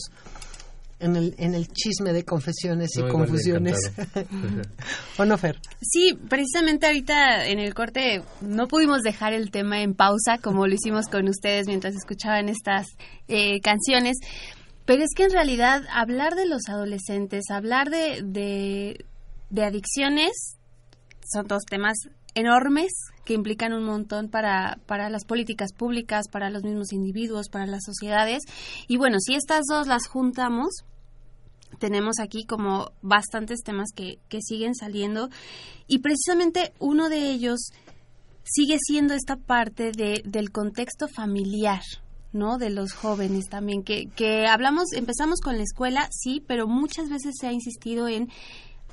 en 0.98 1.16
el, 1.16 1.34
en 1.38 1.54
el 1.54 1.68
chisme 1.68 2.12
de 2.12 2.24
confesiones 2.24 2.96
y 2.96 3.02
No, 3.02 3.08
confusiones. 3.08 3.92
¿O 5.18 5.24
no, 5.24 5.36
Fer? 5.36 5.58
Sí, 5.82 6.16
precisamente 6.28 6.86
ahorita 6.86 7.46
en 7.46 7.58
el 7.58 7.74
corte 7.74 8.22
no 8.40 8.66
pudimos 8.68 9.02
dejar 9.02 9.32
el 9.32 9.50
tema 9.50 9.82
en 9.82 9.94
pausa 9.94 10.38
como 10.38 10.66
lo 10.66 10.74
hicimos 10.74 11.06
con 11.08 11.28
ustedes 11.28 11.66
mientras 11.66 11.94
escuchaban 11.94 12.48
estas 12.48 12.86
eh, 13.28 13.60
canciones, 13.60 14.16
pero 14.86 15.02
es 15.02 15.10
que 15.14 15.24
en 15.24 15.32
realidad 15.32 15.82
hablar 15.92 16.34
de 16.36 16.46
los 16.46 16.68
adolescentes, 16.68 17.50
hablar 17.50 17.90
de, 17.90 18.22
de, 19.50 19.64
adicciones, 19.64 20.56
son 21.30 21.46
dos 21.48 21.64
temas 21.68 21.96
enormes 22.34 22.92
que 23.24 23.34
implican 23.34 23.72
un 23.72 23.84
montón 23.84 24.28
para, 24.28 24.78
para 24.86 25.10
las 25.10 25.24
políticas 25.24 25.72
públicas, 25.72 26.26
para 26.30 26.50
los 26.50 26.62
mismos 26.62 26.92
individuos, 26.92 27.48
para 27.48 27.66
las 27.66 27.84
sociedades. 27.84 28.44
Y 28.86 28.96
bueno, 28.96 29.18
si 29.18 29.34
estas 29.34 29.64
dos 29.68 29.88
las 29.88 30.06
juntamos, 30.06 30.84
tenemos 31.80 32.20
aquí 32.20 32.44
como 32.44 32.92
bastantes 33.02 33.62
temas 33.64 33.88
que, 33.94 34.20
que 34.28 34.40
siguen 34.40 34.76
saliendo 34.76 35.30
y 35.88 35.98
precisamente 35.98 36.72
uno 36.78 37.08
de 37.08 37.30
ellos 37.30 37.70
sigue 38.44 38.76
siendo 38.78 39.14
esta 39.14 39.36
parte 39.36 39.90
de, 39.90 40.22
del 40.24 40.52
contexto 40.52 41.08
familiar, 41.08 41.82
¿no? 42.36 42.58
De 42.58 42.70
los 42.70 42.92
jóvenes 42.92 43.48
también, 43.48 43.82
que, 43.82 44.06
que 44.14 44.46
hablamos, 44.46 44.92
empezamos 44.92 45.40
con 45.40 45.56
la 45.56 45.62
escuela, 45.62 46.08
sí, 46.12 46.42
pero 46.46 46.68
muchas 46.68 47.08
veces 47.08 47.34
se 47.40 47.46
ha 47.46 47.52
insistido 47.52 48.08
en 48.08 48.28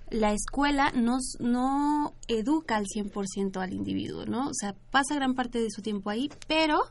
la 0.10 0.32
escuela 0.34 0.92
nos, 0.92 1.38
no 1.40 2.14
educa 2.28 2.78
al 2.78 2.86
100% 2.86 3.58
al 3.62 3.74
individuo, 3.74 4.26
¿no? 4.26 4.48
O 4.48 4.54
sea, 4.54 4.76
pasa 4.92 5.16
gran 5.16 5.34
parte 5.34 5.60
de 5.60 5.72
su 5.72 5.82
tiempo 5.82 6.10
ahí, 6.10 6.30
pero 6.48 6.82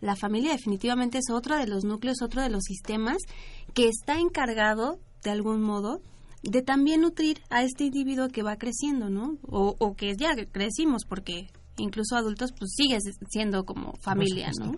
la 0.00 0.16
familia 0.16 0.52
definitivamente 0.52 1.18
es 1.18 1.30
otro 1.30 1.56
de 1.56 1.66
los 1.66 1.84
núcleos, 1.84 2.22
otro 2.22 2.42
de 2.42 2.50
los 2.50 2.64
sistemas 2.64 3.18
que 3.72 3.88
está 3.88 4.18
encargado, 4.18 4.98
de 5.22 5.30
algún 5.30 5.62
modo, 5.62 6.00
de 6.42 6.62
también 6.62 7.02
nutrir 7.02 7.40
a 7.50 7.62
este 7.62 7.84
individuo 7.84 8.28
que 8.28 8.42
va 8.42 8.56
creciendo, 8.56 9.10
¿no? 9.10 9.38
O, 9.42 9.76
o 9.78 9.94
que 9.94 10.14
ya 10.16 10.34
crecimos, 10.50 11.04
porque 11.08 11.48
incluso 11.78 12.16
adultos, 12.16 12.52
pues 12.52 12.72
sigues 12.76 13.02
siendo 13.30 13.64
como 13.64 13.94
familia, 14.00 14.50
¿no? 14.58 14.72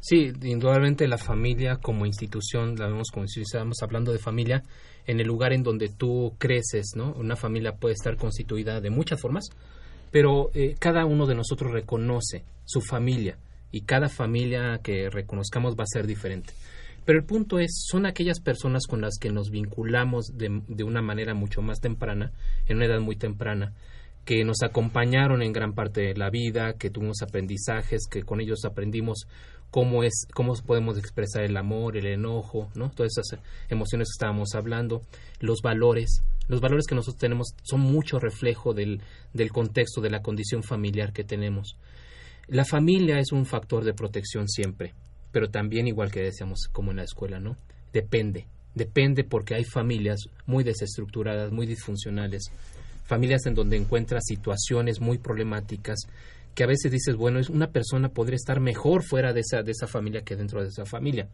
Sí, 0.00 0.32
indudablemente 0.42 1.08
la 1.08 1.18
familia 1.18 1.76
como 1.76 2.06
institución, 2.06 2.76
la 2.76 2.86
vemos 2.86 3.10
como 3.12 3.26
si 3.26 3.42
estamos 3.42 3.82
hablando 3.82 4.12
de 4.12 4.18
familia 4.18 4.62
en 5.06 5.20
el 5.20 5.26
lugar 5.26 5.52
en 5.52 5.62
donde 5.62 5.88
tú 5.88 6.34
creces, 6.38 6.92
¿no? 6.96 7.12
Una 7.14 7.36
familia 7.36 7.72
puede 7.72 7.94
estar 7.94 8.16
constituida 8.16 8.80
de 8.80 8.90
muchas 8.90 9.20
formas, 9.20 9.48
pero 10.10 10.50
eh, 10.54 10.74
cada 10.78 11.04
uno 11.04 11.26
de 11.26 11.34
nosotros 11.34 11.72
reconoce 11.72 12.44
su 12.64 12.80
familia 12.80 13.38
y 13.72 13.82
cada 13.82 14.08
familia 14.08 14.80
que 14.82 15.08
reconozcamos 15.10 15.74
va 15.74 15.84
a 15.84 15.92
ser 15.92 16.06
diferente. 16.06 16.52
Pero 17.04 17.18
el 17.18 17.24
punto 17.24 17.58
es, 17.58 17.86
son 17.88 18.06
aquellas 18.06 18.40
personas 18.40 18.86
con 18.86 19.00
las 19.00 19.18
que 19.18 19.30
nos 19.30 19.50
vinculamos 19.50 20.36
de, 20.36 20.62
de 20.68 20.84
una 20.84 21.02
manera 21.02 21.34
mucho 21.34 21.62
más 21.62 21.80
temprana, 21.80 22.32
en 22.66 22.76
una 22.76 22.86
edad 22.86 23.00
muy 23.00 23.16
temprana, 23.16 23.72
que 24.24 24.44
nos 24.44 24.62
acompañaron 24.62 25.42
en 25.42 25.52
gran 25.52 25.72
parte 25.72 26.02
de 26.02 26.14
la 26.14 26.30
vida, 26.30 26.74
que 26.74 26.90
tuvimos 26.90 27.22
aprendizajes, 27.22 28.06
que 28.08 28.22
con 28.22 28.40
ellos 28.40 28.64
aprendimos 28.64 29.26
cómo 29.70 30.02
es, 30.02 30.26
cómo 30.34 30.54
podemos 30.66 30.98
expresar 30.98 31.44
el 31.44 31.56
amor, 31.56 31.96
el 31.96 32.06
enojo, 32.06 32.70
¿no? 32.74 32.90
Todas 32.90 33.12
esas 33.16 33.40
emociones 33.68 34.08
que 34.08 34.14
estábamos 34.18 34.54
hablando, 34.54 35.02
los 35.40 35.60
valores, 35.62 36.22
los 36.48 36.60
valores 36.60 36.86
que 36.86 36.94
nosotros 36.94 37.20
tenemos 37.20 37.54
son 37.62 37.80
mucho 37.80 38.18
reflejo 38.18 38.74
del, 38.74 39.00
del 39.32 39.52
contexto, 39.52 40.00
de 40.00 40.10
la 40.10 40.22
condición 40.22 40.62
familiar 40.62 41.12
que 41.12 41.24
tenemos. 41.24 41.76
La 42.48 42.64
familia 42.64 43.20
es 43.20 43.30
un 43.30 43.46
factor 43.46 43.84
de 43.84 43.94
protección 43.94 44.48
siempre, 44.48 44.92
pero 45.30 45.50
también 45.50 45.86
igual 45.86 46.10
que 46.10 46.22
decíamos 46.22 46.68
como 46.72 46.90
en 46.90 46.96
la 46.96 47.04
escuela, 47.04 47.38
¿no? 47.38 47.56
Depende, 47.92 48.46
depende 48.74 49.22
porque 49.22 49.54
hay 49.54 49.64
familias 49.64 50.28
muy 50.46 50.64
desestructuradas, 50.64 51.52
muy 51.52 51.66
disfuncionales, 51.66 52.50
familias 53.04 53.46
en 53.46 53.54
donde 53.54 53.76
encuentras 53.76 54.24
situaciones 54.26 55.00
muy 55.00 55.18
problemáticas 55.18 56.00
que 56.54 56.64
a 56.64 56.66
veces 56.66 56.90
dices, 56.92 57.16
bueno, 57.16 57.38
es 57.38 57.48
una 57.48 57.70
persona 57.70 58.08
podría 58.10 58.36
estar 58.36 58.60
mejor 58.60 59.02
fuera 59.02 59.32
de 59.32 59.40
esa 59.40 59.62
de 59.62 59.70
esa 59.72 59.86
familia 59.86 60.22
que 60.22 60.36
dentro 60.36 60.62
de 60.62 60.68
esa 60.68 60.84
familia. 60.84 61.28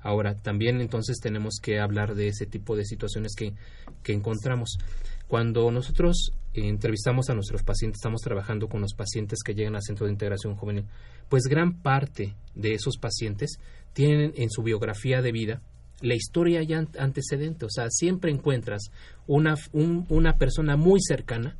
Ahora, 0.00 0.34
también 0.36 0.80
entonces 0.80 1.18
tenemos 1.20 1.54
que 1.60 1.80
hablar 1.80 2.14
de 2.14 2.28
ese 2.28 2.46
tipo 2.46 2.76
de 2.76 2.84
situaciones 2.84 3.34
que, 3.36 3.54
que 4.02 4.12
encontramos. 4.12 4.78
Cuando 5.26 5.70
nosotros 5.72 6.30
eh, 6.54 6.68
entrevistamos 6.68 7.28
a 7.28 7.34
nuestros 7.34 7.62
pacientes, 7.64 7.98
estamos 7.98 8.20
trabajando 8.20 8.68
con 8.68 8.80
los 8.80 8.94
pacientes 8.94 9.40
que 9.44 9.54
llegan 9.54 9.74
al 9.74 9.82
Centro 9.82 10.06
de 10.06 10.12
Integración 10.12 10.54
Juvenil, 10.54 10.84
pues 11.28 11.44
gran 11.44 11.82
parte 11.82 12.34
de 12.54 12.74
esos 12.74 12.98
pacientes 12.98 13.58
tienen 13.94 14.32
en 14.36 14.50
su 14.50 14.62
biografía 14.62 15.22
de 15.22 15.32
vida 15.32 15.60
la 16.02 16.14
historia 16.14 16.62
ya 16.62 16.82
ant- 16.82 16.98
antecedente, 17.00 17.64
o 17.64 17.70
sea, 17.70 17.86
siempre 17.90 18.30
encuentras 18.30 18.90
una, 19.26 19.54
un- 19.72 20.04
una 20.10 20.36
persona 20.36 20.76
muy 20.76 21.00
cercana 21.00 21.56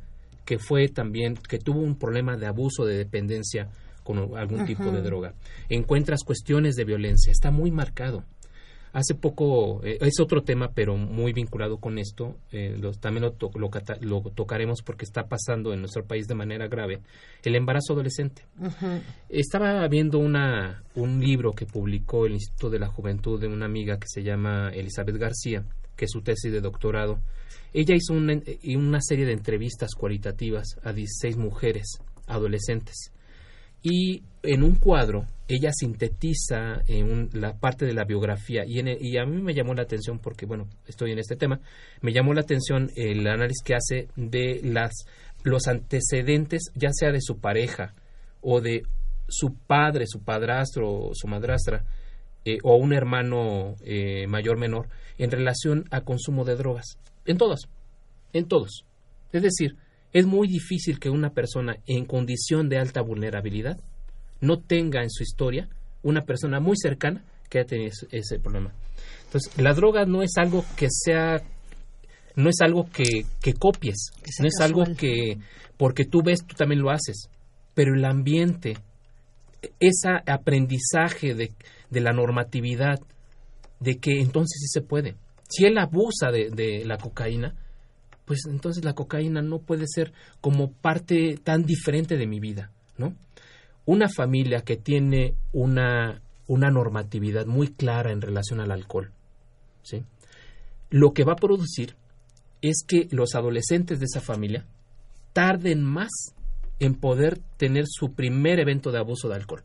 que 0.47 0.57
fue 0.57 0.87
también, 0.87 1.35
que 1.35 1.59
tuvo 1.59 1.81
un 1.81 1.99
problema 1.99 2.37
de 2.37 2.47
abuso, 2.47 2.85
de 2.85 2.97
dependencia 2.97 3.69
con 4.03 4.35
algún 4.37 4.65
tipo 4.65 4.89
de 4.89 5.01
droga. 5.01 5.33
Encuentras 5.69 6.23
cuestiones 6.23 6.75
de 6.75 6.85
violencia, 6.85 7.29
está 7.31 7.51
muy 7.51 7.69
marcado. 7.69 8.23
Hace 8.93 9.13
poco, 9.15 9.83
eh, 9.83 9.97
es 9.99 10.19
otro 10.21 10.41
tema, 10.41 10.71
pero 10.73 10.95
muy 10.95 11.33
vinculado 11.33 11.77
con 11.77 11.99
esto, 11.99 12.37
eh, 12.53 12.79
también 13.01 13.23
lo, 13.25 13.33
to- 13.33 13.51
lo 13.55 13.69
cata- 13.69 13.97
lo 13.99 14.21
tocaremos 14.21 14.81
porque 14.81 15.03
está 15.05 15.27
pasando 15.27 15.73
en 15.73 15.81
nuestro 15.81 16.05
país 16.05 16.25
de 16.27 16.33
manera 16.35 16.67
grave, 16.67 17.01
el 17.43 17.55
embarazo 17.55 17.93
adolescente. 17.93 18.43
Estaba 19.29 19.85
viendo 19.89 20.19
una, 20.19 20.83
un 20.95 21.19
libro 21.19 21.51
que 21.51 21.65
publicó 21.65 22.25
el 22.25 22.33
Instituto 22.33 22.69
de 22.69 22.79
la 22.79 22.87
Juventud 22.87 23.39
de 23.39 23.47
una 23.47 23.65
amiga 23.65 23.97
que 23.99 24.07
se 24.07 24.23
llama 24.23 24.69
Elizabeth 24.73 25.17
García, 25.17 25.63
que 25.97 26.05
es 26.05 26.11
su 26.11 26.21
tesis 26.21 26.51
de 26.51 26.61
doctorado. 26.61 27.19
Ella 27.73 27.95
hizo 27.95 28.13
una, 28.13 28.33
eh, 28.33 28.77
una 28.77 29.01
serie 29.01 29.25
de 29.25 29.33
entrevistas 29.33 29.89
cualitativas 29.95 30.77
a 30.83 30.93
16 30.93 31.35
mujeres 31.37 31.99
adolescentes. 32.27 33.11
Y 33.83 34.23
en 34.43 34.63
un 34.63 34.75
cuadro, 34.75 35.25
ella 35.47 35.69
sintetiza 35.73 36.81
en 36.87 37.11
un- 37.11 37.29
la 37.33 37.57
parte 37.59 37.85
de 37.85 37.93
la 37.93 38.05
biografía. 38.05 38.63
Y, 38.65 38.79
en 38.79 38.87
el- 38.87 38.97
y 39.05 39.17
a 39.17 39.25
mí 39.25 39.41
me 39.41 39.53
llamó 39.53 39.73
la 39.73 39.83
atención, 39.83 40.19
porque, 40.19 40.45
bueno, 40.45 40.67
estoy 40.87 41.11
en 41.11 41.19
este 41.19 41.35
tema, 41.35 41.59
me 42.01 42.11
llamó 42.11 42.33
la 42.33 42.41
atención 42.41 42.89
el 42.95 43.25
análisis 43.27 43.61
que 43.63 43.75
hace 43.75 44.07
de 44.15 44.61
las, 44.63 44.91
los 45.43 45.67
antecedentes, 45.67 46.71
ya 46.75 46.89
sea 46.91 47.11
de 47.11 47.21
su 47.21 47.39
pareja 47.39 47.93
o 48.41 48.61
de 48.61 48.83
su 49.29 49.53
padre, 49.55 50.05
su 50.07 50.21
padrastro 50.23 50.89
o 50.91 51.11
su 51.13 51.27
madrastra, 51.27 51.85
eh, 52.47 52.57
o 52.63 52.75
un 52.77 52.93
hermano 52.93 53.75
eh, 53.83 54.25
mayor 54.27 54.57
menor, 54.57 54.87
en 55.17 55.31
relación 55.31 55.85
a 55.91 56.01
consumo 56.01 56.45
de 56.45 56.55
drogas. 56.55 56.97
En 57.25 57.37
todos, 57.37 57.67
en 58.33 58.47
todos. 58.47 58.85
Es 59.33 59.41
decir, 59.41 59.75
es 60.13 60.25
muy 60.25 60.47
difícil 60.47 60.99
que 60.99 61.09
una 61.09 61.31
persona 61.31 61.75
en 61.85 62.05
condición 62.05 62.69
de 62.69 62.77
alta 62.77 63.01
vulnerabilidad 63.01 63.77
no 64.39 64.59
tenga 64.59 65.01
en 65.03 65.09
su 65.09 65.23
historia 65.23 65.67
una 66.03 66.21
persona 66.23 66.59
muy 66.59 66.77
cercana 66.77 67.23
que 67.49 67.59
haya 67.59 67.67
tenido 67.67 67.91
ese- 68.11 68.39
problema. 68.39 68.71
Entonces, 69.25 69.57
la 69.57 69.73
droga 69.73 70.05
no 70.05 70.21
es 70.21 70.31
algo 70.37 70.63
que 70.77 70.87
sea, 70.89 71.41
no 72.35 72.49
es 72.49 72.57
algo 72.61 72.87
que, 72.91 73.25
que 73.41 73.53
copies, 73.53 74.11
Que 74.23 74.31
no 74.39 74.47
es 74.47 74.59
algo 74.61 74.83
que 74.97 75.37
porque 75.77 76.05
tú 76.05 76.21
ves, 76.23 76.45
tú 76.45 76.55
también 76.55 76.81
lo 76.81 76.89
haces, 76.91 77.29
pero 77.75 77.93
el 77.93 78.05
ambiente, 78.05 78.77
ese 79.79 80.09
aprendizaje 80.25 81.33
de, 81.35 81.51
de 81.89 82.01
la 82.01 82.11
normatividad, 82.11 82.99
de 83.79 83.97
que 83.99 84.19
entonces 84.19 84.59
sí 84.61 84.67
se 84.67 84.81
puede. 84.81 85.15
Si 85.49 85.65
él 85.65 85.77
abusa 85.77 86.31
de, 86.31 86.49
de 86.49 86.83
la 86.85 86.97
cocaína, 86.97 87.55
pues 88.25 88.41
entonces 88.49 88.83
la 88.83 88.93
cocaína 88.93 89.41
no 89.41 89.59
puede 89.59 89.85
ser 89.87 90.11
como 90.41 90.71
parte 90.71 91.39
tan 91.41 91.63
diferente 91.63 92.17
de 92.17 92.27
mi 92.27 92.39
vida, 92.39 92.71
¿no? 92.97 93.15
Una 93.85 94.09
familia 94.09 94.61
que 94.61 94.75
tiene 94.75 95.35
una, 95.53 96.21
una 96.47 96.69
normatividad 96.69 97.45
muy 97.45 97.69
clara 97.69 98.11
en 98.11 98.21
relación 98.21 98.59
al 98.59 98.71
alcohol, 98.71 99.11
¿sí? 99.81 100.03
Lo 100.89 101.13
que 101.13 101.23
va 101.23 101.33
a 101.33 101.37
producir 101.37 101.95
es 102.61 102.83
que 102.85 103.07
los 103.11 103.35
adolescentes 103.35 103.99
de 103.99 104.05
esa 104.05 104.19
familia 104.19 104.65
tarden 105.31 105.83
más 105.83 106.09
en 106.79 106.95
poder 106.95 107.39
tener 107.57 107.85
su 107.87 108.13
primer 108.13 108.59
evento 108.59 108.91
de 108.91 108.99
abuso 108.99 109.29
de 109.29 109.35
alcohol. 109.35 109.61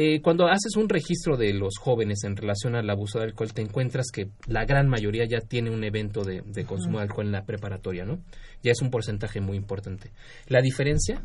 Eh, 0.00 0.20
cuando 0.22 0.46
haces 0.46 0.76
un 0.76 0.88
registro 0.88 1.36
de 1.36 1.52
los 1.52 1.76
jóvenes 1.76 2.22
en 2.22 2.36
relación 2.36 2.76
al 2.76 2.88
abuso 2.88 3.18
de 3.18 3.24
alcohol, 3.24 3.52
te 3.52 3.62
encuentras 3.62 4.12
que 4.12 4.28
la 4.46 4.64
gran 4.64 4.86
mayoría 4.86 5.24
ya 5.24 5.40
tiene 5.40 5.70
un 5.70 5.82
evento 5.82 6.22
de, 6.22 6.42
de 6.42 6.64
consumo 6.64 6.98
de 6.98 7.02
alcohol 7.02 7.26
en 7.26 7.32
la 7.32 7.44
preparatoria, 7.44 8.04
¿no? 8.04 8.20
Ya 8.62 8.70
es 8.70 8.80
un 8.80 8.92
porcentaje 8.92 9.40
muy 9.40 9.56
importante. 9.56 10.12
La 10.46 10.60
diferencia 10.60 11.24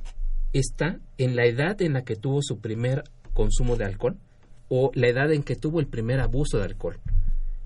está 0.54 0.98
en 1.20 1.36
la 1.36 1.46
edad 1.46 1.80
en 1.84 1.94
la 1.94 2.02
que 2.02 2.16
tuvo 2.16 2.42
su 2.42 2.62
primer 2.62 3.04
consumo 3.36 3.76
de 3.76 3.86
alcohol 3.86 4.18
o 4.70 4.90
la 4.96 5.08
edad 5.08 5.32
en 5.32 5.44
que 5.44 5.56
tuvo 5.56 5.80
el 5.80 5.86
primer 5.86 6.20
abuso 6.20 6.58
de 6.58 6.64
alcohol. 6.64 6.98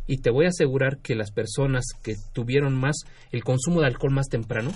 Y 0.07 0.17
te 0.17 0.29
voy 0.29 0.43
a 0.43 0.49
asegurar 0.49 0.97
que 0.97 1.15
las 1.15 1.31
personas 1.31 1.85
que 2.03 2.17
tuvieron 2.33 2.75
más 2.75 2.97
el 3.31 3.45
consumo 3.45 3.79
de 3.79 3.87
alcohol 3.87 4.11
más 4.11 4.27
temprano 4.27 4.71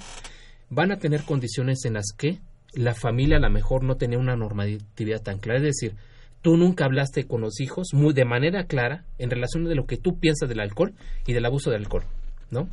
van 0.69 0.93
a 0.93 0.97
tener 0.97 1.23
condiciones 1.23 1.83
en 1.83 1.95
las 1.95 2.13
que 2.17 2.39
la 2.73 2.93
familia 2.93 3.35
a 3.35 3.41
lo 3.41 3.49
mejor 3.49 3.83
no 3.83 3.97
tenía 3.97 4.17
una 4.17 4.37
normatividad 4.37 5.21
tan 5.21 5.37
clara. 5.37 5.59
Es 5.59 5.65
decir, 5.65 5.93
tú 6.41 6.57
nunca 6.57 6.85
hablaste 6.85 7.25
con 7.25 7.41
los 7.41 7.59
hijos 7.59 7.89
muy 7.93 8.13
de 8.13 8.25
manera 8.25 8.65
clara 8.65 9.05
en 9.17 9.29
relación 9.29 9.65
de 9.65 9.75
lo 9.75 9.85
que 9.85 9.97
tú 9.97 10.19
piensas 10.19 10.49
del 10.49 10.59
alcohol 10.59 10.93
y 11.25 11.33
del 11.33 11.45
abuso 11.45 11.69
del 11.71 11.81
alcohol, 11.81 12.03
¿no? 12.49 12.67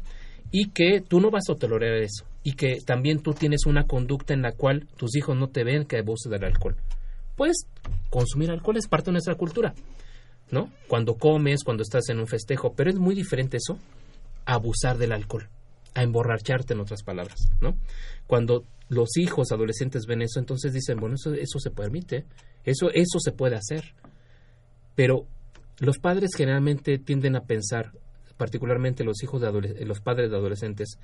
Y 0.50 0.70
que 0.70 1.02
tú 1.06 1.20
no 1.20 1.30
vas 1.30 1.44
a 1.50 1.54
tolerar 1.54 1.98
eso. 1.98 2.24
Y 2.42 2.52
que 2.52 2.78
también 2.84 3.20
tú 3.20 3.34
tienes 3.34 3.66
una 3.66 3.86
conducta 3.86 4.32
en 4.32 4.42
la 4.42 4.52
cual 4.52 4.86
tus 4.96 5.14
hijos 5.16 5.36
no 5.36 5.48
te 5.48 5.64
ven 5.64 5.84
que 5.84 5.98
abuses 5.98 6.30
del 6.30 6.44
alcohol. 6.44 6.76
Pues 7.36 7.66
consumir 8.08 8.50
alcohol 8.50 8.78
es 8.78 8.88
parte 8.88 9.06
de 9.06 9.12
nuestra 9.12 9.34
cultura, 9.34 9.74
¿no? 10.50 10.70
Cuando 10.88 11.16
comes, 11.16 11.62
cuando 11.64 11.82
estás 11.82 12.08
en 12.08 12.18
un 12.18 12.26
festejo, 12.26 12.72
pero 12.74 12.90
es 12.90 12.96
muy 12.96 13.14
diferente 13.14 13.58
eso, 13.58 13.78
abusar 14.46 14.96
del 14.96 15.12
alcohol. 15.12 15.48
A 15.94 16.02
emborracharte 16.02 16.74
en 16.74 16.80
otras 16.80 17.02
palabras, 17.02 17.50
¿no? 17.60 17.76
Cuando 18.26 18.64
los 18.88 19.16
hijos 19.16 19.52
adolescentes 19.52 20.06
ven 20.06 20.22
eso, 20.22 20.38
entonces 20.38 20.72
dicen, 20.72 20.98
bueno, 20.98 21.16
eso, 21.16 21.34
eso 21.34 21.58
se 21.58 21.70
permite, 21.70 22.24
eso, 22.64 22.90
eso 22.92 23.18
se 23.20 23.32
puede 23.32 23.56
hacer. 23.56 23.94
Pero 24.94 25.26
los 25.78 25.98
padres 25.98 26.30
generalmente 26.36 26.98
tienden 26.98 27.36
a 27.36 27.44
pensar, 27.44 27.92
particularmente 28.36 29.04
los 29.04 29.22
hijos 29.22 29.40
de 29.40 29.84
los 29.84 30.00
padres 30.00 30.30
de 30.30 30.36
adolescentes, 30.36 30.98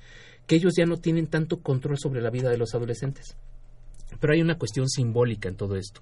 que 0.47 0.55
ellos 0.55 0.73
ya 0.77 0.85
no 0.85 0.97
tienen 0.97 1.27
tanto 1.27 1.61
control 1.61 1.97
sobre 1.97 2.21
la 2.21 2.29
vida 2.29 2.49
de 2.49 2.57
los 2.57 2.73
adolescentes. 2.75 3.37
Pero 4.19 4.33
hay 4.33 4.41
una 4.41 4.57
cuestión 4.57 4.87
simbólica 4.89 5.49
en 5.49 5.55
todo 5.55 5.75
esto. 5.75 6.01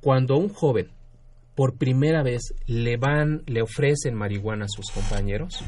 Cuando 0.00 0.36
un 0.36 0.48
joven 0.48 0.90
por 1.54 1.76
primera 1.76 2.22
vez 2.22 2.54
le 2.66 2.96
van, 2.96 3.42
le 3.46 3.62
ofrecen 3.62 4.14
marihuana 4.14 4.66
a 4.66 4.68
sus 4.68 4.90
compañeros, 4.90 5.64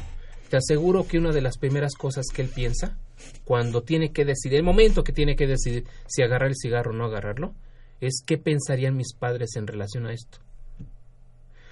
te 0.49 0.57
aseguro 0.57 1.07
que 1.07 1.17
una 1.17 1.31
de 1.31 1.41
las 1.41 1.57
primeras 1.57 1.93
cosas 1.95 2.25
que 2.33 2.41
él 2.41 2.49
piensa 2.49 2.97
cuando 3.45 3.81
tiene 3.83 4.11
que 4.11 4.25
decidir, 4.25 4.57
el 4.59 4.65
momento 4.65 5.03
que 5.03 5.13
tiene 5.13 5.35
que 5.35 5.47
decidir 5.47 5.85
si 6.07 6.21
agarrar 6.23 6.49
el 6.49 6.55
cigarro 6.55 6.91
o 6.91 6.95
no 6.95 7.05
agarrarlo, 7.05 7.53
es 8.01 8.23
qué 8.25 8.37
pensarían 8.37 8.95
mis 8.95 9.13
padres 9.13 9.55
en 9.55 9.67
relación 9.67 10.07
a 10.07 10.13
esto. 10.13 10.39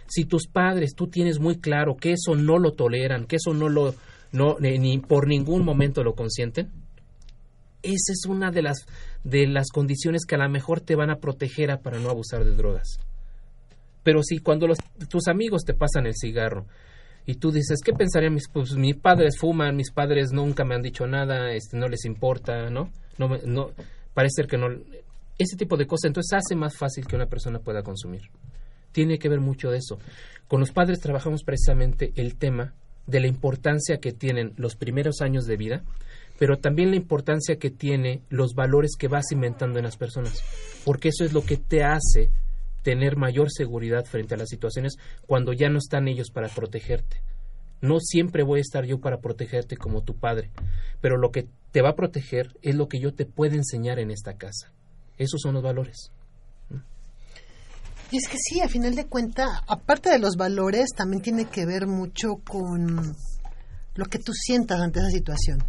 Si 0.07 0.25
tus 0.25 0.47
padres, 0.47 0.93
tú 0.95 1.07
tienes 1.07 1.39
muy 1.39 1.59
claro 1.59 1.97
que 1.97 2.13
eso 2.13 2.35
no 2.35 2.59
lo 2.59 2.71
toleran, 2.71 3.25
que 3.25 3.37
eso 3.37 3.53
no 3.53 3.67
lo, 3.69 3.93
no, 4.31 4.57
ni, 4.59 4.97
por 4.99 5.27
ningún 5.27 5.65
momento 5.65 6.03
lo 6.03 6.15
consienten, 6.15 6.71
esa 7.83 8.11
es 8.13 8.25
una 8.27 8.51
de 8.51 8.61
las, 8.61 8.85
de 9.23 9.47
las 9.47 9.67
condiciones 9.69 10.25
que 10.25 10.35
a 10.35 10.39
lo 10.39 10.49
mejor 10.49 10.81
te 10.81 10.95
van 10.95 11.09
a 11.09 11.17
proteger 11.19 11.71
a- 11.71 11.79
para 11.81 11.99
no 11.99 12.09
abusar 12.09 12.43
de 12.43 12.55
drogas. 12.55 12.97
Pero 14.03 14.23
si 14.23 14.39
cuando 14.39 14.67
los, 14.67 14.77
tus 15.09 15.27
amigos 15.27 15.63
te 15.63 15.73
pasan 15.73 16.05
el 16.07 16.13
cigarro 16.15 16.65
y 17.27 17.35
tú 17.35 17.51
dices, 17.51 17.81
¿qué 17.83 17.91
pensarían 17.91 18.33
mis, 18.33 18.47
pues, 18.47 18.71
mis 18.75 18.95
padres 18.95 19.37
fuman, 19.37 19.75
mis 19.75 19.91
padres 19.91 20.31
nunca 20.31 20.63
me 20.63 20.75
han 20.75 20.81
dicho 20.81 21.05
nada, 21.05 21.51
este, 21.51 21.77
no 21.77 21.89
les 21.89 22.05
importa, 22.05 22.69
¿no? 22.69 22.89
No, 23.17 23.37
no 23.45 23.71
parece 24.13 24.35
ser 24.37 24.47
que 24.47 24.57
no 24.57 24.69
ese 25.37 25.57
tipo 25.57 25.77
de 25.77 25.85
cosas 25.85 26.05
entonces 26.05 26.33
hace 26.33 26.55
más 26.55 26.77
fácil 26.77 27.05
que 27.05 27.15
una 27.15 27.27
persona 27.27 27.59
pueda 27.59 27.83
consumir. 27.83 28.31
Tiene 28.91 29.19
que 29.19 29.29
ver 29.29 29.41
mucho 29.41 29.69
de 29.69 29.77
eso. 29.77 29.99
Con 30.47 30.61
los 30.61 30.71
padres 30.71 30.99
trabajamos 30.99 31.43
precisamente 31.43 32.13
el 32.15 32.37
tema 32.37 32.73
de 33.05 33.19
la 33.19 33.27
importancia 33.27 33.97
que 33.97 34.13
tienen 34.13 34.53
los 34.55 34.75
primeros 34.75 35.21
años 35.21 35.45
de 35.45 35.57
vida, 35.57 35.83
pero 36.39 36.57
también 36.57 36.91
la 36.91 36.95
importancia 36.95 37.57
que 37.57 37.71
tiene 37.71 38.21
los 38.29 38.53
valores 38.53 38.91
que 38.97 39.09
vas 39.09 39.31
inventando 39.31 39.79
en 39.79 39.85
las 39.85 39.97
personas, 39.97 40.41
porque 40.85 41.09
eso 41.09 41.25
es 41.25 41.33
lo 41.33 41.43
que 41.43 41.57
te 41.57 41.83
hace 41.83 42.31
tener 42.87 43.17
mayor 43.17 43.51
seguridad 43.51 44.05
frente 44.05 44.35
a 44.35 44.37
las 44.37 44.47
situaciones 44.47 44.95
cuando 45.25 45.51
ya 45.51 45.67
no 45.67 45.77
están 45.77 46.07
ellos 46.07 46.31
para 46.31 46.47
protegerte. 46.47 47.21
No 47.81 47.99
siempre 47.99 48.43
voy 48.43 48.59
a 48.59 48.61
estar 48.61 48.85
yo 48.85 49.01
para 49.01 49.19
protegerte 49.19 49.75
como 49.75 50.03
tu 50.03 50.17
padre, 50.17 50.51
pero 51.01 51.17
lo 51.17 51.31
que 51.31 51.49
te 51.73 51.81
va 51.81 51.89
a 51.89 51.95
proteger 51.95 52.55
es 52.61 52.75
lo 52.75 52.87
que 52.87 53.01
yo 53.01 53.13
te 53.13 53.25
puedo 53.25 53.55
enseñar 53.55 53.99
en 53.99 54.09
esta 54.09 54.37
casa. 54.37 54.71
Esos 55.17 55.41
son 55.41 55.55
los 55.55 55.63
valores. 55.63 56.13
Y 58.09 58.15
es 58.15 58.29
que 58.29 58.37
sí, 58.37 58.61
a 58.61 58.69
final 58.69 58.95
de 58.95 59.05
cuentas, 59.05 59.49
aparte 59.67 60.09
de 60.09 60.19
los 60.19 60.37
valores, 60.37 60.91
también 60.95 61.21
tiene 61.21 61.43
que 61.43 61.65
ver 61.65 61.87
mucho 61.87 62.35
con 62.49 63.17
lo 63.95 64.05
que 64.05 64.19
tú 64.19 64.31
sientas 64.31 64.79
ante 64.79 64.99
esa 64.99 65.09
situación. 65.09 65.61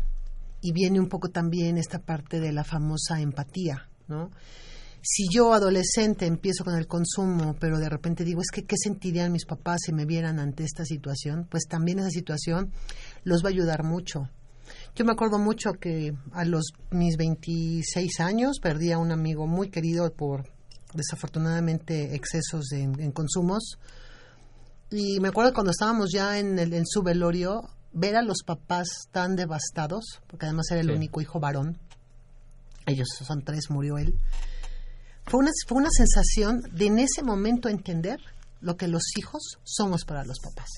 Y 0.61 0.71
viene 0.73 1.01
un 1.01 1.09
poco 1.09 1.31
también 1.31 1.79
esta 1.79 1.99
parte 1.99 2.39
de 2.39 2.53
la 2.53 2.63
famosa 2.63 3.21
empatía, 3.21 3.89
¿no? 4.07 4.31
Si 5.03 5.27
yo 5.33 5.53
adolescente 5.55 6.27
empiezo 6.27 6.65
con 6.65 6.75
el 6.77 6.87
consumo, 6.87 7.55
pero 7.59 7.79
de 7.79 7.89
repente 7.89 8.25
digo, 8.25 8.41
es 8.41 8.51
que 8.53 8.65
¿qué 8.65 8.77
sentirían 8.77 9.33
mis 9.33 9.47
papás 9.47 9.81
si 9.87 9.93
me 9.93 10.05
vieran 10.05 10.39
ante 10.39 10.65
esta 10.65 10.85
situación? 10.85 11.47
Pues 11.51 11.65
también 11.69 11.99
esa 12.01 12.11
situación 12.11 12.73
los 13.25 13.43
va 13.43 13.49
a 13.49 13.53
ayudar 13.53 13.85
mucho. 13.85 14.29
Yo 14.95 15.05
me 15.05 15.13
acuerdo 15.13 15.39
mucho 15.39 15.73
que 15.81 16.13
a 16.33 16.45
los 16.45 16.73
mis 16.91 17.17
26 17.17 18.21
años 18.21 18.59
perdí 18.61 18.93
a 18.93 18.99
un 18.99 19.13
amigo 19.13 19.47
muy 19.47 19.71
querido 19.71 20.13
por 20.13 20.45
desafortunadamente 20.95 22.15
excesos 22.15 22.67
de- 22.67 22.83
en, 22.83 23.13
consumos. 23.13 23.79
Y 24.91 25.21
me 25.21 25.29
acuerdo 25.29 25.53
cuando 25.55 25.71
estábamos 25.71 26.11
ya 26.13 26.39
en, 26.39 26.59
el, 26.59 26.73
en 26.75 26.87
su 26.87 27.03
velorio, 27.03 27.63
ver 27.93 28.17
a 28.17 28.23
los 28.23 28.43
papás 28.45 28.89
tan 29.11 29.37
devastados, 29.37 30.05
porque 30.27 30.47
además 30.47 30.67
era 30.71 30.81
el 30.81 30.89
Sí. 30.89 30.93
único 30.95 31.21
hijo 31.21 31.41
varón, 31.41 31.79
ellos 32.87 33.09
son 33.27 33.43
tres, 33.43 33.71
murió 33.71 33.99
él. 33.99 34.15
Fue 35.29 35.41
una, 35.41 35.51
fue 35.67 35.79
una 35.79 35.91
sensación 35.91 36.63
de 36.73 36.87
en 36.87 36.99
ese 36.99 37.23
momento 37.23 37.69
entender 37.69 38.19
lo 38.61 38.77
que 38.77 38.89
los 38.89 39.03
hijos 39.17 39.59
somos 39.63 40.05
para 40.05 40.25
los 40.25 40.39
papás. 40.41 40.69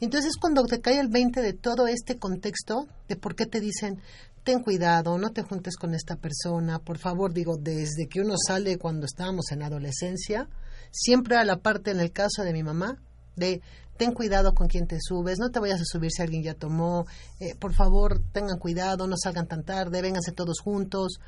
Y 0.00 0.06
entonces 0.06 0.36
cuando 0.40 0.64
te 0.64 0.80
cae 0.80 0.98
el 0.98 1.08
20 1.08 1.40
de 1.40 1.52
todo 1.52 1.86
este 1.86 2.18
contexto, 2.18 2.88
de 3.06 3.16
por 3.16 3.36
qué 3.36 3.46
te 3.46 3.60
dicen, 3.60 4.00
ten 4.42 4.62
cuidado, 4.62 5.16
no 5.16 5.30
te 5.30 5.42
juntes 5.42 5.76
con 5.76 5.94
esta 5.94 6.16
persona, 6.16 6.80
por 6.80 6.98
favor, 6.98 7.32
digo, 7.32 7.56
desde 7.56 8.08
que 8.08 8.20
uno 8.20 8.34
sale 8.36 8.78
cuando 8.78 9.06
estábamos 9.06 9.52
en 9.52 9.62
adolescencia, 9.62 10.48
siempre 10.90 11.36
a 11.36 11.44
la 11.44 11.58
parte 11.58 11.92
en 11.92 12.00
el 12.00 12.12
caso 12.12 12.42
de 12.42 12.52
mi 12.52 12.62
mamá, 12.62 12.96
de 13.36 13.60
ten 13.96 14.12
cuidado 14.12 14.54
con 14.54 14.66
quién 14.66 14.86
te 14.86 14.96
subes, 14.98 15.38
no 15.38 15.50
te 15.50 15.60
vayas 15.60 15.82
a 15.82 15.84
subir 15.84 16.10
si 16.10 16.22
alguien 16.22 16.42
ya 16.42 16.54
tomó, 16.54 17.06
eh, 17.38 17.54
por 17.54 17.74
favor, 17.74 18.22
tengan 18.32 18.58
cuidado, 18.58 19.06
no 19.06 19.16
salgan 19.22 19.46
tan 19.46 19.62
tarde, 19.62 20.02
vénganse 20.02 20.32
todos 20.32 20.60
juntos. 20.60 21.20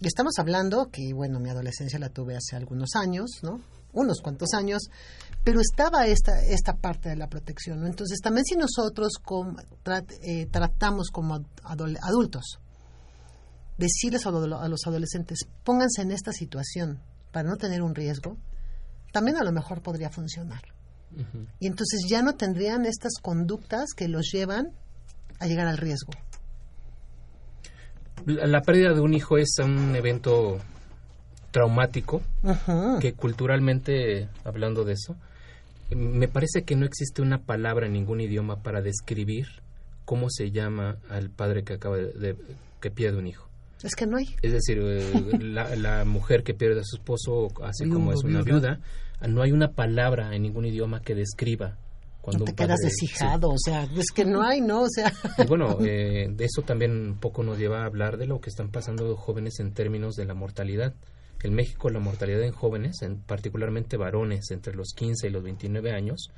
Y 0.00 0.06
estamos 0.06 0.32
hablando 0.38 0.88
que, 0.90 1.12
bueno, 1.12 1.40
mi 1.40 1.50
adolescencia 1.50 1.98
la 1.98 2.08
tuve 2.08 2.34
hace 2.36 2.56
algunos 2.56 2.90
años, 2.96 3.30
¿no? 3.42 3.60
Unos 3.92 4.20
cuantos 4.22 4.54
años, 4.54 4.82
pero 5.44 5.60
estaba 5.60 6.06
esta, 6.06 6.42
esta 6.44 6.74
parte 6.76 7.08
de 7.10 7.16
la 7.16 7.28
protección, 7.28 7.80
¿no? 7.80 7.86
Entonces, 7.86 8.20
también 8.20 8.44
si 8.44 8.56
nosotros 8.56 9.12
eh, 10.22 10.46
tratamos 10.46 11.10
como 11.10 11.44
adultos, 11.64 12.58
decirles 13.78 14.26
a, 14.26 14.30
lo- 14.30 14.58
a 14.60 14.68
los 14.68 14.86
adolescentes, 14.86 15.40
pónganse 15.64 16.02
en 16.02 16.12
esta 16.12 16.32
situación 16.32 17.00
para 17.32 17.48
no 17.48 17.56
tener 17.56 17.82
un 17.82 17.94
riesgo, 17.94 18.36
también 19.12 19.36
a 19.38 19.44
lo 19.44 19.52
mejor 19.52 19.82
podría 19.82 20.10
funcionar. 20.10 20.62
Y 21.58 21.66
entonces 21.66 22.02
ya 22.08 22.22
no 22.22 22.34
tendrían 22.36 22.86
estas 22.86 23.14
conductas 23.20 23.86
que 23.96 24.06
los 24.06 24.30
llevan 24.32 24.70
a 25.40 25.46
llegar 25.48 25.66
al 25.66 25.76
riesgo. 25.78 26.12
La, 28.26 28.60
pérdida 28.62 28.92
de 28.94 29.00
un 29.00 29.14
hijo 29.14 29.38
es 29.38 29.56
un 29.62 29.94
evento 29.96 30.58
traumático 31.50 32.22
que 33.00 33.12
culturalmente, 33.14 34.28
hablando 34.44 34.84
de 34.84 34.92
eso, 34.94 35.16
me 35.94 36.28
parece 36.28 36.62
que 36.62 36.76
no 36.76 36.86
existe 36.86 37.22
una 37.22 37.38
palabra 37.38 37.86
en 37.86 37.92
ningún 37.94 38.20
idioma 38.20 38.62
para 38.62 38.80
describir 38.82 39.46
cómo 40.04 40.28
se 40.30 40.50
llama 40.50 40.96
al 41.08 41.30
padre 41.30 41.64
que 41.64 41.74
acaba 41.74 41.96
de, 41.96 42.12
de- 42.12 42.36
que 42.80 42.90
pierde 42.90 43.18
un 43.18 43.26
hijo. 43.26 43.48
Es 43.82 43.94
que 43.94 44.06
no 44.06 44.16
hay. 44.18 44.34
Es 44.42 44.52
decir, 44.52 44.78
eh, 44.80 45.38
la, 45.40 45.74
la 45.76 46.04
mujer 46.04 46.42
que 46.44 46.54
pierde 46.54 46.80
a 46.80 46.84
su 46.84 46.96
esposo, 46.96 47.48
así 47.64 47.88
como 47.88 48.12
es 48.12 48.22
una 48.22 48.42
viuda. 48.42 48.78
viuda, 49.20 49.28
no 49.28 49.42
hay 49.42 49.52
una 49.52 49.72
palabra 49.72 50.34
en 50.34 50.42
ningún 50.42 50.64
idioma 50.66 51.00
que 51.02 51.14
describa 51.14 51.76
cuando 52.20 52.40
No 52.40 52.44
te 52.44 52.54
quedas 52.54 52.78
padre- 52.80 52.90
deshijado, 52.90 53.48
o 53.48 53.58
sea, 53.58 53.84
es 53.96 54.10
que 54.14 54.24
no 54.24 54.42
hay, 54.42 54.60
¿no? 54.60 54.82
O 54.82 54.88
sea, 54.88 55.12
y 55.38 55.46
bueno, 55.46 55.78
eh, 55.80 56.28
de 56.30 56.44
eso 56.44 56.62
también 56.62 56.92
un 56.92 57.18
poco 57.18 57.42
nos 57.42 57.58
lleva 57.58 57.82
a 57.82 57.86
hablar 57.86 58.16
de 58.18 58.26
lo 58.26 58.40
que 58.40 58.50
están 58.50 58.70
pasando 58.70 59.04
los 59.04 59.18
jóvenes 59.18 59.58
en 59.60 59.72
términos 59.72 60.14
de 60.16 60.24
la 60.26 60.34
mortalidad. 60.34 60.94
En 61.42 61.54
México 61.54 61.88
la 61.88 62.00
mortalidad 62.00 62.42
en 62.42 62.52
jóvenes, 62.52 63.00
en 63.02 63.16
particularmente 63.22 63.96
varones 63.96 64.50
entre 64.50 64.74
los 64.74 64.88
15 64.94 65.28
y 65.28 65.30
los 65.30 65.42
29 65.42 65.92
años, 65.92 66.28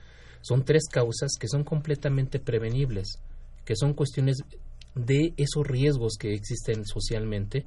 son 0.42 0.64
tres 0.64 0.84
causas 0.90 1.32
que 1.38 1.48
son 1.48 1.64
completamente 1.64 2.38
prevenibles, 2.38 3.18
que 3.64 3.74
son 3.76 3.94
cuestiones 3.94 4.38
de 4.94 5.32
esos 5.36 5.66
riesgos 5.66 6.14
que 6.18 6.32
existen 6.34 6.84
socialmente. 6.84 7.64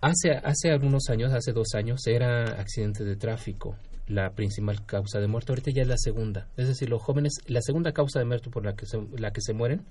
Hace, 0.00 0.30
hace 0.32 0.70
algunos 0.70 1.08
años, 1.10 1.32
hace 1.32 1.52
dos 1.52 1.68
años, 1.74 2.06
era 2.06 2.60
accidente 2.60 3.04
de 3.04 3.16
tráfico 3.16 3.76
la 4.08 4.30
principal 4.30 4.84
causa 4.86 5.18
de 5.20 5.26
muerte. 5.26 5.52
Ahorita 5.52 5.70
ya 5.70 5.82
es 5.82 5.88
la 5.88 5.98
segunda. 5.98 6.48
Es 6.56 6.68
decir, 6.68 6.88
los 6.88 7.02
jóvenes, 7.02 7.34
la 7.46 7.60
segunda 7.62 7.92
causa 7.92 8.18
de 8.18 8.24
muerte 8.24 8.50
por 8.50 8.64
la 8.64 8.74
que 8.74 8.86
se, 8.86 8.98
la 9.18 9.32
que 9.32 9.40
se 9.40 9.52
mueren 9.52 9.84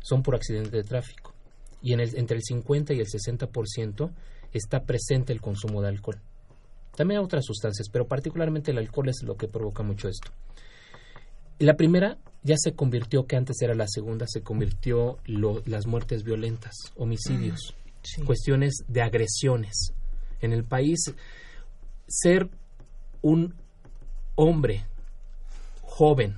son 0.00 0.22
por 0.22 0.34
accidente 0.34 0.76
de 0.76 0.82
tráfico. 0.84 1.32
Y 1.80 1.92
en 1.92 2.00
el, 2.00 2.16
entre 2.16 2.36
el 2.36 2.42
50 2.42 2.94
y 2.94 3.00
el 3.00 3.06
60% 3.06 4.10
está 4.52 4.84
presente 4.84 5.32
el 5.32 5.40
consumo 5.40 5.80
de 5.82 5.88
alcohol. 5.88 6.20
También 6.96 7.20
hay 7.20 7.24
otras 7.24 7.44
sustancias, 7.44 7.88
pero 7.90 8.06
particularmente 8.06 8.70
el 8.70 8.78
alcohol 8.78 9.08
es 9.08 9.22
lo 9.22 9.36
que 9.36 9.48
provoca 9.48 9.82
mucho 9.82 10.08
esto. 10.08 10.30
La 11.58 11.74
primera 11.74 12.18
ya 12.42 12.56
se 12.58 12.72
convirtió, 12.74 13.26
que 13.26 13.36
antes 13.36 13.62
era 13.62 13.74
la 13.74 13.86
segunda, 13.86 14.26
se 14.28 14.42
convirtió 14.42 15.18
lo- 15.24 15.62
las 15.64 15.86
muertes 15.86 16.24
violentas, 16.24 16.74
homicidios, 16.96 17.74
sí. 18.02 18.22
cuestiones 18.22 18.74
de 18.88 19.00
agresiones. 19.02 19.92
En 20.40 20.52
el 20.52 20.64
país, 20.64 20.98
ser 22.08 22.50
un 23.22 23.54
hombre 24.34 24.84
joven. 25.82 26.36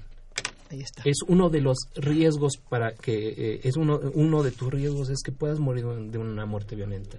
Ahí 0.71 0.81
está. 0.81 1.03
es 1.05 1.19
uno 1.29 1.51
de 1.51 1.61
los 1.61 1.77
riesgos 1.95 2.57
para 2.69 2.95
que 2.95 3.29
eh, 3.29 3.61
es 3.65 3.77
uno 3.77 4.01
uno 4.15 4.43
de 4.43 4.51
tus 4.51 4.73
riesgos 4.73 5.11
es 5.11 5.23
que 5.23 5.31
puedas 5.31 5.61
morir 5.61 5.85
de 5.85 6.19
una 6.19 6.47
muerte 6.47 6.77
violenta. 6.77 7.19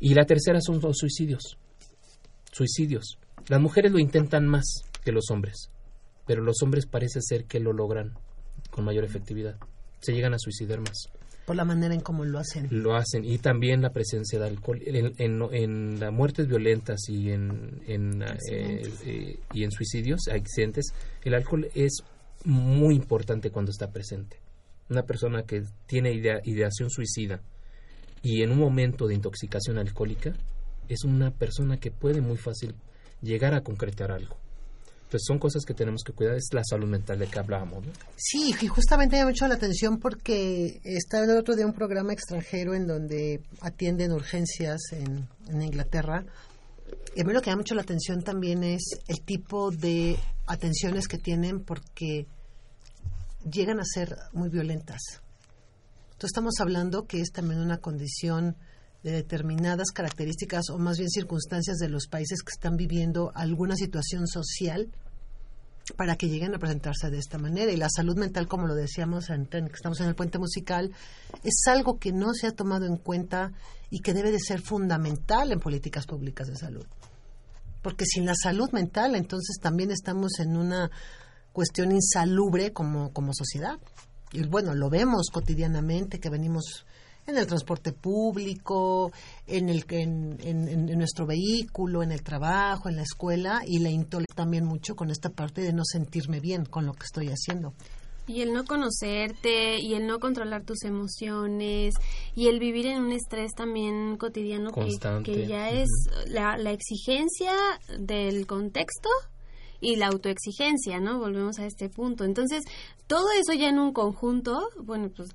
Y 0.00 0.14
la 0.14 0.26
tercera 0.26 0.60
son 0.60 0.80
los 0.80 0.98
suicidios. 0.98 1.56
Suicidios. 2.52 3.18
Las 3.48 3.60
mujeres 3.60 3.92
lo 3.92 3.98
intentan 3.98 4.46
más 4.46 4.64
que 5.04 5.12
los 5.12 5.30
hombres 5.30 5.70
pero 6.26 6.42
los 6.42 6.56
hombres 6.62 6.86
parece 6.86 7.20
ser 7.22 7.44
que 7.44 7.60
lo 7.60 7.72
logran 7.72 8.12
con 8.70 8.84
mayor 8.84 9.04
efectividad. 9.04 9.56
Se 10.00 10.12
llegan 10.12 10.34
a 10.34 10.38
suicidar 10.38 10.80
más. 10.80 11.08
Por 11.46 11.54
la 11.54 11.64
manera 11.64 11.94
en 11.94 12.00
cómo 12.00 12.24
lo 12.24 12.40
hacen. 12.40 12.66
Lo 12.70 12.96
hacen 12.96 13.24
y 13.24 13.38
también 13.38 13.80
la 13.80 13.90
presencia 13.90 14.38
de 14.38 14.46
alcohol 14.46 14.80
en, 14.84 15.12
en, 15.18 15.42
en 15.52 16.00
las 16.00 16.12
muertes 16.12 16.48
violentas 16.48 16.98
y 17.08 17.30
en, 17.30 17.82
en, 17.86 18.22
eh, 18.22 18.92
eh, 19.04 19.38
y 19.52 19.62
en 19.62 19.70
suicidios, 19.70 20.26
accidentes, 20.28 20.92
el 21.22 21.34
alcohol 21.34 21.68
es 21.74 22.02
muy 22.44 22.96
importante 22.96 23.50
cuando 23.50 23.70
está 23.70 23.90
presente. 23.90 24.40
Una 24.90 25.04
persona 25.04 25.44
que 25.44 25.62
tiene 25.86 26.12
idea, 26.12 26.40
ideación 26.44 26.90
suicida 26.90 27.40
y 28.22 28.42
en 28.42 28.50
un 28.50 28.58
momento 28.58 29.06
de 29.06 29.14
intoxicación 29.14 29.78
alcohólica 29.78 30.34
es 30.88 31.04
una 31.04 31.30
persona 31.30 31.78
que 31.78 31.92
puede 31.92 32.20
muy 32.20 32.36
fácil 32.36 32.74
llegar 33.22 33.54
a 33.54 33.62
concretar 33.62 34.10
algo. 34.10 34.36
Entonces 35.06 35.26
son 35.28 35.38
cosas 35.38 35.64
que 35.64 35.72
tenemos 35.72 36.02
que 36.02 36.12
cuidar, 36.12 36.34
es 36.34 36.48
la 36.50 36.64
salud 36.64 36.88
mental 36.88 37.20
de 37.20 37.28
que 37.28 37.38
hablábamos. 37.38 37.86
¿no? 37.86 37.92
Sí, 38.16 38.52
y 38.60 38.66
justamente 38.66 39.14
me 39.14 39.22
ha 39.22 39.26
mucho 39.26 39.46
la 39.46 39.54
atención 39.54 40.00
porque 40.00 40.80
estaba 40.82 41.24
el 41.26 41.38
otro 41.38 41.54
día 41.54 41.64
un 41.64 41.74
programa 41.74 42.12
extranjero 42.12 42.74
en 42.74 42.88
donde 42.88 43.40
atienden 43.60 44.10
urgencias 44.10 44.80
en, 44.90 45.28
Inglaterra. 45.62 46.24
Y 47.14 47.20
a 47.20 47.24
mí 47.24 47.32
lo 47.32 47.40
que 47.40 47.50
da 47.50 47.56
mucho 47.56 47.76
la 47.76 47.82
atención 47.82 48.22
también 48.22 48.64
es 48.64 48.82
el 49.06 49.20
tipo 49.20 49.70
de 49.70 50.18
atenciones 50.44 51.06
que 51.06 51.18
tienen 51.18 51.60
porque 51.60 52.26
llegan 53.48 53.78
a 53.78 53.84
ser 53.84 54.16
muy 54.32 54.48
violentas. 54.48 55.00
Entonces 56.06 56.30
estamos 56.30 56.54
hablando 56.58 57.06
que 57.06 57.20
es 57.20 57.30
también 57.30 57.60
una 57.60 57.78
condición 57.78 58.56
de 59.06 59.12
determinadas 59.12 59.92
características 59.92 60.68
o 60.70 60.78
más 60.78 60.98
bien 60.98 61.08
circunstancias 61.08 61.76
de 61.76 61.88
los 61.88 62.08
países 62.08 62.42
que 62.42 62.50
están 62.50 62.76
viviendo 62.76 63.30
alguna 63.36 63.76
situación 63.76 64.26
social 64.26 64.88
para 65.96 66.16
que 66.16 66.28
lleguen 66.28 66.56
a 66.56 66.58
presentarse 66.58 67.08
de 67.08 67.18
esta 67.18 67.38
manera. 67.38 67.70
Y 67.70 67.76
la 67.76 67.88
salud 67.88 68.16
mental, 68.16 68.48
como 68.48 68.66
lo 68.66 68.74
decíamos 68.74 69.30
en, 69.30 69.46
que 69.46 69.60
estamos 69.72 70.00
en 70.00 70.08
el 70.08 70.16
puente 70.16 70.40
musical, 70.40 70.90
es 71.44 71.54
algo 71.68 72.00
que 72.00 72.10
no 72.10 72.34
se 72.34 72.48
ha 72.48 72.50
tomado 72.50 72.84
en 72.84 72.96
cuenta 72.96 73.52
y 73.90 74.00
que 74.00 74.12
debe 74.12 74.32
de 74.32 74.40
ser 74.40 74.60
fundamental 74.60 75.52
en 75.52 75.60
políticas 75.60 76.04
públicas 76.04 76.48
de 76.48 76.56
salud. 76.56 76.84
Porque 77.82 78.06
sin 78.06 78.26
la 78.26 78.34
salud 78.34 78.72
mental, 78.72 79.14
entonces 79.14 79.58
también 79.62 79.92
estamos 79.92 80.40
en 80.40 80.56
una 80.56 80.90
cuestión 81.52 81.92
insalubre 81.92 82.72
como, 82.72 83.12
como 83.12 83.32
sociedad. 83.32 83.78
Y 84.32 84.42
bueno, 84.48 84.74
lo 84.74 84.90
vemos 84.90 85.28
cotidianamente, 85.32 86.18
que 86.18 86.28
venimos 86.28 86.84
en 87.26 87.36
el 87.36 87.46
transporte 87.46 87.92
público, 87.92 89.12
en, 89.46 89.68
el, 89.68 89.84
en, 89.88 90.38
en, 90.42 90.68
en 90.88 90.98
nuestro 90.98 91.26
vehículo, 91.26 92.02
en 92.02 92.12
el 92.12 92.22
trabajo, 92.22 92.88
en 92.88 92.96
la 92.96 93.02
escuela, 93.02 93.62
y 93.66 93.80
la 93.80 93.90
intolerancia 93.90 94.34
también 94.34 94.64
mucho 94.64 94.94
con 94.94 95.10
esta 95.10 95.30
parte 95.30 95.60
de 95.62 95.72
no 95.72 95.82
sentirme 95.84 96.40
bien 96.40 96.64
con 96.64 96.86
lo 96.86 96.92
que 96.92 97.04
estoy 97.04 97.28
haciendo. 97.28 97.74
Y 98.28 98.42
el 98.42 98.52
no 98.52 98.64
conocerte, 98.64 99.78
y 99.80 99.94
el 99.94 100.06
no 100.06 100.18
controlar 100.18 100.64
tus 100.64 100.82
emociones, 100.82 101.94
y 102.34 102.48
el 102.48 102.58
vivir 102.58 102.86
en 102.86 103.02
un 103.02 103.12
estrés 103.12 103.52
también 103.56 104.16
cotidiano 104.16 104.72
que, 104.72 104.80
Constante. 104.80 105.32
que 105.32 105.46
ya 105.46 105.70
es 105.70 105.88
la, 106.26 106.58
la 106.58 106.72
exigencia 106.72 107.52
del 107.98 108.46
contexto 108.46 109.08
y 109.80 109.96
la 109.96 110.08
autoexigencia, 110.08 110.98
¿no? 110.98 111.18
Volvemos 111.20 111.58
a 111.60 111.66
este 111.66 111.88
punto. 111.88 112.24
Entonces, 112.24 112.64
todo 113.06 113.26
eso 113.40 113.52
ya 113.52 113.68
en 113.68 113.78
un 113.78 113.92
conjunto, 113.92 114.70
bueno, 114.82 115.08
pues, 115.14 115.28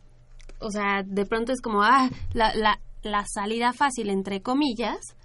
o 0.62 0.72
sea, 0.72 1.03
de 1.03 1.26
pronto 1.26 1.51
es 1.51 1.62
como, 1.62 1.84
ah, 1.84 2.09
la, 2.34 2.53
la, 2.55 2.80
la 3.03 3.26
salida 3.28 3.74
fácil, 3.74 4.09
entre 4.09 4.41
comillas, 4.41 5.16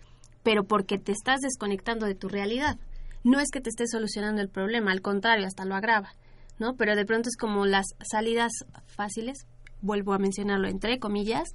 pero 0.43 0.65
porque 0.65 0.99
te 0.99 1.13
estás 1.13 1.41
desconectando 1.41 2.07
de 2.07 2.15
tu 2.15 2.29
realidad. 2.29 2.79
No 3.25 3.41
es 3.41 3.51
que 3.51 3.61
te 3.61 3.71
estés 3.71 3.91
solucionando 3.91 4.41
el 4.41 4.49
problema, 4.49 4.93
al 4.93 5.03
contrario, 5.03 5.47
hasta 5.47 5.65
lo 5.65 5.75
agrava, 5.75 6.11
¿no? 6.59 6.75
Pero 6.77 6.95
de 6.95 7.05
pronto 7.05 7.29
es 7.29 7.37
como 7.37 7.67
las 7.67 7.87
salidas 8.03 8.53
fáciles, 8.87 9.47
vuelvo 9.83 10.13
a 10.13 10.19
mencionarlo, 10.19 10.69
entre 10.69 10.99
comillas, 10.99 11.49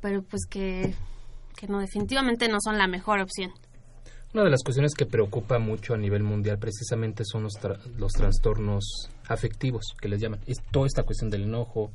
pero 0.00 0.22
pues 0.22 0.46
que, 0.48 0.94
que 1.56 1.68
no, 1.68 1.78
definitivamente 1.78 2.48
no 2.48 2.58
son 2.60 2.76
la 2.78 2.86
mejor 2.86 3.20
opción. 3.20 3.52
Una 4.34 4.44
de 4.44 4.50
las 4.50 4.62
cuestiones 4.62 4.94
que 4.94 5.06
preocupa 5.06 5.58
mucho 5.58 5.94
a 5.94 5.96
nivel 5.96 6.22
mundial 6.22 6.58
precisamente 6.58 7.24
son 7.24 7.44
los, 7.44 7.54
tra- 7.54 7.82
los 7.96 8.12
trastornos 8.12 9.10
afectivos, 9.28 9.84
que 10.00 10.08
les 10.08 10.20
llaman. 10.20 10.40
Es 10.46 10.58
toda 10.70 10.86
esta 10.86 11.02
cuestión 11.02 11.30
del 11.30 11.44
enojo, 11.44 11.90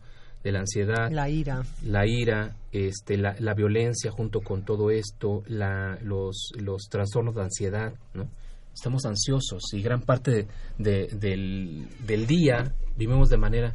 de 0.45 0.51
la 0.51 0.59
ansiedad, 0.59 1.09
La 1.11 1.27
ira. 1.27 1.63
la 1.83 2.05
ira, 2.05 2.55
este, 2.71 3.17
la, 3.17 3.35
la 3.39 3.53
violencia 3.55 4.11
junto 4.11 4.41
con 4.41 4.63
todo 4.63 4.91
esto, 4.91 5.41
la, 5.47 5.97
los, 6.03 6.51
los 6.61 6.83
trastornos 6.87 7.33
de 7.35 7.41
ansiedad, 7.41 7.93
¿no? 8.13 8.29
Estamos 8.73 9.05
ansiosos 9.05 9.63
y 9.73 9.81
gran 9.81 10.01
parte 10.01 10.31
de- 10.31 10.47
de- 10.77 11.07
del, 11.17 11.87
del 12.05 12.27
día 12.27 12.73
vivimos 12.95 13.29
de 13.29 13.37
manera 13.37 13.73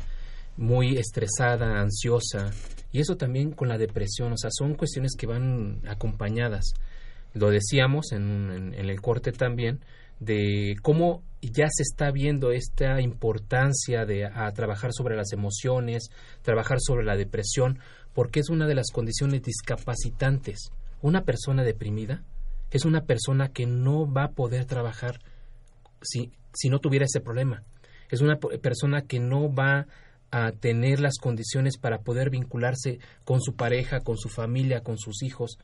muy 0.56 0.96
estresada, 0.96 1.80
ansiosa, 1.80 2.50
y 2.92 3.00
eso 3.00 3.16
también 3.16 3.50
con 3.50 3.68
la 3.68 3.76
depresión, 3.78 4.32
o 4.32 4.36
sea, 4.36 4.50
son 4.52 4.74
cuestiones 4.74 5.16
que 5.18 5.26
van 5.26 5.80
acompañadas. 5.88 6.66
Lo 7.34 7.50
decíamos 7.50 8.12
en- 8.12 8.74
en 8.76 8.88
el 8.90 9.00
corte 9.00 9.32
también, 9.32 9.80
de 10.20 10.76
cómo 10.82 11.22
ya 11.42 11.66
se 11.70 11.82
está 11.82 12.10
viendo 12.10 12.52
esta 12.52 13.00
importancia 13.00 14.04
de 14.04 14.26
a 14.26 14.50
trabajar 14.52 14.92
sobre 14.92 15.16
las 15.16 15.32
emociones, 15.32 16.10
trabajar 16.42 16.78
sobre 16.80 17.04
la 17.04 17.16
depresión, 17.16 17.78
porque 18.12 18.40
es 18.40 18.50
una 18.50 18.66
de 18.66 18.74
las 18.74 18.90
condiciones 18.92 19.42
discapacitantes. 19.42 20.70
Una 21.02 21.22
persona 21.24 21.64
deprimida 21.64 22.22
es 22.70 22.84
una 22.84 23.04
persona 23.04 23.48
que 23.48 23.66
no 23.66 24.10
va 24.10 24.24
a 24.24 24.32
poder 24.32 24.64
trabajar 24.66 25.20
si, 26.02 26.30
si 26.54 26.68
no 26.68 26.78
tuviera 26.78 27.06
ese 27.06 27.20
problema. 27.20 27.64
Es 28.10 28.20
una 28.20 28.36
persona 28.36 29.02
que 29.02 29.18
no 29.18 29.52
va 29.52 29.86
a 30.30 30.52
tener 30.52 31.00
las 31.00 31.18
condiciones 31.18 31.78
para 31.78 32.02
poder 32.02 32.30
vincularse 32.30 32.98
con 33.24 33.40
su 33.40 33.54
pareja, 33.54 34.00
con 34.00 34.16
su 34.16 34.28
familia, 34.28 34.82
con 34.82 34.98
sus 34.98 35.22
hijos, 35.22 35.58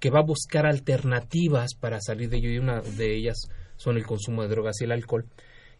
que 0.00 0.10
va 0.10 0.20
a 0.20 0.24
buscar 0.24 0.66
alternativas 0.66 1.74
para 1.74 2.00
salir 2.00 2.28
de 2.28 2.36
ello 2.36 2.50
y 2.50 2.58
una 2.58 2.80
de 2.80 3.16
ellas 3.16 3.36
son 3.76 3.96
el 3.96 4.06
consumo 4.06 4.42
de 4.42 4.48
drogas 4.48 4.80
y 4.80 4.84
el 4.84 4.92
alcohol. 4.92 5.26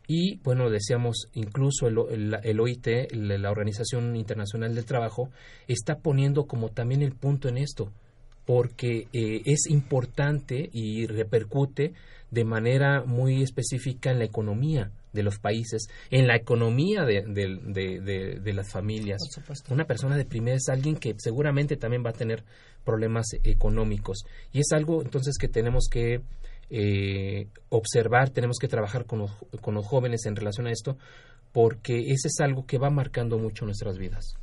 Y 0.06 0.36
bueno, 0.42 0.68
decíamos, 0.68 1.28
incluso 1.32 1.86
el, 1.88 1.96
el- 2.10 2.36
el 2.42 2.60
OIT, 2.60 2.86
el- 2.88 3.40
la 3.40 3.50
Organización 3.50 4.14
Internacional 4.16 4.74
del 4.74 4.84
Trabajo, 4.84 5.30
está 5.66 5.96
poniendo 5.96 6.44
como 6.46 6.68
también 6.68 7.00
el 7.02 7.12
punto 7.14 7.48
en 7.48 7.56
esto, 7.56 7.90
porque 8.44 9.08
eh, 9.14 9.40
es 9.46 9.66
importante 9.70 10.68
y 10.72 11.06
repercute 11.06 11.94
de 12.30 12.44
manera 12.44 13.02
muy 13.04 13.42
específica 13.42 14.10
en 14.10 14.18
la 14.18 14.24
economía 14.26 14.90
de 15.14 15.22
los 15.22 15.38
países, 15.38 15.86
en 16.10 16.26
la 16.26 16.36
economía 16.36 17.04
de, 17.04 17.22
de- 17.22 17.58
de- 17.64 18.00
de- 18.00 18.40
de 18.40 18.52
las 18.52 18.70
familias. 18.70 19.20
Una 19.72 19.84
persona 19.86 20.16
deprimida 20.16 20.54
es 20.56 20.68
alguien 20.68 20.96
que 20.96 21.14
seguramente 21.16 21.76
también 21.76 22.04
va 22.04 22.10
a 22.10 22.14
tener 22.14 22.42
problemas 22.84 23.26
económicos 23.44 24.24
y 24.52 24.58
es 24.58 24.66
algo 24.72 25.00
entonces 25.02 25.38
que 25.38 25.48
tenemos 25.48 25.86
que 25.90 26.20
eh, 26.70 27.48
observar, 27.68 28.30
tenemos 28.30 28.58
que 28.58 28.68
trabajar 28.68 29.06
con 29.06 29.20
los, 29.20 29.30
con 29.60 29.74
los 29.74 29.86
jóvenes 29.86 30.26
en 30.26 30.36
relación 30.36 30.66
a 30.66 30.72
esto 30.72 30.96
porque 31.52 31.98
ese 32.10 32.28
es 32.28 32.40
algo 32.40 32.66
que 32.66 32.78
va 32.78 32.90
marcando 32.90 33.38
mucho 33.38 33.64
nuestras 33.64 33.96
vidas. 33.96 34.34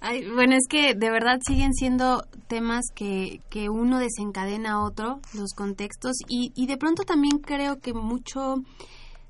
Ay, 0.00 0.28
bueno, 0.30 0.54
es 0.54 0.66
que 0.68 0.94
de 0.94 1.10
verdad 1.10 1.38
siguen 1.46 1.72
siendo 1.74 2.22
temas 2.48 2.84
que, 2.94 3.40
que 3.50 3.68
uno 3.68 3.98
desencadena 3.98 4.72
a 4.72 4.82
otro, 4.84 5.20
los 5.34 5.52
contextos, 5.54 6.16
y, 6.28 6.52
y 6.54 6.66
de 6.66 6.76
pronto 6.76 7.02
también 7.02 7.38
creo 7.38 7.80
que 7.80 7.92
mucho 7.92 8.56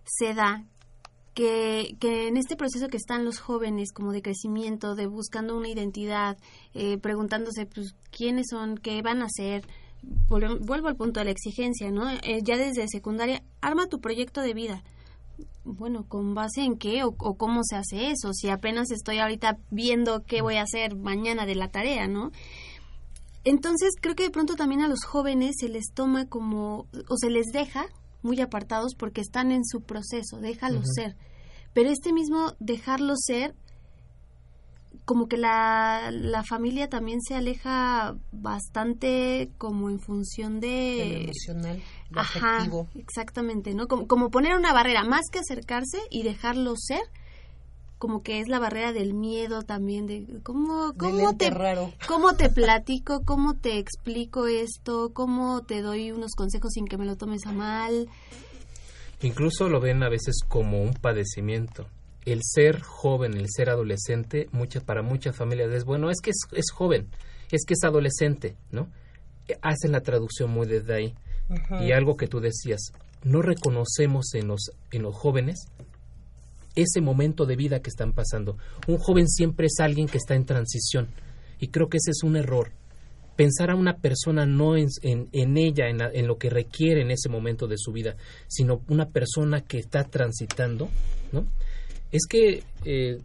se 0.05 0.35
da 0.35 0.64
que, 1.35 1.97
que 2.01 2.29
en 2.29 2.37
este 2.37 2.57
proceso 2.57 2.89
que 2.89 2.97
están 2.97 3.25
los 3.25 3.39
jóvenes 3.39 3.93
como 3.93 4.12
de 4.12 4.23
crecimiento, 4.23 4.95
de 4.95 5.07
buscando 5.07 5.57
una 5.57 5.69
identidad, 5.69 6.37
eh, 6.75 6.99
preguntándose 6.99 7.67
pues 7.67 7.95
quiénes 8.11 8.47
son, 8.51 8.77
qué 8.77 9.03
van 9.03 9.23
a 9.23 9.29
Volvem- 9.29 9.64
vuelvo 10.28 10.88
al 10.88 10.97
punto 10.97 11.20
de 11.20 11.24
la 11.24 11.30
exigencia, 11.30 11.90
¿no? 11.90 12.11
Eh, 12.11 12.40
ya 12.42 12.57
desde 12.57 12.88
secundaria, 12.88 13.42
arma 13.61 13.86
tu 13.86 14.01
proyecto 14.01 14.40
de 14.40 14.55
vida 14.55 14.82
bueno, 15.64 16.07
¿con 16.09 16.34
base 16.34 16.62
en 16.62 16.78
qué 16.78 17.05
o, 17.05 17.14
o 17.18 17.36
cómo 17.36 17.62
se 17.64 17.76
hace 17.76 18.11
eso? 18.11 18.32
Si 18.32 18.49
apenas 18.49 18.90
estoy 18.90 19.18
ahorita 19.18 19.59
viendo 19.70 20.24
qué 20.24 20.40
voy 20.40 20.57
a 20.57 20.62
hacer 20.62 20.97
mañana 20.97 21.44
de 21.44 21.57
la 21.57 21.68
tarea, 21.68 22.07
¿no? 22.07 22.30
Entonces 23.44 23.94
creo 24.01 24.14
que 24.14 24.24
de 24.24 24.30
pronto 24.30 24.55
también 24.55 24.82
a 24.82 24.88
los 24.88 25.05
jóvenes 25.05 25.57
se 25.59 25.68
les 25.68 25.92
toma 25.92 26.26
como, 26.26 26.86
o 27.09 27.16
se 27.16 27.30
les 27.30 27.47
deja 27.47 27.86
muy 28.22 28.40
apartados 28.40 28.94
porque 28.97 29.20
están 29.20 29.53
en 29.53 29.64
su 29.64 29.82
proceso, 29.82 30.38
déjalos 30.40 30.84
ser. 30.94 31.16
Pero 31.72 31.90
este 31.90 32.12
mismo 32.12 32.55
dejarlos 32.59 33.20
ser, 33.24 33.55
como 35.07 35.28
que 35.28 35.36
la, 35.38 36.11
la 36.12 36.42
familia 36.42 36.88
también 36.88 37.22
se 37.22 37.34
aleja 37.36 38.16
bastante 38.32 39.50
como 39.57 39.88
en 39.88 40.00
función 40.00 40.61
De 40.61 40.66
de... 40.68 41.09
lo 41.09 41.18
emocional, 41.22 41.82
lo 42.11 42.20
Ajá, 42.20 42.57
afectivo. 42.59 42.88
exactamente, 42.96 43.72
¿no? 43.74 43.86
Como, 43.86 44.07
como 44.09 44.30
poner 44.30 44.54
una 44.57 44.72
barrera, 44.72 45.04
más 45.04 45.22
que 45.30 45.38
acercarse 45.38 45.98
y 46.11 46.24
dejarlo 46.24 46.74
ser, 46.76 47.00
como 47.98 48.22
que 48.22 48.40
es 48.40 48.48
la 48.48 48.59
barrera 48.59 48.92
del 48.92 49.14
miedo 49.14 49.62
también, 49.62 50.07
de 50.07 50.26
cómo, 50.42 50.92
cómo 50.98 51.36
te, 51.36 51.50
raro. 51.50 51.92
cómo 52.09 52.34
te 52.34 52.50
platico, 52.54 53.22
cómo 53.24 53.54
te 53.54 53.78
explico 53.78 54.48
esto, 54.48 55.12
cómo 55.14 55.62
te 55.62 55.82
doy 55.82 56.11
unos 56.11 56.32
consejos 56.34 56.72
sin 56.72 56.84
que 56.84 56.98
me 56.98 57.07
lo 57.07 57.16
tomes 57.16 57.46
a 57.46 57.52
mal. 57.52 58.09
Incluso 59.22 59.68
lo 59.68 59.80
ven 59.80 60.02
a 60.02 60.09
veces 60.11 60.40
como 60.46 60.82
un 60.82 60.92
padecimiento. 60.94 61.86
El 62.27 62.41
ser 62.43 62.81
joven, 62.83 63.35
el 63.35 63.47
ser 63.49 63.70
adolescente, 63.70 64.49
muchas, 64.53 64.83
para 64.85 65.01
muchas 65.03 65.35
familias 65.35 65.72
es, 65.72 65.85
bueno, 65.85 66.11
es 66.11 66.20
que 66.20 66.31
es, 66.31 66.41
es 66.53 66.70
joven, 66.72 67.07
es 67.51 67.64
que 67.64 67.72
es 67.74 67.83
adolescente, 67.85 68.57
¿no? 68.70 68.89
Eh, 69.49 69.57
Hacen 69.62 69.93
la 69.93 70.01
traducción 70.03 70.51
muy 70.51 70.66
desde 70.66 70.95
ahí. 70.95 71.14
Y 71.81 71.93
algo 71.93 72.16
que 72.16 72.27
tú 72.27 72.41
decías, 72.41 72.81
no 73.22 73.41
reconocemos 73.41 74.35
en 74.35 74.49
los, 74.49 74.72
en 74.91 75.03
los 75.03 75.14
jóvenes 75.14 75.66
ese 76.74 77.01
momento 77.01 77.47
de 77.47 77.57
vida 77.57 77.81
que 77.81 77.89
están 77.89 78.12
pasando. 78.12 78.59
Un 78.87 78.99
joven 78.99 79.29
siempre 79.29 79.66
es 79.66 79.79
alguien 79.81 80.09
que 80.09 80.18
está 80.18 80.35
en 80.35 80.45
transición. 80.45 81.09
Y 81.59 81.68
creo 81.68 81.89
que 81.89 81.97
ese 81.99 82.11
es 82.11 82.22
un 82.22 82.37
error. 82.37 82.72
Pensar 83.37 83.70
a 83.70 83.77
una 83.77 83.97
persona 83.99 84.45
no 84.45 84.77
en, 84.77 84.89
en, 85.03 85.29
en 85.33 85.57
ella, 85.57 85.89
en, 85.89 85.99
la- 85.99 86.11
en 86.12 86.27
lo 86.27 86.37
que 86.37 86.51
requiere 86.51 87.01
en 87.03 87.11
ese 87.11 87.29
momento 87.29 87.66
de 87.66 87.77
su 87.79 87.93
vida, 87.93 88.16
sino 88.49 88.83
una 88.89 89.07
persona 89.09 89.61
que 89.62 89.79
está 89.79 90.05
transitando, 90.05 90.89
¿no? 91.33 91.47
Es 92.12 92.26
que 92.28 92.62
eh, 92.84 93.18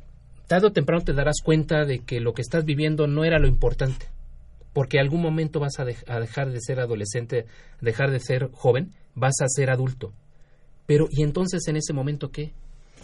tarde 0.47 0.67
o 0.67 0.71
temprano 0.71 1.03
te 1.03 1.13
darás 1.13 1.37
cuenta 1.43 1.85
de 1.85 1.99
que 1.99 2.19
lo 2.19 2.33
que 2.33 2.41
estás 2.41 2.65
viviendo 2.65 3.07
no 3.07 3.23
era 3.23 3.39
lo 3.39 3.47
importante, 3.47 4.07
porque 4.73 4.99
algún 4.99 5.21
momento 5.21 5.59
vas 5.59 5.79
a, 5.79 5.85
dej- 5.85 6.03
a 6.07 6.19
dejar 6.19 6.51
de 6.51 6.59
ser 6.61 6.79
adolescente, 6.79 7.45
dejar 7.79 8.11
de 8.11 8.19
ser 8.19 8.49
joven, 8.51 8.91
vas 9.15 9.35
a 9.41 9.47
ser 9.47 9.69
adulto. 9.69 10.13
Pero, 10.87 11.07
¿y 11.09 11.23
entonces 11.23 11.67
en 11.67 11.77
ese 11.77 11.93
momento 11.93 12.31
qué? 12.31 12.51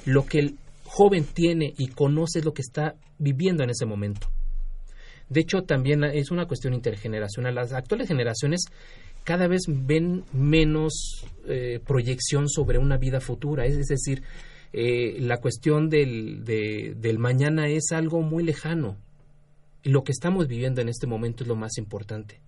Lo 0.06 0.26
que 0.26 0.40
el 0.40 0.58
joven 0.84 1.26
tiene 1.26 1.74
y 1.78 1.88
conoce 1.88 2.40
es 2.40 2.46
lo 2.46 2.54
que 2.54 2.62
está 2.62 2.96
viviendo 3.20 3.64
en 3.64 3.70
ese 3.70 3.86
momento. 3.86 4.28
De 5.30 5.42
hecho, 5.42 5.64
también 5.64 6.04
es 6.06 6.32
una 6.32 6.48
cuestión 6.48 6.74
intergeneracional. 6.74 7.56
Las 7.56 7.74
actuales 7.74 8.08
generaciones 8.08 8.62
cada 9.26 9.48
vez 9.48 9.64
ven 9.68 10.24
menos 10.32 11.26
eh, 11.48 11.82
proyección 11.86 12.48
sobre 12.48 12.78
una 12.78 12.98
vida 12.98 13.20
futura. 13.20 13.66
Es 13.66 13.88
decir, 13.88 14.24
eh, 14.80 15.18
la 15.20 15.38
cuestión 15.38 15.90
del, 15.90 16.44
de- 16.46 16.94
del 16.98 17.18
mañana 17.18 17.68
es 17.68 17.92
algo 17.92 18.22
muy 18.22 18.44
lejano. 18.44 18.98
Y 19.84 19.90
lo 19.90 20.04
que 20.04 20.12
estamos 20.12 20.48
viviendo 20.48 20.82
en 20.82 20.90
este 20.90 21.08
momento 21.08 21.44
es 21.44 21.48
lo 21.48 21.56
más 21.56 21.78
importante. 21.78 22.40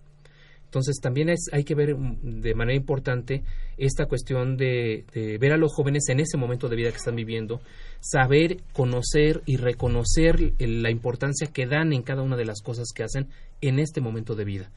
Entonces 0.66 1.00
también 1.02 1.28
es- 1.30 1.48
hay 1.52 1.64
que 1.64 1.74
ver 1.74 1.96
mm, 1.96 2.40
de 2.42 2.54
manera 2.54 2.76
importante 2.76 3.42
esta 3.76 4.06
cuestión 4.06 4.56
de, 4.56 5.04
de 5.12 5.38
ver 5.38 5.52
a 5.52 5.56
los 5.56 5.72
jóvenes 5.74 6.04
en 6.08 6.20
ese 6.20 6.36
momento 6.36 6.68
de 6.68 6.76
vida 6.76 6.90
que 6.90 6.98
están 6.98 7.16
viviendo, 7.16 7.60
saber, 8.00 8.58
conocer 8.72 9.42
y 9.46 9.56
reconocer 9.56 10.52
la 10.60 10.90
importancia 10.90 11.48
que 11.52 11.66
dan 11.66 11.92
en 11.92 12.02
cada 12.02 12.22
una 12.22 12.36
de 12.36 12.44
las 12.44 12.62
cosas 12.62 12.92
que 12.94 13.02
hacen 13.02 13.26
en 13.60 13.80
este 13.80 14.00
momento 14.00 14.36
de 14.36 14.44
vida. 14.44 14.70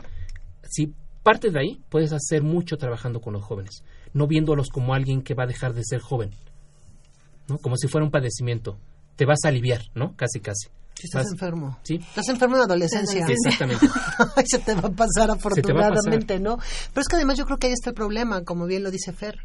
Si 0.63 0.91
partes 1.21 1.53
de 1.53 1.59
ahí, 1.59 1.81
puedes 1.89 2.11
hacer 2.13 2.41
mucho 2.41 2.77
trabajando 2.77 3.21
con 3.21 3.33
los 3.33 3.43
jóvenes, 3.43 3.83
no 4.13 4.25
viéndolos 4.25 4.69
como 4.69 4.95
alguien 4.95 5.21
que 5.21 5.35
va 5.35 5.43
a 5.43 5.47
dejar 5.47 5.73
de 5.73 5.83
ser 5.83 5.99
joven, 6.01 6.31
¿no? 7.47 7.57
como 7.57 7.77
si 7.77 7.87
fuera 7.87 8.05
un 8.05 8.11
padecimiento. 8.11 8.77
Te 9.15 9.25
vas 9.25 9.39
a 9.45 9.49
aliviar, 9.49 9.81
¿no? 9.95 10.15
Casi, 10.15 10.39
casi. 10.39 10.69
Si 10.95 11.07
estás 11.07 11.23
Vas- 11.25 11.31
enfermo. 11.33 11.77
Sí, 11.83 11.95
Estás 11.95 12.27
enfermo 12.29 12.55
en 12.55 12.61
adolescencia. 12.63 13.25
exactamente. 13.27 13.87
Se 14.45 14.59
te 14.59 14.73
va 14.75 14.89
a 14.89 14.91
pasar 14.91 15.29
a 15.29 15.33
afortunadamente, 15.33 16.39
¿no? 16.39 16.57
Pero 16.57 17.01
es 17.01 17.07
que 17.07 17.15
además 17.15 17.37
yo 17.37 17.45
creo 17.45 17.57
que 17.57 17.67
ahí 17.67 17.73
está 17.73 17.89
el 17.89 17.95
problema, 17.95 18.43
como 18.43 18.65
bien 18.65 18.83
lo 18.83 18.91
dice 18.91 19.11
Fer. 19.11 19.39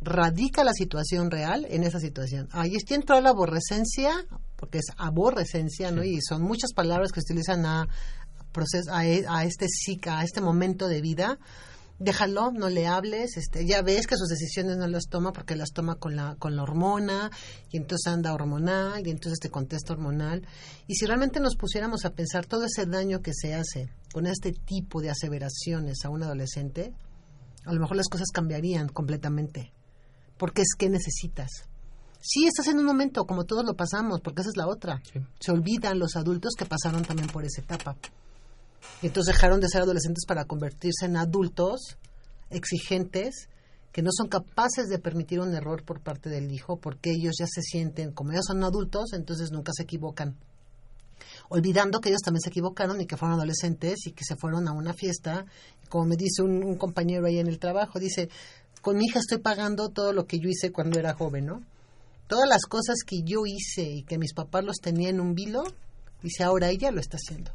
Radica 0.00 0.62
la 0.62 0.72
situación 0.72 1.30
real 1.30 1.66
en 1.70 1.82
esa 1.82 1.98
situación. 1.98 2.48
Ahí 2.52 2.74
está 2.76 2.94
entró 2.94 3.20
la 3.20 3.30
aborrecencia, 3.30 4.12
porque 4.56 4.78
es 4.78 4.86
aborrecencia, 4.96 5.90
¿no? 5.90 6.04
Y 6.04 6.20
son 6.22 6.42
muchas 6.42 6.72
palabras 6.72 7.10
que 7.10 7.20
se 7.20 7.32
utilizan 7.32 7.66
a, 7.66 7.88
proces- 8.52 8.88
a, 8.92 9.04
e- 9.06 9.24
a 9.28 9.44
este 9.44 9.66
psica, 9.68 10.20
a 10.20 10.24
este 10.24 10.40
momento 10.40 10.86
de 10.86 11.00
vida. 11.00 11.38
Déjalo, 12.00 12.52
no 12.52 12.68
le 12.68 12.86
hables, 12.86 13.36
este, 13.36 13.66
ya 13.66 13.82
ves 13.82 14.06
que 14.06 14.16
sus 14.16 14.28
decisiones 14.28 14.76
no 14.76 14.86
las 14.86 15.08
toma 15.08 15.32
porque 15.32 15.56
las 15.56 15.72
toma 15.72 15.96
con 15.96 16.14
la, 16.14 16.36
con 16.36 16.54
la 16.54 16.62
hormona, 16.62 17.30
y 17.72 17.76
entonces 17.76 18.06
anda 18.06 18.32
hormonal, 18.32 19.04
y 19.04 19.10
entonces 19.10 19.40
te 19.40 19.50
contesta 19.50 19.94
hormonal. 19.94 20.46
Y 20.86 20.94
si 20.94 21.06
realmente 21.06 21.40
nos 21.40 21.56
pusiéramos 21.56 22.04
a 22.04 22.10
pensar 22.10 22.46
todo 22.46 22.64
ese 22.66 22.86
daño 22.86 23.20
que 23.20 23.32
se 23.34 23.54
hace 23.54 23.90
con 24.12 24.26
este 24.26 24.52
tipo 24.52 25.00
de 25.00 25.10
aseveraciones 25.10 26.04
a 26.04 26.10
un 26.10 26.22
adolescente, 26.22 26.94
a 27.64 27.72
lo 27.72 27.80
mejor 27.80 27.96
las 27.96 28.08
cosas 28.08 28.28
cambiarían 28.32 28.88
completamente. 28.88 29.72
Porque 30.36 30.62
es 30.62 30.74
que 30.78 30.88
necesitas. 30.88 31.50
Sí, 32.20 32.46
estás 32.46 32.68
en 32.68 32.78
un 32.78 32.84
momento, 32.84 33.24
como 33.26 33.44
todos 33.44 33.64
lo 33.64 33.74
pasamos, 33.74 34.20
porque 34.20 34.42
esa 34.42 34.50
es 34.50 34.56
la 34.56 34.68
otra. 34.68 35.00
Sí. 35.12 35.20
Se 35.40 35.50
olvidan 35.50 35.98
los 35.98 36.14
adultos 36.14 36.54
que 36.56 36.64
pasaron 36.64 37.02
también 37.02 37.28
por 37.28 37.44
esa 37.44 37.60
etapa. 37.60 37.96
Entonces 39.02 39.34
dejaron 39.34 39.60
de 39.60 39.68
ser 39.68 39.82
adolescentes 39.82 40.24
para 40.26 40.44
convertirse 40.44 41.06
en 41.06 41.16
adultos 41.16 41.96
exigentes 42.50 43.48
que 43.92 44.02
no 44.02 44.10
son 44.12 44.28
capaces 44.28 44.88
de 44.88 44.98
permitir 44.98 45.40
un 45.40 45.54
error 45.54 45.82
por 45.82 46.00
parte 46.00 46.28
del 46.28 46.52
hijo 46.52 46.76
porque 46.76 47.10
ellos 47.10 47.36
ya 47.38 47.46
se 47.46 47.62
sienten, 47.62 48.12
como 48.12 48.32
ellos 48.32 48.44
son 48.46 48.62
adultos, 48.62 49.12
entonces 49.12 49.50
nunca 49.50 49.72
se 49.74 49.84
equivocan. 49.84 50.36
Olvidando 51.48 52.00
que 52.00 52.10
ellos 52.10 52.20
también 52.22 52.42
se 52.42 52.50
equivocaron 52.50 53.00
y 53.00 53.06
que 53.06 53.16
fueron 53.16 53.38
adolescentes 53.38 54.06
y 54.06 54.12
que 54.12 54.24
se 54.24 54.36
fueron 54.36 54.68
a 54.68 54.72
una 54.72 54.92
fiesta. 54.92 55.46
Como 55.88 56.04
me 56.04 56.16
dice 56.16 56.42
un, 56.42 56.62
un 56.62 56.76
compañero 56.76 57.26
ahí 57.26 57.38
en 57.38 57.48
el 57.48 57.58
trabajo, 57.58 57.98
dice, 57.98 58.28
con 58.82 58.96
mi 58.96 59.06
hija 59.06 59.18
estoy 59.18 59.38
pagando 59.38 59.88
todo 59.88 60.12
lo 60.12 60.26
que 60.26 60.38
yo 60.38 60.48
hice 60.48 60.70
cuando 60.70 60.98
era 60.98 61.14
joven, 61.14 61.46
¿no? 61.46 61.62
Todas 62.28 62.48
las 62.48 62.62
cosas 62.66 62.98
que 63.06 63.22
yo 63.24 63.46
hice 63.46 63.82
y 63.82 64.02
que 64.02 64.18
mis 64.18 64.34
papás 64.34 64.62
los 64.62 64.76
tenían 64.76 65.16
en 65.16 65.20
un 65.20 65.34
vilo, 65.34 65.64
dice, 66.22 66.44
ahora 66.44 66.68
ella 66.68 66.90
lo 66.90 67.00
está 67.00 67.16
haciendo. 67.16 67.50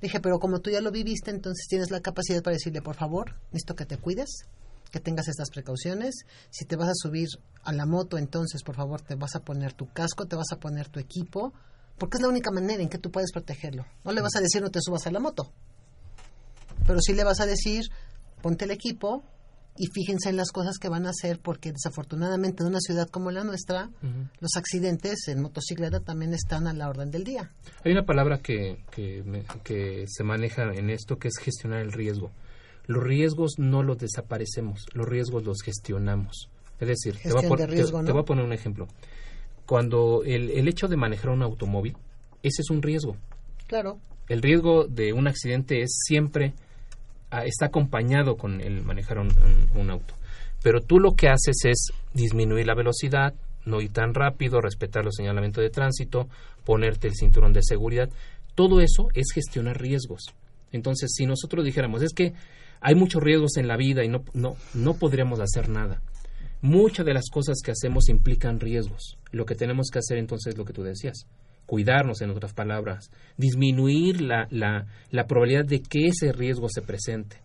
Dije, 0.00 0.20
pero 0.20 0.38
como 0.38 0.60
tú 0.60 0.70
ya 0.70 0.80
lo 0.80 0.90
viviste, 0.90 1.30
entonces 1.30 1.66
tienes 1.68 1.90
la 1.90 2.00
capacidad 2.00 2.42
para 2.42 2.54
decirle, 2.54 2.80
por 2.80 2.96
favor, 2.96 3.34
necesito 3.52 3.74
que 3.74 3.84
te 3.84 3.98
cuides, 3.98 4.46
que 4.90 5.00
tengas 5.00 5.28
estas 5.28 5.50
precauciones. 5.50 6.24
Si 6.50 6.64
te 6.64 6.76
vas 6.76 6.88
a 6.88 6.94
subir 6.94 7.28
a 7.62 7.72
la 7.72 7.86
moto, 7.86 8.16
entonces, 8.16 8.62
por 8.62 8.76
favor, 8.76 9.02
te 9.02 9.14
vas 9.14 9.34
a 9.36 9.40
poner 9.40 9.74
tu 9.74 9.92
casco, 9.92 10.26
te 10.26 10.36
vas 10.36 10.52
a 10.52 10.58
poner 10.58 10.88
tu 10.88 11.00
equipo, 11.00 11.52
porque 11.98 12.16
es 12.16 12.22
la 12.22 12.28
única 12.28 12.50
manera 12.50 12.82
en 12.82 12.88
que 12.88 12.98
tú 12.98 13.10
puedes 13.10 13.30
protegerlo. 13.30 13.84
No 14.04 14.12
le 14.12 14.22
vas 14.22 14.34
a 14.36 14.40
decir 14.40 14.62
no 14.62 14.70
te 14.70 14.80
subas 14.80 15.06
a 15.06 15.10
la 15.10 15.20
moto, 15.20 15.52
pero 16.86 17.00
sí 17.00 17.12
le 17.12 17.24
vas 17.24 17.40
a 17.40 17.46
decir, 17.46 17.84
ponte 18.40 18.64
el 18.64 18.70
equipo 18.70 19.22
y 19.82 19.86
fíjense 19.86 20.28
en 20.28 20.36
las 20.36 20.52
cosas 20.52 20.76
que 20.78 20.90
van 20.90 21.06
a 21.06 21.10
hacer, 21.10 21.38
porque 21.40 21.72
desafortunadamente 21.72 22.62
en 22.62 22.68
una 22.68 22.80
ciudad 22.80 23.08
como 23.08 23.30
la 23.30 23.44
nuestra, 23.44 23.88
los 24.40 24.50
accidentes 24.56 25.26
en 25.28 25.40
motocicleta 25.40 26.00
también 26.00 26.34
están 26.34 26.66
a 26.66 26.74
la 26.74 26.88
orden 26.90 27.10
del 27.10 27.24
día. 27.24 27.50
Hay 27.84 27.92
una 27.92 28.04
palabra 28.04 28.38
que, 28.42 28.84
que, 28.90 29.22
me- 29.24 29.44
que 29.64 30.04
se 30.06 30.22
maneja 30.22 30.64
en 30.74 30.90
esto 30.90 31.16
que 31.18 31.28
es 31.28 31.34
gestionar 31.40 31.80
el 31.80 31.92
riesgo. 31.92 32.30
Los 32.86 33.02
riesgos 33.02 33.54
no 33.58 33.82
los 33.82 33.96
desaparecemos, 33.98 34.84
los 34.92 35.08
riesgos 35.08 35.44
los 35.44 35.62
gestionamos. 35.62 36.50
Es 36.78 36.88
decir, 36.88 37.14
te 37.16 37.28
voy, 37.30 37.38
a 37.38 37.40
Gestión 37.40 37.48
pon- 37.48 37.58
de 37.58 37.66
te- 37.66 37.72
riesgo, 37.72 37.98
te 38.00 38.06
¿no? 38.08 38.12
voy 38.12 38.22
a 38.22 38.24
poner 38.26 38.44
un 38.44 38.52
ejemplo. 38.52 38.86
Cuando 39.66 40.22
el, 40.24 40.50
el 40.50 40.68
hecho 40.68 40.88
de 40.88 40.96
manejar 40.96 41.30
un 41.30 41.42
automóvil, 41.42 41.96
ese 42.42 42.62
es 42.62 42.70
un 42.70 42.82
riesgo. 42.82 43.16
Claro, 43.66 43.98
El 44.28 44.42
riesgo 44.42 44.86
de 44.88 45.12
un 45.12 45.28
accidente 45.28 45.82
es 45.82 45.90
siempre, 46.06 46.54
está 47.44 47.66
acompañado 47.66 48.36
con 48.36 48.60
el 48.60 48.82
manejar 48.82 49.18
un, 49.18 49.90
auto. 49.90 50.14
Pero 50.62 50.80
tú 50.80 50.98
lo 50.98 51.12
que 51.12 51.28
haces 51.28 51.64
es 51.64 51.92
disminuir 52.12 52.66
la 52.66 52.74
velocidad, 52.74 53.34
no 53.64 53.80
ir 53.80 53.92
tan 53.92 54.14
rápido, 54.14 54.60
respetar 54.60 55.04
los 55.04 55.14
señalamientos 55.14 55.62
de 55.62 55.70
tránsito, 55.70 56.28
ponerte 56.64 57.08
el 57.08 57.14
cinturón 57.14 57.52
de 57.52 57.62
seguridad. 57.62 58.10
Todo 58.54 58.80
eso 58.80 59.08
es 59.14 59.32
gestionar 59.32 59.80
riesgos. 59.80 60.24
Entonces, 60.72 61.12
si 61.14 61.26
nosotros 61.26 61.64
dijéramos, 61.64 62.02
es 62.02 62.12
que 62.12 62.34
hay 62.80 62.94
muchos 62.94 63.22
riesgos 63.22 63.56
en 63.56 63.68
la 63.68 63.76
vida 63.76 64.04
y 64.04 64.08
no, 64.08 64.24
no, 64.34 64.56
no 64.74 64.94
podríamos 64.94 65.40
hacer 65.40 65.68
nada. 65.68 66.02
Muchas 66.62 67.06
de 67.06 67.14
las 67.14 67.30
cosas 67.30 67.60
que 67.64 67.70
hacemos 67.70 68.08
implican 68.08 68.60
riesgos. 68.60 69.16
Lo 69.32 69.46
que 69.46 69.54
tenemos 69.54 69.88
que 69.90 69.98
hacer 69.98 70.18
entonces 70.18 70.52
es 70.52 70.58
lo 70.58 70.64
que 70.64 70.74
tú 70.74 70.82
decías, 70.82 71.26
cuidarnos, 71.70 72.20
en 72.20 72.30
otras 72.30 72.52
palabras, 72.52 73.12
disminuir 73.36 74.20
la, 74.20 74.48
la, 74.50 74.86
la 75.12 75.26
probabilidad 75.28 75.64
de 75.64 75.80
que 75.80 76.08
ese 76.08 76.32
riesgo 76.32 76.66
se 76.68 76.82
presente. 76.82 77.36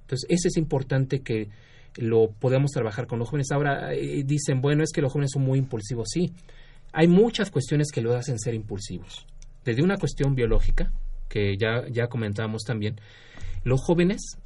Entonces, 0.00 0.26
eso 0.30 0.48
es 0.48 0.56
importante 0.56 1.20
que 1.20 1.48
lo 1.96 2.28
podamos 2.40 2.70
trabajar 2.70 3.06
con 3.06 3.18
los 3.18 3.28
jóvenes. 3.28 3.50
Ahora 3.52 3.92
eh, 3.92 4.22
dicen, 4.24 4.62
bueno, 4.62 4.82
es 4.82 4.92
que 4.94 5.02
los 5.02 5.12
jóvenes 5.12 5.32
son 5.34 5.42
muy 5.42 5.58
impulsivos. 5.58 6.08
Sí, 6.10 6.32
hay 6.94 7.06
muchas 7.06 7.50
cuestiones 7.50 7.88
que 7.92 8.00
lo 8.00 8.16
hacen 8.16 8.38
ser 8.38 8.54
impulsivos. 8.54 9.26
Desde 9.62 9.82
una 9.82 9.98
cuestión 9.98 10.34
biológica, 10.34 10.90
que 11.28 11.56
ya, 11.58 11.82
ya 11.92 12.06
comentábamos 12.06 12.62
también, 12.62 12.96
los 13.62 13.82
jóvenes, 13.82 14.38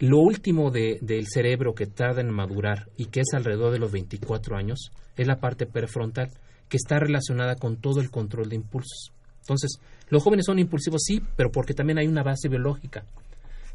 lo 0.00 0.18
último 0.18 0.70
de- 0.70 0.98
del 1.00 1.26
cerebro 1.28 1.74
que 1.74 1.86
tarda 1.86 2.20
en 2.20 2.30
madurar 2.30 2.88
y 2.98 3.06
que 3.06 3.20
es 3.20 3.32
alrededor 3.32 3.72
de 3.72 3.78
los 3.78 3.90
24 3.90 4.54
años, 4.56 4.90
es 5.16 5.26
la 5.26 5.36
parte 5.40 5.64
prefrontal, 5.66 6.28
que 6.68 6.76
está 6.76 6.98
relacionada 6.98 7.56
con 7.56 7.76
todo 7.76 8.00
el 8.00 8.10
control 8.10 8.48
de 8.48 8.56
impulsos. 8.56 9.12
Entonces, 9.40 9.80
los 10.10 10.22
jóvenes 10.22 10.46
son 10.46 10.58
impulsivos, 10.58 11.02
sí, 11.04 11.22
pero 11.36 11.50
porque 11.50 11.74
también 11.74 11.98
hay 11.98 12.06
una 12.06 12.22
base 12.22 12.48
biológica. 12.48 13.04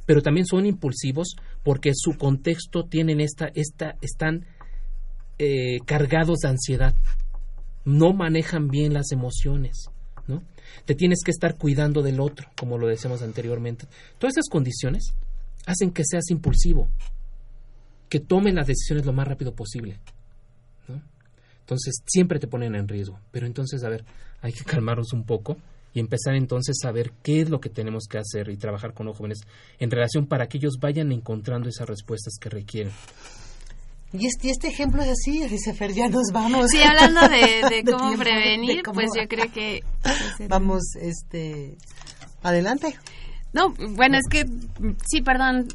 Pero 0.06 0.22
también 0.22 0.46
son 0.46 0.66
impulsivos 0.66 1.36
porque 1.64 1.94
su 1.96 2.18
contexto 2.18 2.84
tienen 2.84 3.22
esta, 3.22 3.50
esta, 3.56 3.96
están 4.02 4.46
eh, 5.40 5.80
cargados 5.86 6.40
de 6.40 6.50
ansiedad. 6.50 6.96
No 7.86 8.14
manejan 8.14 8.68
bien 8.68 8.94
las 8.94 9.12
emociones, 9.12 9.86
¿no? 10.28 10.44
Te 10.86 10.96
tienes 10.96 11.20
que 11.24 11.32
estar 11.32 11.58
cuidando 11.58 12.02
del 12.02 12.20
otro, 12.20 12.50
como 12.56 12.78
lo 12.78 12.88
decíamos 12.88 13.22
anteriormente. 13.22 13.88
Todas 14.20 14.36
esas 14.38 14.50
condiciones 14.50 15.14
hacen 15.66 15.92
que 15.92 16.04
seas 16.06 16.30
impulsivo, 16.30 16.88
que 18.10 18.20
tomen 18.20 18.56
las 18.56 18.68
decisiones 18.68 19.06
lo 19.06 19.14
más 19.14 19.28
rápido 19.28 19.54
posible. 19.54 20.00
Entonces, 21.64 21.96
siempre 22.06 22.40
te 22.40 22.48
ponen 22.48 22.76
en 22.76 22.88
riesgo. 22.88 23.20
Pero 23.32 23.46
entonces, 23.48 23.84
a 23.84 23.90
ver, 23.90 24.04
hay 24.42 24.52
que 24.54 24.64
calmarnos 24.64 25.14
un 25.14 25.24
poco 25.26 25.58
y 25.94 26.00
empezar 26.00 26.36
entonces 26.36 26.76
a 26.86 26.92
ver 26.92 27.12
qué 27.24 27.42
es 27.42 27.50
lo 27.50 27.60
que 27.62 27.70
tenemos 27.70 28.06
que 28.10 28.18
hacer 28.18 28.50
y 28.50 28.58
trabajar 28.58 28.94
con 28.94 29.06
los 29.06 29.16
jóvenes 29.18 29.40
en 29.80 29.92
relación 29.92 30.26
para 30.28 30.48
que 30.48 30.58
ellos 30.58 30.78
vayan 30.80 31.12
encontrando 31.12 31.70
esas 31.70 31.88
respuestas 31.88 32.34
que 32.40 32.50
requieren. 32.50 32.92
Y 34.12 34.28
este, 34.28 34.50
este 34.50 34.68
ejemplo 34.68 35.02
es 35.02 35.10
así, 35.10 35.44
dice 35.48 35.74
Fer, 35.74 35.92
ya 35.94 36.08
nos 36.08 36.28
vamos. 36.32 36.68
Sí, 36.70 36.80
hablando 36.82 37.22
de, 37.30 37.62
de 37.70 37.84
De 37.84 37.92
cómo 37.92 38.08
tiempo, 38.10 38.24
prevenir, 38.24 38.76
de 38.78 38.84
cómo- 38.84 38.96
pues 38.96 39.08
yo 39.20 39.28
creo 39.28 39.52
que... 39.52 39.82
Vamos, 40.50 40.82
este, 41.02 41.78
adelante. 42.44 42.96
No, 43.54 43.70
bueno, 43.96 44.18
es 44.18 44.28
que 44.30 44.46
sí, 45.08 45.22
perdón, 45.24 45.68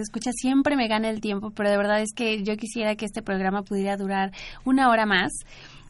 escucha 0.00 0.30
siempre 0.32 0.76
me 0.76 0.88
gana 0.88 1.10
el 1.10 1.20
tiempo, 1.20 1.50
pero 1.50 1.70
de 1.70 1.76
verdad 1.76 2.00
es 2.00 2.12
que 2.14 2.42
yo 2.42 2.56
quisiera 2.56 2.96
que 2.96 3.04
este 3.04 3.22
programa 3.22 3.62
pudiera 3.62 3.96
durar 3.96 4.32
una 4.64 4.88
hora 4.88 5.06
más. 5.06 5.32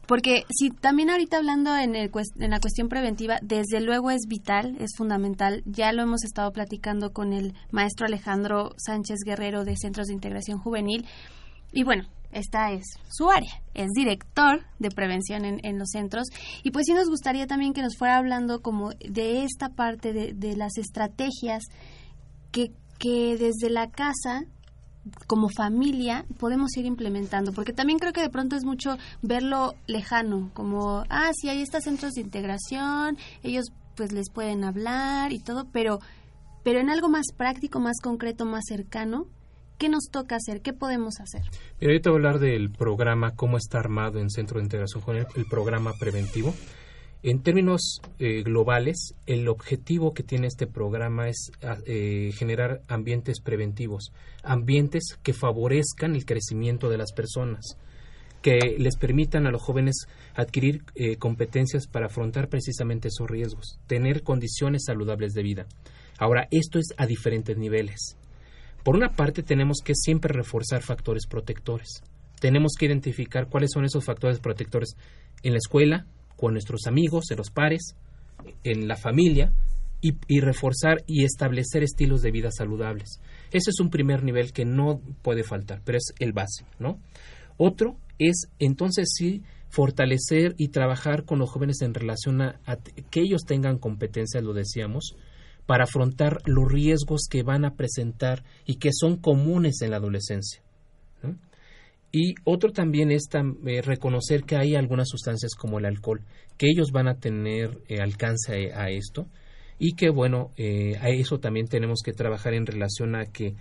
Porque 0.06 0.44
si 0.48 0.70
también 0.70 1.10
ahorita 1.10 1.36
hablando 1.36 1.76
en, 1.76 1.94
el 1.94 2.10
en 2.40 2.50
la 2.50 2.60
cuestión 2.60 2.88
preventiva, 2.88 3.38
desde 3.42 3.82
luego 3.82 4.10
es 4.10 4.22
vital, 4.26 4.74
es 4.80 4.96
fundamental. 4.96 5.62
Ya 5.66 5.92
lo 5.92 6.02
hemos 6.02 6.24
estado 6.24 6.50
platicando 6.50 7.12
con 7.12 7.34
el 7.34 7.52
maestro 7.70 8.06
Alejandro 8.06 8.70
Sánchez 8.78 9.18
Guerrero 9.26 9.64
de 9.64 9.76
Centros 9.76 10.06
de 10.06 10.14
Integración 10.14 10.60
Juvenil. 10.60 11.04
Y 11.72 11.84
bueno, 11.84 12.04
esta 12.32 12.72
es 12.72 12.86
su 13.10 13.30
área, 13.30 13.62
es 13.74 13.88
director 13.94 14.64
de 14.78 14.90
prevención 14.90 15.44
en, 15.44 15.78
los 15.78 15.90
centros. 15.90 16.28
Y 16.62 16.70
pues 16.70 16.86
sí 16.86 16.94
nos 16.94 17.10
gustaría 17.10 17.46
también 17.46 17.74
que 17.74 17.82
nos 17.82 17.98
fuera 17.98 18.16
hablando 18.16 18.62
como 18.62 18.92
de 19.06 19.44
esta 19.44 19.68
parte 19.68 20.12
de 20.12 20.56
las 20.56 20.78
estrategias 20.78 21.64
que, 22.50 22.72
que 22.98 23.36
desde 23.38 23.70
la 23.70 23.90
casa 23.90 24.44
como 25.26 25.48
familia 25.48 26.24
podemos 26.38 26.76
ir 26.76 26.84
implementando, 26.84 27.52
porque 27.52 27.72
también 27.72 27.98
creo 27.98 28.12
que 28.12 28.20
de 28.20 28.30
pronto 28.30 28.56
es 28.56 28.64
mucho 28.64 28.96
verlo 29.22 29.74
lejano, 29.86 30.50
como, 30.54 31.04
ah, 31.08 31.30
sí, 31.34 31.48
hay 31.48 31.62
estos 31.62 31.84
centros 31.84 32.12
de 32.12 32.22
integración, 32.22 33.16
ellos 33.42 33.66
pues 33.96 34.12
les 34.12 34.30
pueden 34.30 34.64
hablar 34.64 35.32
y 35.32 35.40
todo, 35.40 35.66
pero, 35.72 35.98
pero 36.62 36.80
en 36.80 36.90
algo 36.90 37.08
más 37.08 37.26
práctico, 37.36 37.80
más 37.80 37.96
concreto, 38.02 38.44
más 38.44 38.64
cercano, 38.66 39.26
¿qué 39.78 39.88
nos 39.88 40.08
toca 40.10 40.36
hacer? 40.36 40.60
¿Qué 40.60 40.72
podemos 40.72 41.20
hacer? 41.20 41.42
Mira, 41.80 41.92
ahorita 41.92 42.10
voy 42.10 42.16
a 42.16 42.18
hablar 42.18 42.38
del 42.40 42.70
programa, 42.70 43.34
cómo 43.34 43.56
está 43.56 43.78
armado 43.78 44.20
en 44.20 44.30
Centro 44.30 44.58
de 44.58 44.64
Integración 44.64 45.02
Juvenil, 45.02 45.26
el 45.36 45.46
programa 45.46 45.92
preventivo. 45.98 46.54
En 47.22 47.42
términos 47.42 48.00
eh, 48.20 48.42
globales, 48.44 49.14
el 49.26 49.48
objetivo 49.48 50.14
que 50.14 50.22
tiene 50.22 50.46
este 50.46 50.66
programa 50.68 51.28
es 51.28 51.50
a- 51.62 51.78
eh, 51.84 52.30
generar 52.34 52.80
ambientes 52.86 53.40
preventivos, 53.40 54.12
ambientes 54.44 55.18
que 55.24 55.32
favorezcan 55.32 56.14
el 56.14 56.24
crecimiento 56.24 56.88
de 56.88 56.98
las 56.98 57.12
personas, 57.12 57.76
que 58.40 58.76
les 58.78 58.96
permitan 58.96 59.48
a 59.48 59.50
los 59.50 59.60
jóvenes 59.60 60.06
adquirir 60.36 60.84
eh, 60.94 61.16
competencias 61.16 61.88
para 61.88 62.06
afrontar 62.06 62.48
precisamente 62.48 63.08
esos 63.08 63.28
riesgos, 63.28 63.80
tener 63.88 64.22
condiciones 64.22 64.84
saludables 64.86 65.32
de 65.32 65.42
vida. 65.42 65.66
Ahora, 66.18 66.46
esto 66.52 66.78
es 66.78 66.86
a 66.98 67.06
diferentes 67.06 67.58
niveles. 67.58 68.16
Por 68.84 68.94
una 68.94 69.08
parte, 69.08 69.42
tenemos 69.42 69.78
que 69.84 69.94
siempre 69.96 70.32
reforzar 70.32 70.82
factores 70.82 71.26
protectores. 71.26 72.00
Tenemos 72.40 72.74
que 72.78 72.86
identificar 72.86 73.48
cuáles 73.48 73.72
son 73.72 73.84
esos 73.84 74.04
factores 74.04 74.38
protectores 74.38 74.94
en 75.42 75.52
la 75.52 75.58
escuela, 75.58 76.06
con 76.38 76.52
nuestros 76.52 76.86
amigos, 76.86 77.30
en 77.30 77.36
los 77.36 77.50
pares, 77.50 77.96
en 78.62 78.88
la 78.88 78.96
familia, 78.96 79.52
y, 80.00 80.40
reforzar 80.40 81.02
y 81.08 81.24
establecer 81.24 81.82
estilos 81.82 82.22
de 82.22 82.30
vida 82.30 82.50
saludables. 82.52 83.20
Ese 83.50 83.70
es 83.70 83.80
un 83.80 83.90
primer 83.90 84.22
nivel 84.22 84.52
que 84.52 84.64
no 84.64 85.00
puede 85.22 85.42
faltar, 85.42 85.82
pero 85.84 85.98
es 85.98 86.14
el 86.20 86.32
básico, 86.32 86.70
¿no? 86.78 87.00
Otro 87.56 87.96
es 88.20 88.48
entonces 88.60 89.08
sí 89.12 89.42
fortalecer 89.70 90.54
y 90.56 90.68
trabajar 90.68 91.24
con 91.24 91.40
los 91.40 91.50
jóvenes 91.50 91.82
en 91.82 91.94
relación 91.94 92.40
a, 92.40 92.60
a 92.64 92.76
que 92.76 93.20
ellos 93.20 93.42
tengan 93.44 93.78
competencias, 93.78 94.44
lo 94.44 94.54
decíamos, 94.54 95.16
para 95.66 95.84
afrontar 95.84 96.38
los 96.46 96.70
riesgos 96.70 97.22
que 97.28 97.42
van 97.42 97.64
a 97.64 97.74
presentar 97.74 98.44
y 98.64 98.76
que 98.76 98.90
son 98.92 99.16
comunes 99.16 99.82
en 99.82 99.90
la 99.90 99.96
adolescencia. 99.96 100.62
¿no? 101.24 101.36
Y 102.10 102.34
otro 102.44 102.72
también 102.72 103.10
es 103.10 103.24
tam- 103.30 103.56
eh, 103.66 103.82
reconocer 103.82 104.44
que 104.44 104.56
hay 104.56 104.74
algunas 104.74 105.08
sustancias 105.08 105.54
como 105.54 105.78
el 105.78 105.84
alcohol, 105.84 106.22
que 106.56 106.68
ellos 106.68 106.90
van 106.90 107.06
a 107.08 107.16
tener 107.16 107.78
eh, 107.88 108.00
alcance 108.00 108.72
a, 108.72 108.84
a 108.84 108.90
esto 108.90 109.26
y 109.78 109.94
que 109.94 110.08
bueno, 110.10 110.50
eh, 110.56 110.96
a 111.00 111.10
eso 111.10 111.38
también 111.38 111.66
tenemos 111.68 112.00
que 112.04 112.12
trabajar 112.12 112.54
en 112.54 112.66
relación 112.66 113.14
a 113.14 113.26
que 113.26 113.54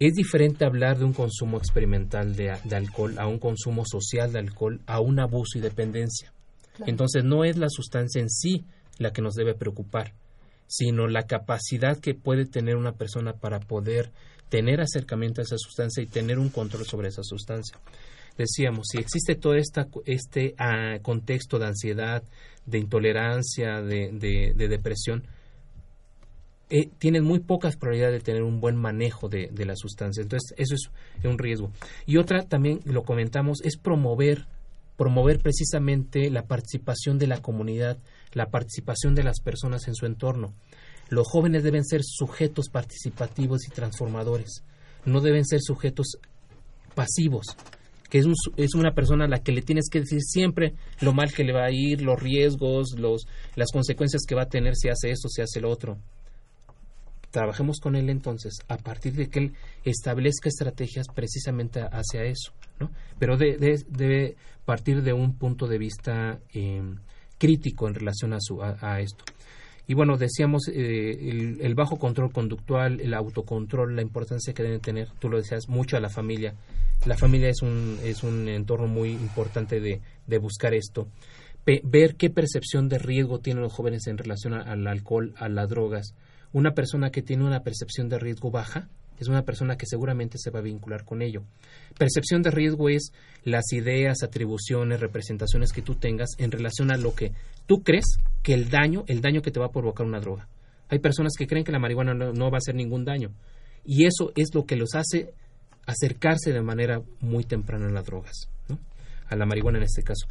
es 0.00 0.14
diferente 0.14 0.64
hablar 0.64 0.98
de 0.98 1.04
un 1.04 1.12
consumo 1.12 1.58
experimental 1.58 2.34
de, 2.34 2.56
de 2.64 2.76
alcohol 2.76 3.18
a 3.18 3.26
un 3.26 3.38
consumo 3.38 3.84
social 3.86 4.32
de 4.32 4.38
alcohol, 4.40 4.80
a 4.86 5.00
un 5.00 5.20
abuso 5.20 5.58
y 5.58 5.60
dependencia. 5.60 6.32
Entonces 6.86 7.22
no 7.24 7.44
es 7.44 7.56
la 7.58 7.68
sustancia 7.68 8.20
en 8.20 8.30
sí 8.30 8.64
la 8.98 9.12
que 9.12 9.20
nos 9.22 9.34
debe 9.34 9.54
preocupar, 9.54 10.14
sino 10.66 11.06
la 11.06 11.24
capacidad 11.24 11.98
que 11.98 12.14
puede 12.14 12.46
tener 12.46 12.76
una 12.76 12.92
persona 12.92 13.34
para 13.34 13.60
poder 13.60 14.10
tener 14.50 14.82
acercamiento 14.82 15.40
a 15.40 15.44
esa 15.44 15.56
sustancia 15.56 16.02
y 16.02 16.06
tener 16.06 16.38
un 16.38 16.50
control 16.50 16.84
sobre 16.84 17.08
esa 17.08 17.22
sustancia. 17.22 17.78
Decíamos, 18.36 18.88
si 18.92 18.98
existe 18.98 19.34
todo 19.34 19.54
esta, 19.54 19.88
este 20.04 20.54
ah, 20.58 20.98
contexto 21.02 21.58
de 21.58 21.66
ansiedad, 21.66 22.22
de 22.66 22.78
intolerancia, 22.78 23.80
de, 23.80 24.10
de- 24.12 24.52
de 24.54 24.68
depresión, 24.68 25.24
eh, 26.70 26.88
tienen 26.98 27.24
muy 27.24 27.40
pocas 27.40 27.76
probabilidades 27.76 28.20
de 28.20 28.24
tener 28.24 28.42
un 28.42 28.60
buen 28.60 28.76
manejo 28.76 29.28
de, 29.28 29.48
de 29.52 29.64
la 29.64 29.74
sustancia. 29.74 30.22
Entonces, 30.22 30.54
eso 30.56 30.74
es 30.74 31.24
un 31.24 31.38
riesgo. 31.38 31.70
Y 32.06 32.16
otra, 32.18 32.42
también 32.44 32.80
lo 32.84 33.02
comentamos, 33.02 33.58
es 33.64 33.76
promover, 33.76 34.46
promover 34.96 35.40
precisamente 35.40 36.30
la 36.30 36.42
participación 36.42 37.18
de 37.18 37.26
la 37.26 37.42
comunidad, 37.42 37.98
la 38.32 38.46
participación 38.50 39.14
de 39.16 39.24
las 39.24 39.40
personas 39.40 39.88
en 39.88 39.94
su 39.96 40.06
entorno. 40.06 40.52
Los 41.10 41.28
jóvenes 41.28 41.62
deben 41.62 41.84
ser 41.84 42.00
sujetos 42.02 42.68
participativos 42.70 43.66
y 43.66 43.70
transformadores, 43.70 44.62
no 45.04 45.20
deben 45.20 45.44
ser 45.44 45.60
sujetos 45.60 46.16
pasivos, 46.94 47.46
que 48.08 48.18
es, 48.18 48.26
un 48.26 48.34
es 48.56 48.74
una 48.74 48.92
persona 48.94 49.26
a 49.26 49.28
la 49.28 49.40
que 49.42 49.52
le 49.52 49.62
tienes 49.62 49.88
que 49.90 50.00
decir 50.00 50.20
siempre 50.22 50.74
lo 51.00 51.12
mal 51.12 51.32
que 51.32 51.44
le 51.44 51.52
va 51.52 51.64
a 51.66 51.70
ir, 51.72 52.00
los 52.02 52.20
riesgos, 52.20 52.98
los, 52.98 53.26
las 53.54 53.70
consecuencias 53.72 54.22
que 54.26 54.34
va 54.34 54.42
a 54.42 54.48
tener 54.48 54.74
si 54.76 54.88
hace 54.88 55.10
esto, 55.10 55.28
si 55.28 55.42
hace 55.42 55.60
lo 55.60 55.70
otro. 55.70 55.98
Trabajemos 57.30 57.78
con 57.78 57.94
él 57.94 58.10
entonces, 58.10 58.54
a 58.66 58.76
partir 58.76 59.12
de 59.14 59.28
que 59.28 59.38
él 59.38 59.52
establezca 59.84 60.48
estrategias 60.48 61.06
precisamente 61.14 61.80
hacia 61.80 62.24
eso, 62.24 62.52
¿no? 62.80 62.90
Pero 63.20 63.36
de- 63.36 63.56
de- 63.56 63.84
debe 63.88 64.36
partir 64.64 65.02
de 65.02 65.12
un 65.12 65.38
punto 65.38 65.68
de 65.68 65.78
vista 65.78 66.40
eh, 66.52 66.82
crítico 67.38 67.86
en 67.86 67.94
relación 67.94 68.32
a, 68.32 68.38
su, 68.40 68.60
a 68.62 69.00
esto. 69.00 69.24
Y 69.90 69.94
bueno, 69.94 70.16
decíamos 70.16 70.68
eh, 70.68 71.30
el, 71.30 71.58
el 71.60 71.74
bajo 71.74 71.98
control 71.98 72.32
conductual, 72.32 73.00
el 73.00 73.12
autocontrol, 73.12 73.96
la 73.96 74.02
importancia 74.02 74.54
que 74.54 74.62
deben 74.62 74.80
tener, 74.80 75.08
tú 75.18 75.28
lo 75.28 75.36
decías, 75.36 75.68
mucho 75.68 75.96
a 75.96 76.00
la 76.00 76.08
familia. 76.08 76.54
La 77.06 77.16
familia 77.16 77.48
es 77.48 77.60
un, 77.60 77.98
es 78.04 78.22
un 78.22 78.48
entorno 78.48 78.86
muy 78.86 79.10
importante 79.10 79.80
de, 79.80 80.00
de 80.28 80.38
buscar 80.38 80.74
esto. 80.74 81.08
Ver 81.66 82.14
qué 82.14 82.30
percepción 82.30 82.88
de 82.88 83.00
riesgo 83.00 83.40
tienen 83.40 83.64
los 83.64 83.72
jóvenes 83.72 84.06
en 84.06 84.16
relación 84.16 84.54
al 84.54 84.86
alcohol, 84.86 85.34
a 85.36 85.48
las 85.48 85.68
drogas. 85.68 86.14
Una 86.52 86.72
persona 86.72 87.10
que 87.10 87.22
tiene 87.22 87.42
una 87.42 87.64
percepción 87.64 88.08
de 88.08 88.20
riesgo 88.20 88.52
baja 88.52 88.88
es 89.20 89.28
una 89.28 89.42
persona 89.42 89.76
que 89.76 89.86
seguramente 89.86 90.38
se 90.38 90.50
va 90.50 90.60
a 90.60 90.62
vincular 90.62 91.04
con 91.04 91.22
ello. 91.22 91.42
Percepción 91.98 92.42
de 92.42 92.50
riesgo 92.50 92.88
es 92.88 93.12
las 93.44 93.72
ideas, 93.72 94.22
atribuciones, 94.22 95.00
representaciones 95.00 95.72
que 95.72 95.82
tú 95.82 95.94
tengas 95.94 96.30
en 96.38 96.50
relación 96.50 96.90
a 96.90 96.96
lo 96.96 97.14
que 97.14 97.32
tú 97.66 97.82
crees 97.82 98.16
que 98.42 98.54
el 98.54 98.70
daño, 98.70 99.04
el 99.06 99.20
daño 99.20 99.42
que 99.42 99.50
te 99.50 99.60
va 99.60 99.66
a 99.66 99.72
provocar 99.72 100.06
una 100.06 100.20
droga. 100.20 100.48
Hay 100.88 100.98
personas 100.98 101.34
que 101.38 101.46
creen 101.46 101.64
que 101.64 101.72
la 101.72 101.78
marihuana 101.78 102.14
no, 102.14 102.32
no 102.32 102.50
va 102.50 102.56
a 102.56 102.58
hacer 102.58 102.74
ningún 102.74 103.04
daño 103.04 103.30
y 103.84 104.06
eso 104.06 104.32
es 104.36 104.54
lo 104.54 104.64
que 104.64 104.76
los 104.76 104.94
hace 104.94 105.32
acercarse 105.86 106.52
de 106.52 106.62
manera 106.62 107.02
muy 107.20 107.44
temprana 107.44 107.86
a 107.86 107.90
las 107.90 108.04
drogas, 108.04 108.48
¿no? 108.68 108.78
a 109.28 109.36
la 109.36 109.46
marihuana 109.46 109.78
en 109.78 109.84
este 109.84 110.02
caso. 110.02 110.26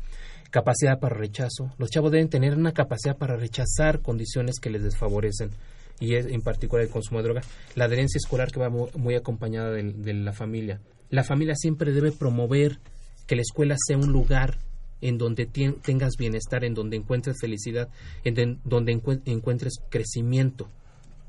Capacidad 0.52 1.00
para 1.00 1.16
rechazo. 1.16 1.72
Los 1.78 1.90
chavos 1.92 2.12
deben 2.12 2.30
tener 2.30 2.56
una 2.58 2.72
capacidad 2.72 3.18
para 3.18 3.38
rechazar 3.38 4.02
condiciones 4.02 4.60
que 4.60 4.72
les 4.72 4.84
desfavorecen 4.84 5.52
y 6.00 6.16
es 6.16 6.26
en 6.28 6.42
particular 6.42 6.86
el 6.86 6.92
consumo 6.92 7.20
de 7.20 7.26
droga. 7.26 7.42
La 7.76 7.86
adherencia 7.86 8.18
escolar 8.18 8.52
que 8.52 8.60
va 8.60 8.70
mu- 8.70 8.90
muy, 8.98 9.16
acompañada 9.16 9.72
de, 9.72 10.14
la 10.14 10.34
familia. 10.34 10.80
La 11.10 11.24
familia 11.24 11.56
siempre 11.56 11.92
debe 11.92 12.12
promover 12.12 12.80
que 13.28 13.36
la 13.36 13.42
escuela 13.42 13.76
sea 13.78 13.98
un 13.98 14.12
lugar 14.12 14.58
en 15.02 15.18
donde 15.18 15.46
tengas 15.46 16.14
bienestar, 16.18 16.64
en 16.66 16.74
donde 16.74 16.98
encuentres 16.98 17.38
felicidad, 17.40 17.90
en 18.24 18.60
donde 18.64 18.94
encue- 18.94 19.22
encuentres 19.26 19.74
crecimiento, 19.90 20.70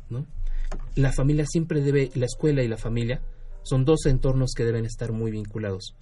¿no? 0.08 0.26
La 0.96 1.12
familia 1.12 1.46
siempre 1.46 1.80
debe, 1.80 2.10
la 2.14 2.26
escuela 2.26 2.62
y 2.62 2.68
la 2.68 2.76
familia 2.76 3.20
son 3.62 3.84
dos 3.84 4.06
entornos 4.06 4.52
que 4.56 4.64
deben 4.64 4.84
estar 4.84 5.12
muy 5.12 5.30
vinculados. 5.30 5.94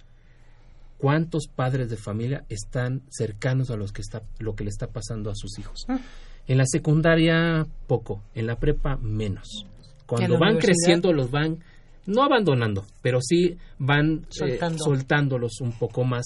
¿Cuántos 0.97 1.47
padres 1.47 1.89
de 1.89 1.95
familia 1.97 2.45
están 2.49 3.03
cercanos 3.09 3.69
a 3.69 3.77
los 3.77 3.91
que 3.93 4.01
está, 4.01 4.21
lo 4.39 4.55
que 4.55 4.63
le 4.65 4.69
está 4.69 4.87
pasando 4.87 5.29
a 5.29 5.35
sus 5.35 5.57
hijos? 5.57 5.85
En 6.49 6.57
la 6.57 6.65
secundaria, 6.65 7.63
poco. 7.85 8.23
En 8.33 8.47
la 8.47 8.55
prepa, 8.55 8.97
menos. 8.97 9.65
¿En 9.65 10.05
Cuando 10.07 10.39
van 10.39 10.57
creciendo, 10.57 11.13
los 11.13 11.29
van 11.29 11.59
no 12.07 12.23
abandonando, 12.23 12.85
pero 13.03 13.19
sí 13.21 13.55
van 13.77 14.25
eh, 14.43 14.59
soltándolos 14.75 15.61
un 15.61 15.77
poco 15.77 16.03
más. 16.03 16.25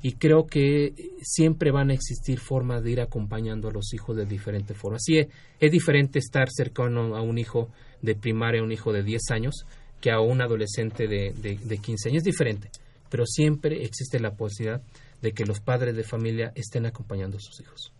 Y 0.00 0.12
creo 0.12 0.46
que 0.46 0.94
siempre 1.20 1.70
van 1.70 1.90
a 1.90 1.92
existir 1.92 2.38
formas 2.38 2.82
de 2.82 2.92
ir 2.92 3.00
acompañando 3.02 3.68
a 3.68 3.70
los 3.70 3.92
hijos 3.92 4.16
de 4.16 4.24
diferentes 4.24 4.74
formas. 4.74 5.02
Sí, 5.04 5.18
es, 5.18 5.28
es 5.60 5.70
diferente 5.70 6.18
estar 6.18 6.48
cercano 6.50 7.14
a 7.14 7.20
un 7.20 7.36
hijo 7.36 7.68
de 8.00 8.14
primaria, 8.14 8.62
un 8.62 8.72
hijo 8.72 8.90
de 8.90 9.02
10 9.02 9.20
años, 9.32 9.66
que 10.00 10.10
a 10.10 10.20
un 10.20 10.40
adolescente 10.40 11.08
de, 11.08 11.34
de, 11.42 11.58
de 11.58 11.78
15 11.78 12.08
años. 12.08 12.20
Es 12.20 12.24
diferente, 12.24 12.70
pero 13.10 13.26
siempre 13.26 13.84
existe 13.84 14.18
la 14.18 14.30
posibilidad 14.30 14.80
de 15.20 15.32
que 15.32 15.44
los 15.44 15.60
padres 15.60 15.94
de 15.94 16.04
familia 16.04 16.52
estén 16.54 16.86
acompañando 16.86 17.36
a 17.36 17.40
sus 17.40 17.60
hijos. 17.60 17.92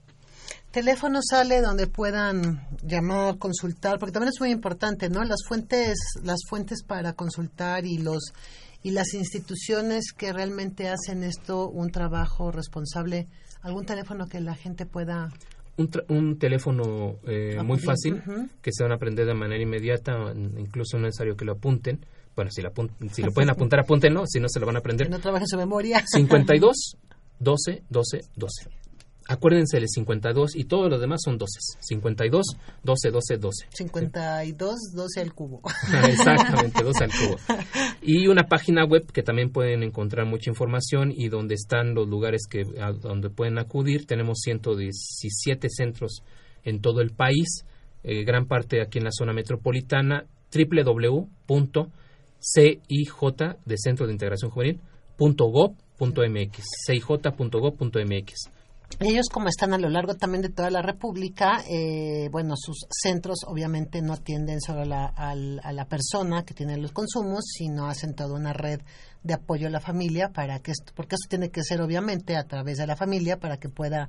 Teléfono 0.70 1.20
sale 1.22 1.60
donde 1.62 1.86
puedan 1.86 2.66
llamar, 2.82 3.38
consultar, 3.38 3.98
porque 3.98 4.12
también 4.12 4.32
es 4.34 4.40
muy 4.40 4.50
importante, 4.50 5.08
¿no? 5.08 5.24
Las 5.24 5.40
fuentes, 5.46 5.96
las 6.22 6.40
fuentes 6.48 6.82
para 6.84 7.14
consultar 7.14 7.86
y 7.86 7.98
los 7.98 8.32
y 8.82 8.90
las 8.92 9.12
instituciones 9.14 10.12
que 10.16 10.32
realmente 10.32 10.88
hacen 10.88 11.24
esto 11.24 11.68
un 11.68 11.90
trabajo 11.90 12.52
responsable. 12.52 13.26
¿Algún 13.62 13.84
teléfono 13.86 14.28
que 14.28 14.40
la 14.40 14.54
gente 14.54 14.86
pueda 14.86 15.30
un, 15.78 15.90
tra- 15.90 16.04
un 16.08 16.38
teléfono 16.38 17.16
eh, 17.26 17.60
muy 17.64 17.78
fácil 17.78 18.22
que 18.62 18.70
se 18.72 18.82
van 18.84 18.92
a 18.92 18.96
aprender 18.96 19.26
de 19.26 19.34
manera 19.34 19.62
inmediata, 19.62 20.32
incluso 20.58 20.96
no 20.98 21.06
es 21.06 21.14
necesario 21.14 21.36
que 21.36 21.44
lo 21.44 21.52
apunten. 21.52 22.04
Bueno, 22.36 22.50
si 22.52 22.62
lo, 22.62 22.72
apun- 22.72 22.90
si 23.10 23.22
lo 23.22 23.32
pueden 23.32 23.50
apuntar, 23.50 23.80
apúntenlo, 23.80 24.24
si 24.26 24.38
no 24.38 24.48
se 24.48 24.60
lo 24.60 24.66
van 24.66 24.76
a 24.76 24.78
aprender. 24.80 25.06
que 25.08 25.12
no 25.12 25.18
trabaje 25.18 25.44
en 25.44 25.48
su 25.48 25.56
memoria? 25.56 26.04
52 26.06 26.96
12 27.40 27.82
12 27.88 28.20
12. 28.36 28.70
Acuérdense 29.30 29.76
del 29.76 29.88
52 29.88 30.56
y 30.56 30.64
todos 30.64 30.90
los 30.90 31.00
demás 31.00 31.20
son 31.22 31.36
12. 31.36 31.60
52 31.80 32.46
12 32.82 33.10
12 33.10 33.36
12. 33.36 33.66
52, 33.68 34.74
12 34.94 35.20
al 35.20 35.34
cubo. 35.34 35.60
Exactamente, 36.08 36.82
12 36.82 37.04
al 37.04 37.10
cubo. 37.10 37.36
Y 38.02 38.26
una 38.28 38.44
página 38.44 38.86
web 38.86 39.04
que 39.12 39.22
también 39.22 39.50
pueden 39.50 39.82
encontrar 39.82 40.26
mucha 40.26 40.50
información 40.50 41.12
y 41.14 41.28
donde 41.28 41.54
están 41.54 41.94
los 41.94 42.08
lugares 42.08 42.46
que 42.48 42.62
a 42.80 42.92
donde 42.92 43.28
pueden 43.28 43.58
acudir. 43.58 44.06
Tenemos 44.06 44.38
117 44.40 45.68
centros 45.68 46.22
en 46.64 46.80
todo 46.80 47.02
el 47.02 47.10
país, 47.10 47.66
eh, 48.04 48.24
gran 48.24 48.46
parte 48.46 48.80
aquí 48.80 48.96
en 48.98 49.04
la 49.04 49.12
zona 49.12 49.34
metropolitana, 49.34 50.24
www.cij 50.50 51.90
de 53.66 53.76
Centro 53.76 54.06
de 54.06 54.12
Integración 54.12 54.50
Juvenil 54.50 54.80
.gov.mx, 55.18 56.64
cij.gov.mx. 56.86 58.57
Ellos 59.00 59.26
como 59.30 59.48
están 59.48 59.74
a 59.74 59.78
lo 59.78 59.88
largo 59.90 60.14
también 60.14 60.42
de 60.42 60.48
toda 60.48 60.70
la 60.70 60.82
República, 60.82 61.62
eh, 61.70 62.28
bueno, 62.32 62.54
sus 62.56 62.86
centros 62.90 63.40
obviamente 63.46 64.02
no 64.02 64.14
atienden 64.14 64.60
solo 64.60 64.80
a 64.82 64.84
la, 64.86 65.06
al- 65.06 65.60
a 65.62 65.72
la 65.72 65.84
persona 65.84 66.44
que 66.44 66.54
tiene 66.54 66.76
los 66.78 66.90
consumos, 66.92 67.44
sino 67.46 67.86
hacen 67.86 68.14
toda 68.14 68.34
una 68.34 68.52
red 68.52 68.80
de 69.22 69.34
apoyo 69.34 69.66
a 69.68 69.70
la 69.70 69.80
familia 69.80 70.30
para 70.30 70.58
que 70.60 70.72
esto, 70.72 70.92
porque 70.96 71.14
esto 71.14 71.28
tiene 71.28 71.50
que 71.50 71.62
ser 71.62 71.80
obviamente 71.80 72.36
a 72.36 72.44
través 72.44 72.78
de 72.78 72.86
la 72.86 72.96
familia 72.96 73.38
para 73.38 73.58
que 73.58 73.68
pueda 73.68 74.08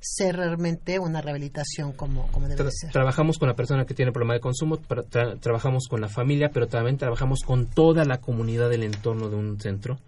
ser 0.00 0.36
realmente 0.36 0.98
una 0.98 1.22
rehabilitación 1.22 1.92
como, 1.92 2.26
como 2.30 2.48
debe 2.48 2.62
Tra- 2.64 2.70
ser. 2.70 2.92
trabajamos 2.92 3.38
con 3.38 3.48
la 3.48 3.54
persona 3.54 3.86
que 3.86 3.94
tiene 3.94 4.12
problema 4.12 4.34
de 4.34 4.40
consumo, 4.40 4.76
tra- 4.78 5.06
tra- 5.08 5.40
trabajamos 5.40 5.86
con 5.88 6.00
la 6.02 6.08
familia, 6.08 6.50
pero 6.52 6.66
también 6.68 6.98
trabajamos 6.98 7.40
con 7.42 7.66
toda 7.68 8.04
la 8.04 8.18
comunidad 8.20 8.68
del 8.68 8.82
entorno 8.82 9.30
de 9.30 9.36
un 9.36 9.58
centro, 9.58 9.98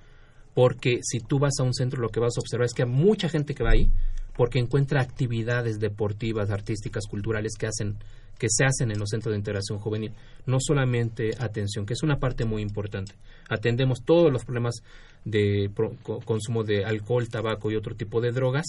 porque 0.59 0.99
si 1.05 1.21
tú 1.21 1.39
vas 1.39 1.55
a 1.61 1.63
un 1.63 1.73
centro 1.73 2.01
lo 2.03 2.09
que 2.09 2.19
vas 2.19 2.37
a 2.37 2.41
observar 2.41 2.67
es 2.67 2.75
que 2.75 2.83
hay 2.83 2.89
mucha 2.89 3.29
gente 3.29 3.55
que 3.55 3.63
va 3.63 3.71
ahí 3.71 3.93
porque 4.37 4.59
encuentra 4.59 5.01
actividades 5.01 5.79
deportivas, 5.79 6.51
artísticas, 6.51 7.07
culturales 7.07 7.53
que 7.57 7.69
hacen 7.69 7.95
que 8.41 8.49
se 8.51 8.65
hacen 8.65 8.91
en 8.91 8.99
los 8.99 9.11
centros 9.11 9.33
de 9.35 9.39
integración 9.39 9.79
juvenil, 9.79 10.13
no 10.47 10.59
solamente 10.59 11.31
atención, 11.39 11.87
que 11.87 11.93
es 11.93 12.03
una 12.03 12.19
parte 12.19 12.45
muy 12.45 12.61
importante. 12.61 13.13
Atendemos 13.49 14.03
todos 14.05 14.33
los 14.33 14.45
problemas 14.45 14.83
de 15.25 15.71
pro- 15.73 15.95
co- 16.03 16.19
consumo 16.25 16.65
de 16.65 16.85
alcohol, 16.85 17.29
tabaco 17.29 17.71
y 17.71 17.77
otro 17.77 17.95
tipo 17.95 18.21
de 18.21 18.33
drogas 18.33 18.67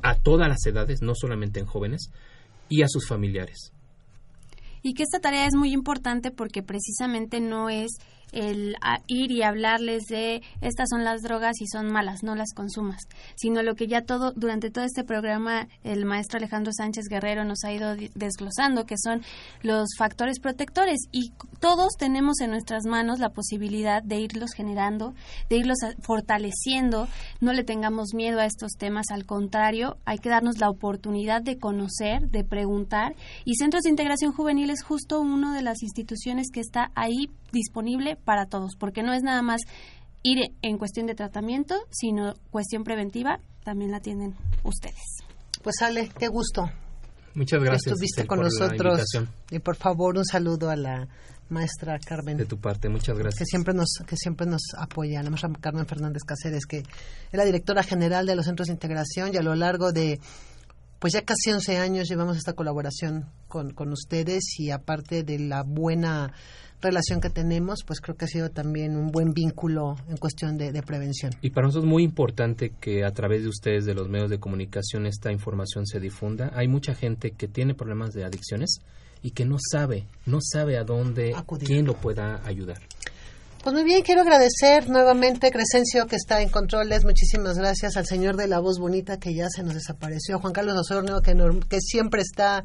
a 0.00 0.14
todas 0.14 0.48
las 0.48 0.64
edades, 0.64 1.02
no 1.02 1.12
solamente 1.14 1.60
en 1.60 1.66
jóvenes, 1.66 2.10
y 2.70 2.80
a 2.80 2.88
sus 2.88 3.06
familiares. 3.06 3.70
Y 4.82 4.94
que 4.94 5.02
esta 5.02 5.20
tarea 5.20 5.44
es 5.46 5.54
muy 5.54 5.72
importante 5.72 6.30
porque 6.30 6.62
precisamente 6.62 7.40
no 7.40 7.68
es 7.68 7.90
el 8.32 8.76
ir 9.06 9.30
y 9.30 9.42
hablarles 9.42 10.04
de 10.04 10.42
estas 10.60 10.88
son 10.90 11.04
las 11.04 11.22
drogas 11.22 11.60
y 11.60 11.66
son 11.66 11.90
malas, 11.90 12.22
no 12.22 12.34
las 12.34 12.52
consumas, 12.54 13.02
sino 13.36 13.62
lo 13.62 13.74
que 13.74 13.86
ya 13.86 14.02
todo 14.02 14.32
durante 14.32 14.70
todo 14.70 14.84
este 14.84 15.04
programa 15.04 15.68
el 15.84 16.04
maestro 16.04 16.38
Alejandro 16.38 16.72
Sánchez 16.72 17.06
Guerrero 17.08 17.44
nos 17.44 17.64
ha 17.64 17.72
ido 17.72 17.94
desglosando, 18.14 18.86
que 18.86 18.96
son 18.98 19.22
los 19.62 19.88
factores 19.96 20.40
protectores. 20.40 20.98
Y 21.12 21.32
todos 21.60 21.94
tenemos 21.98 22.40
en 22.40 22.50
nuestras 22.50 22.84
manos 22.84 23.18
la 23.18 23.30
posibilidad 23.30 24.02
de 24.02 24.20
irlos 24.20 24.52
generando, 24.54 25.14
de 25.48 25.56
irlos 25.56 25.78
fortaleciendo, 26.00 27.08
no 27.40 27.52
le 27.52 27.64
tengamos 27.64 28.14
miedo 28.14 28.40
a 28.40 28.46
estos 28.46 28.72
temas, 28.72 29.06
al 29.10 29.26
contrario, 29.26 29.96
hay 30.04 30.18
que 30.18 30.28
darnos 30.28 30.58
la 30.58 30.70
oportunidad 30.70 31.42
de 31.42 31.58
conocer, 31.58 32.28
de 32.30 32.44
preguntar. 32.44 33.14
Y 33.44 33.54
Centros 33.56 33.82
de 33.82 33.90
Integración 33.90 34.32
Juvenil 34.32 34.70
es 34.70 34.82
justo 34.82 35.20
una 35.20 35.54
de 35.54 35.62
las 35.62 35.82
instituciones 35.82 36.48
que 36.52 36.60
está 36.60 36.90
ahí 36.94 37.30
disponible 37.52 38.16
para 38.16 38.46
todos, 38.46 38.76
porque 38.78 39.02
no 39.02 39.12
es 39.12 39.22
nada 39.22 39.42
más 39.42 39.60
ir 40.22 40.52
en 40.62 40.78
cuestión 40.78 41.06
de 41.06 41.14
tratamiento, 41.14 41.74
sino 41.90 42.34
cuestión 42.50 42.84
preventiva, 42.84 43.40
también 43.64 43.90
la 43.90 44.00
tienen 44.00 44.34
ustedes. 44.64 45.24
Pues 45.62 45.82
Ale, 45.82 46.10
qué 46.18 46.28
gusto 46.28 46.70
Muchas 47.34 47.60
que 47.60 47.64
gracias 47.66 47.92
estuviste 47.92 48.26
con 48.26 48.40
nosotros. 48.40 49.00
Y 49.50 49.60
por 49.60 49.76
favor, 49.76 50.16
un 50.16 50.24
saludo 50.24 50.70
a 50.70 50.76
la 50.76 51.06
maestra 51.48 51.96
Carmen. 52.04 52.36
de 52.36 52.46
tu 52.46 52.58
parte. 52.58 52.88
Muchas 52.88 53.16
que 53.16 53.22
gracias. 53.22 53.48
siempre 53.48 53.74
nos 53.74 54.00
que 54.06 54.16
siempre 54.16 54.46
nos 54.46 54.62
apoya, 54.76 55.22
la 55.22 55.30
maestra 55.30 55.50
Carmen 55.60 55.86
Fernández 55.86 56.22
Cáceres, 56.24 56.66
que 56.66 56.78
es 56.78 56.86
la 57.32 57.44
directora 57.44 57.82
general 57.82 58.26
de 58.26 58.34
los 58.34 58.44
centros 58.44 58.66
de 58.66 58.72
integración 58.72 59.32
y 59.32 59.36
a 59.36 59.42
lo 59.42 59.54
largo 59.54 59.92
de 59.92 60.18
pues 60.98 61.12
ya 61.12 61.22
casi 61.22 61.52
11 61.52 61.78
años 61.78 62.08
llevamos 62.08 62.36
esta 62.36 62.54
colaboración 62.54 63.30
con, 63.46 63.70
con 63.72 63.92
ustedes 63.92 64.42
y 64.58 64.72
aparte 64.72 65.22
de 65.22 65.38
la 65.38 65.62
buena 65.62 66.32
relación 66.80 67.20
que 67.20 67.30
tenemos, 67.30 67.82
pues 67.86 68.00
creo 68.00 68.16
que 68.16 68.24
ha 68.24 68.28
sido 68.28 68.50
también 68.50 68.96
un 68.96 69.10
buen 69.10 69.32
vínculo 69.32 69.96
en 70.08 70.16
cuestión 70.16 70.56
de, 70.56 70.72
de 70.72 70.82
prevención. 70.82 71.32
Y 71.42 71.50
para 71.50 71.66
nosotros 71.66 71.84
es 71.84 71.90
muy 71.90 72.04
importante 72.04 72.72
que 72.80 73.04
a 73.04 73.12
través 73.12 73.42
de 73.42 73.48
ustedes, 73.48 73.84
de 73.84 73.94
los 73.94 74.08
medios 74.08 74.30
de 74.30 74.38
comunicación, 74.38 75.06
esta 75.06 75.32
información 75.32 75.86
se 75.86 76.00
difunda. 76.00 76.52
Hay 76.54 76.68
mucha 76.68 76.94
gente 76.94 77.32
que 77.32 77.48
tiene 77.48 77.74
problemas 77.74 78.12
de 78.12 78.24
adicciones 78.24 78.80
y 79.22 79.32
que 79.32 79.44
no 79.44 79.56
sabe, 79.58 80.06
no 80.26 80.38
sabe 80.40 80.78
a 80.78 80.84
dónde, 80.84 81.32
Acudir. 81.34 81.66
quién 81.68 81.86
lo 81.86 81.94
pueda 81.94 82.40
ayudar. 82.46 82.78
Pues 83.62 83.74
muy 83.74 83.82
bien, 83.84 84.02
quiero 84.02 84.22
agradecer 84.22 84.88
nuevamente 84.88 85.48
a 85.48 85.50
Crescencio 85.50 86.06
que 86.06 86.14
está 86.14 86.40
en 86.42 86.48
controles. 86.48 87.04
Muchísimas 87.04 87.58
gracias 87.58 87.96
al 87.96 88.06
señor 88.06 88.36
de 88.36 88.46
la 88.46 88.60
voz 88.60 88.78
bonita 88.78 89.18
que 89.18 89.34
ya 89.34 89.48
se 89.48 89.64
nos 89.64 89.74
desapareció, 89.74 90.36
a 90.36 90.38
Juan 90.38 90.52
Carlos 90.52 90.76
Osornio 90.78 91.20
que, 91.20 91.34
que 91.68 91.80
siempre 91.80 92.22
está 92.22 92.62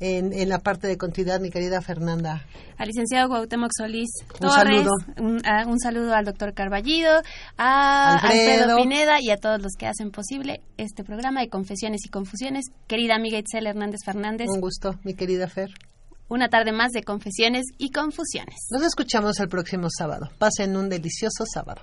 en, 0.00 0.32
en 0.32 0.48
la 0.48 0.58
parte 0.58 0.86
de 0.86 0.96
continuidad, 0.96 1.40
mi 1.40 1.50
querida 1.50 1.80
Fernanda. 1.82 2.44
Al 2.78 2.88
licenciado 2.88 3.28
Cuauhtémoc 3.28 3.70
Solís 3.76 4.08
Un 4.40 4.50
saludo. 4.50 4.90
Un, 5.18 5.42
a- 5.46 5.66
un 5.66 5.78
saludo 5.78 6.14
al 6.14 6.24
doctor 6.24 6.54
Carballido, 6.54 7.12
a 7.58 8.14
Alfredo. 8.14 8.62
Alfredo. 8.64 8.76
Pineda 8.78 9.16
y 9.20 9.30
a 9.30 9.36
todos 9.36 9.60
los 9.60 9.72
que 9.78 9.86
hacen 9.86 10.10
posible 10.10 10.62
este 10.78 11.04
programa 11.04 11.40
de 11.40 11.48
Confesiones 11.48 12.00
y 12.06 12.08
Confusiones. 12.08 12.64
Querida 12.88 13.14
amiga 13.16 13.38
Itzel 13.38 13.66
Hernández 13.66 14.00
Fernández, 14.04 14.48
Un 14.48 14.60
gusto, 14.60 14.98
mi 15.04 15.14
querida 15.14 15.46
Fer. 15.48 15.68
una 16.28 16.48
tarde 16.48 16.72
más 16.72 16.92
de 16.92 17.02
Confesiones 17.02 17.64
y 17.76 17.90
Confusiones. 17.90 18.56
Nos 18.70 18.82
escuchamos 18.82 19.38
el 19.40 19.48
próximo 19.48 19.88
sábado. 19.90 20.30
Pasen 20.38 20.76
un 20.76 20.88
delicioso 20.88 21.44
sábado. 21.52 21.82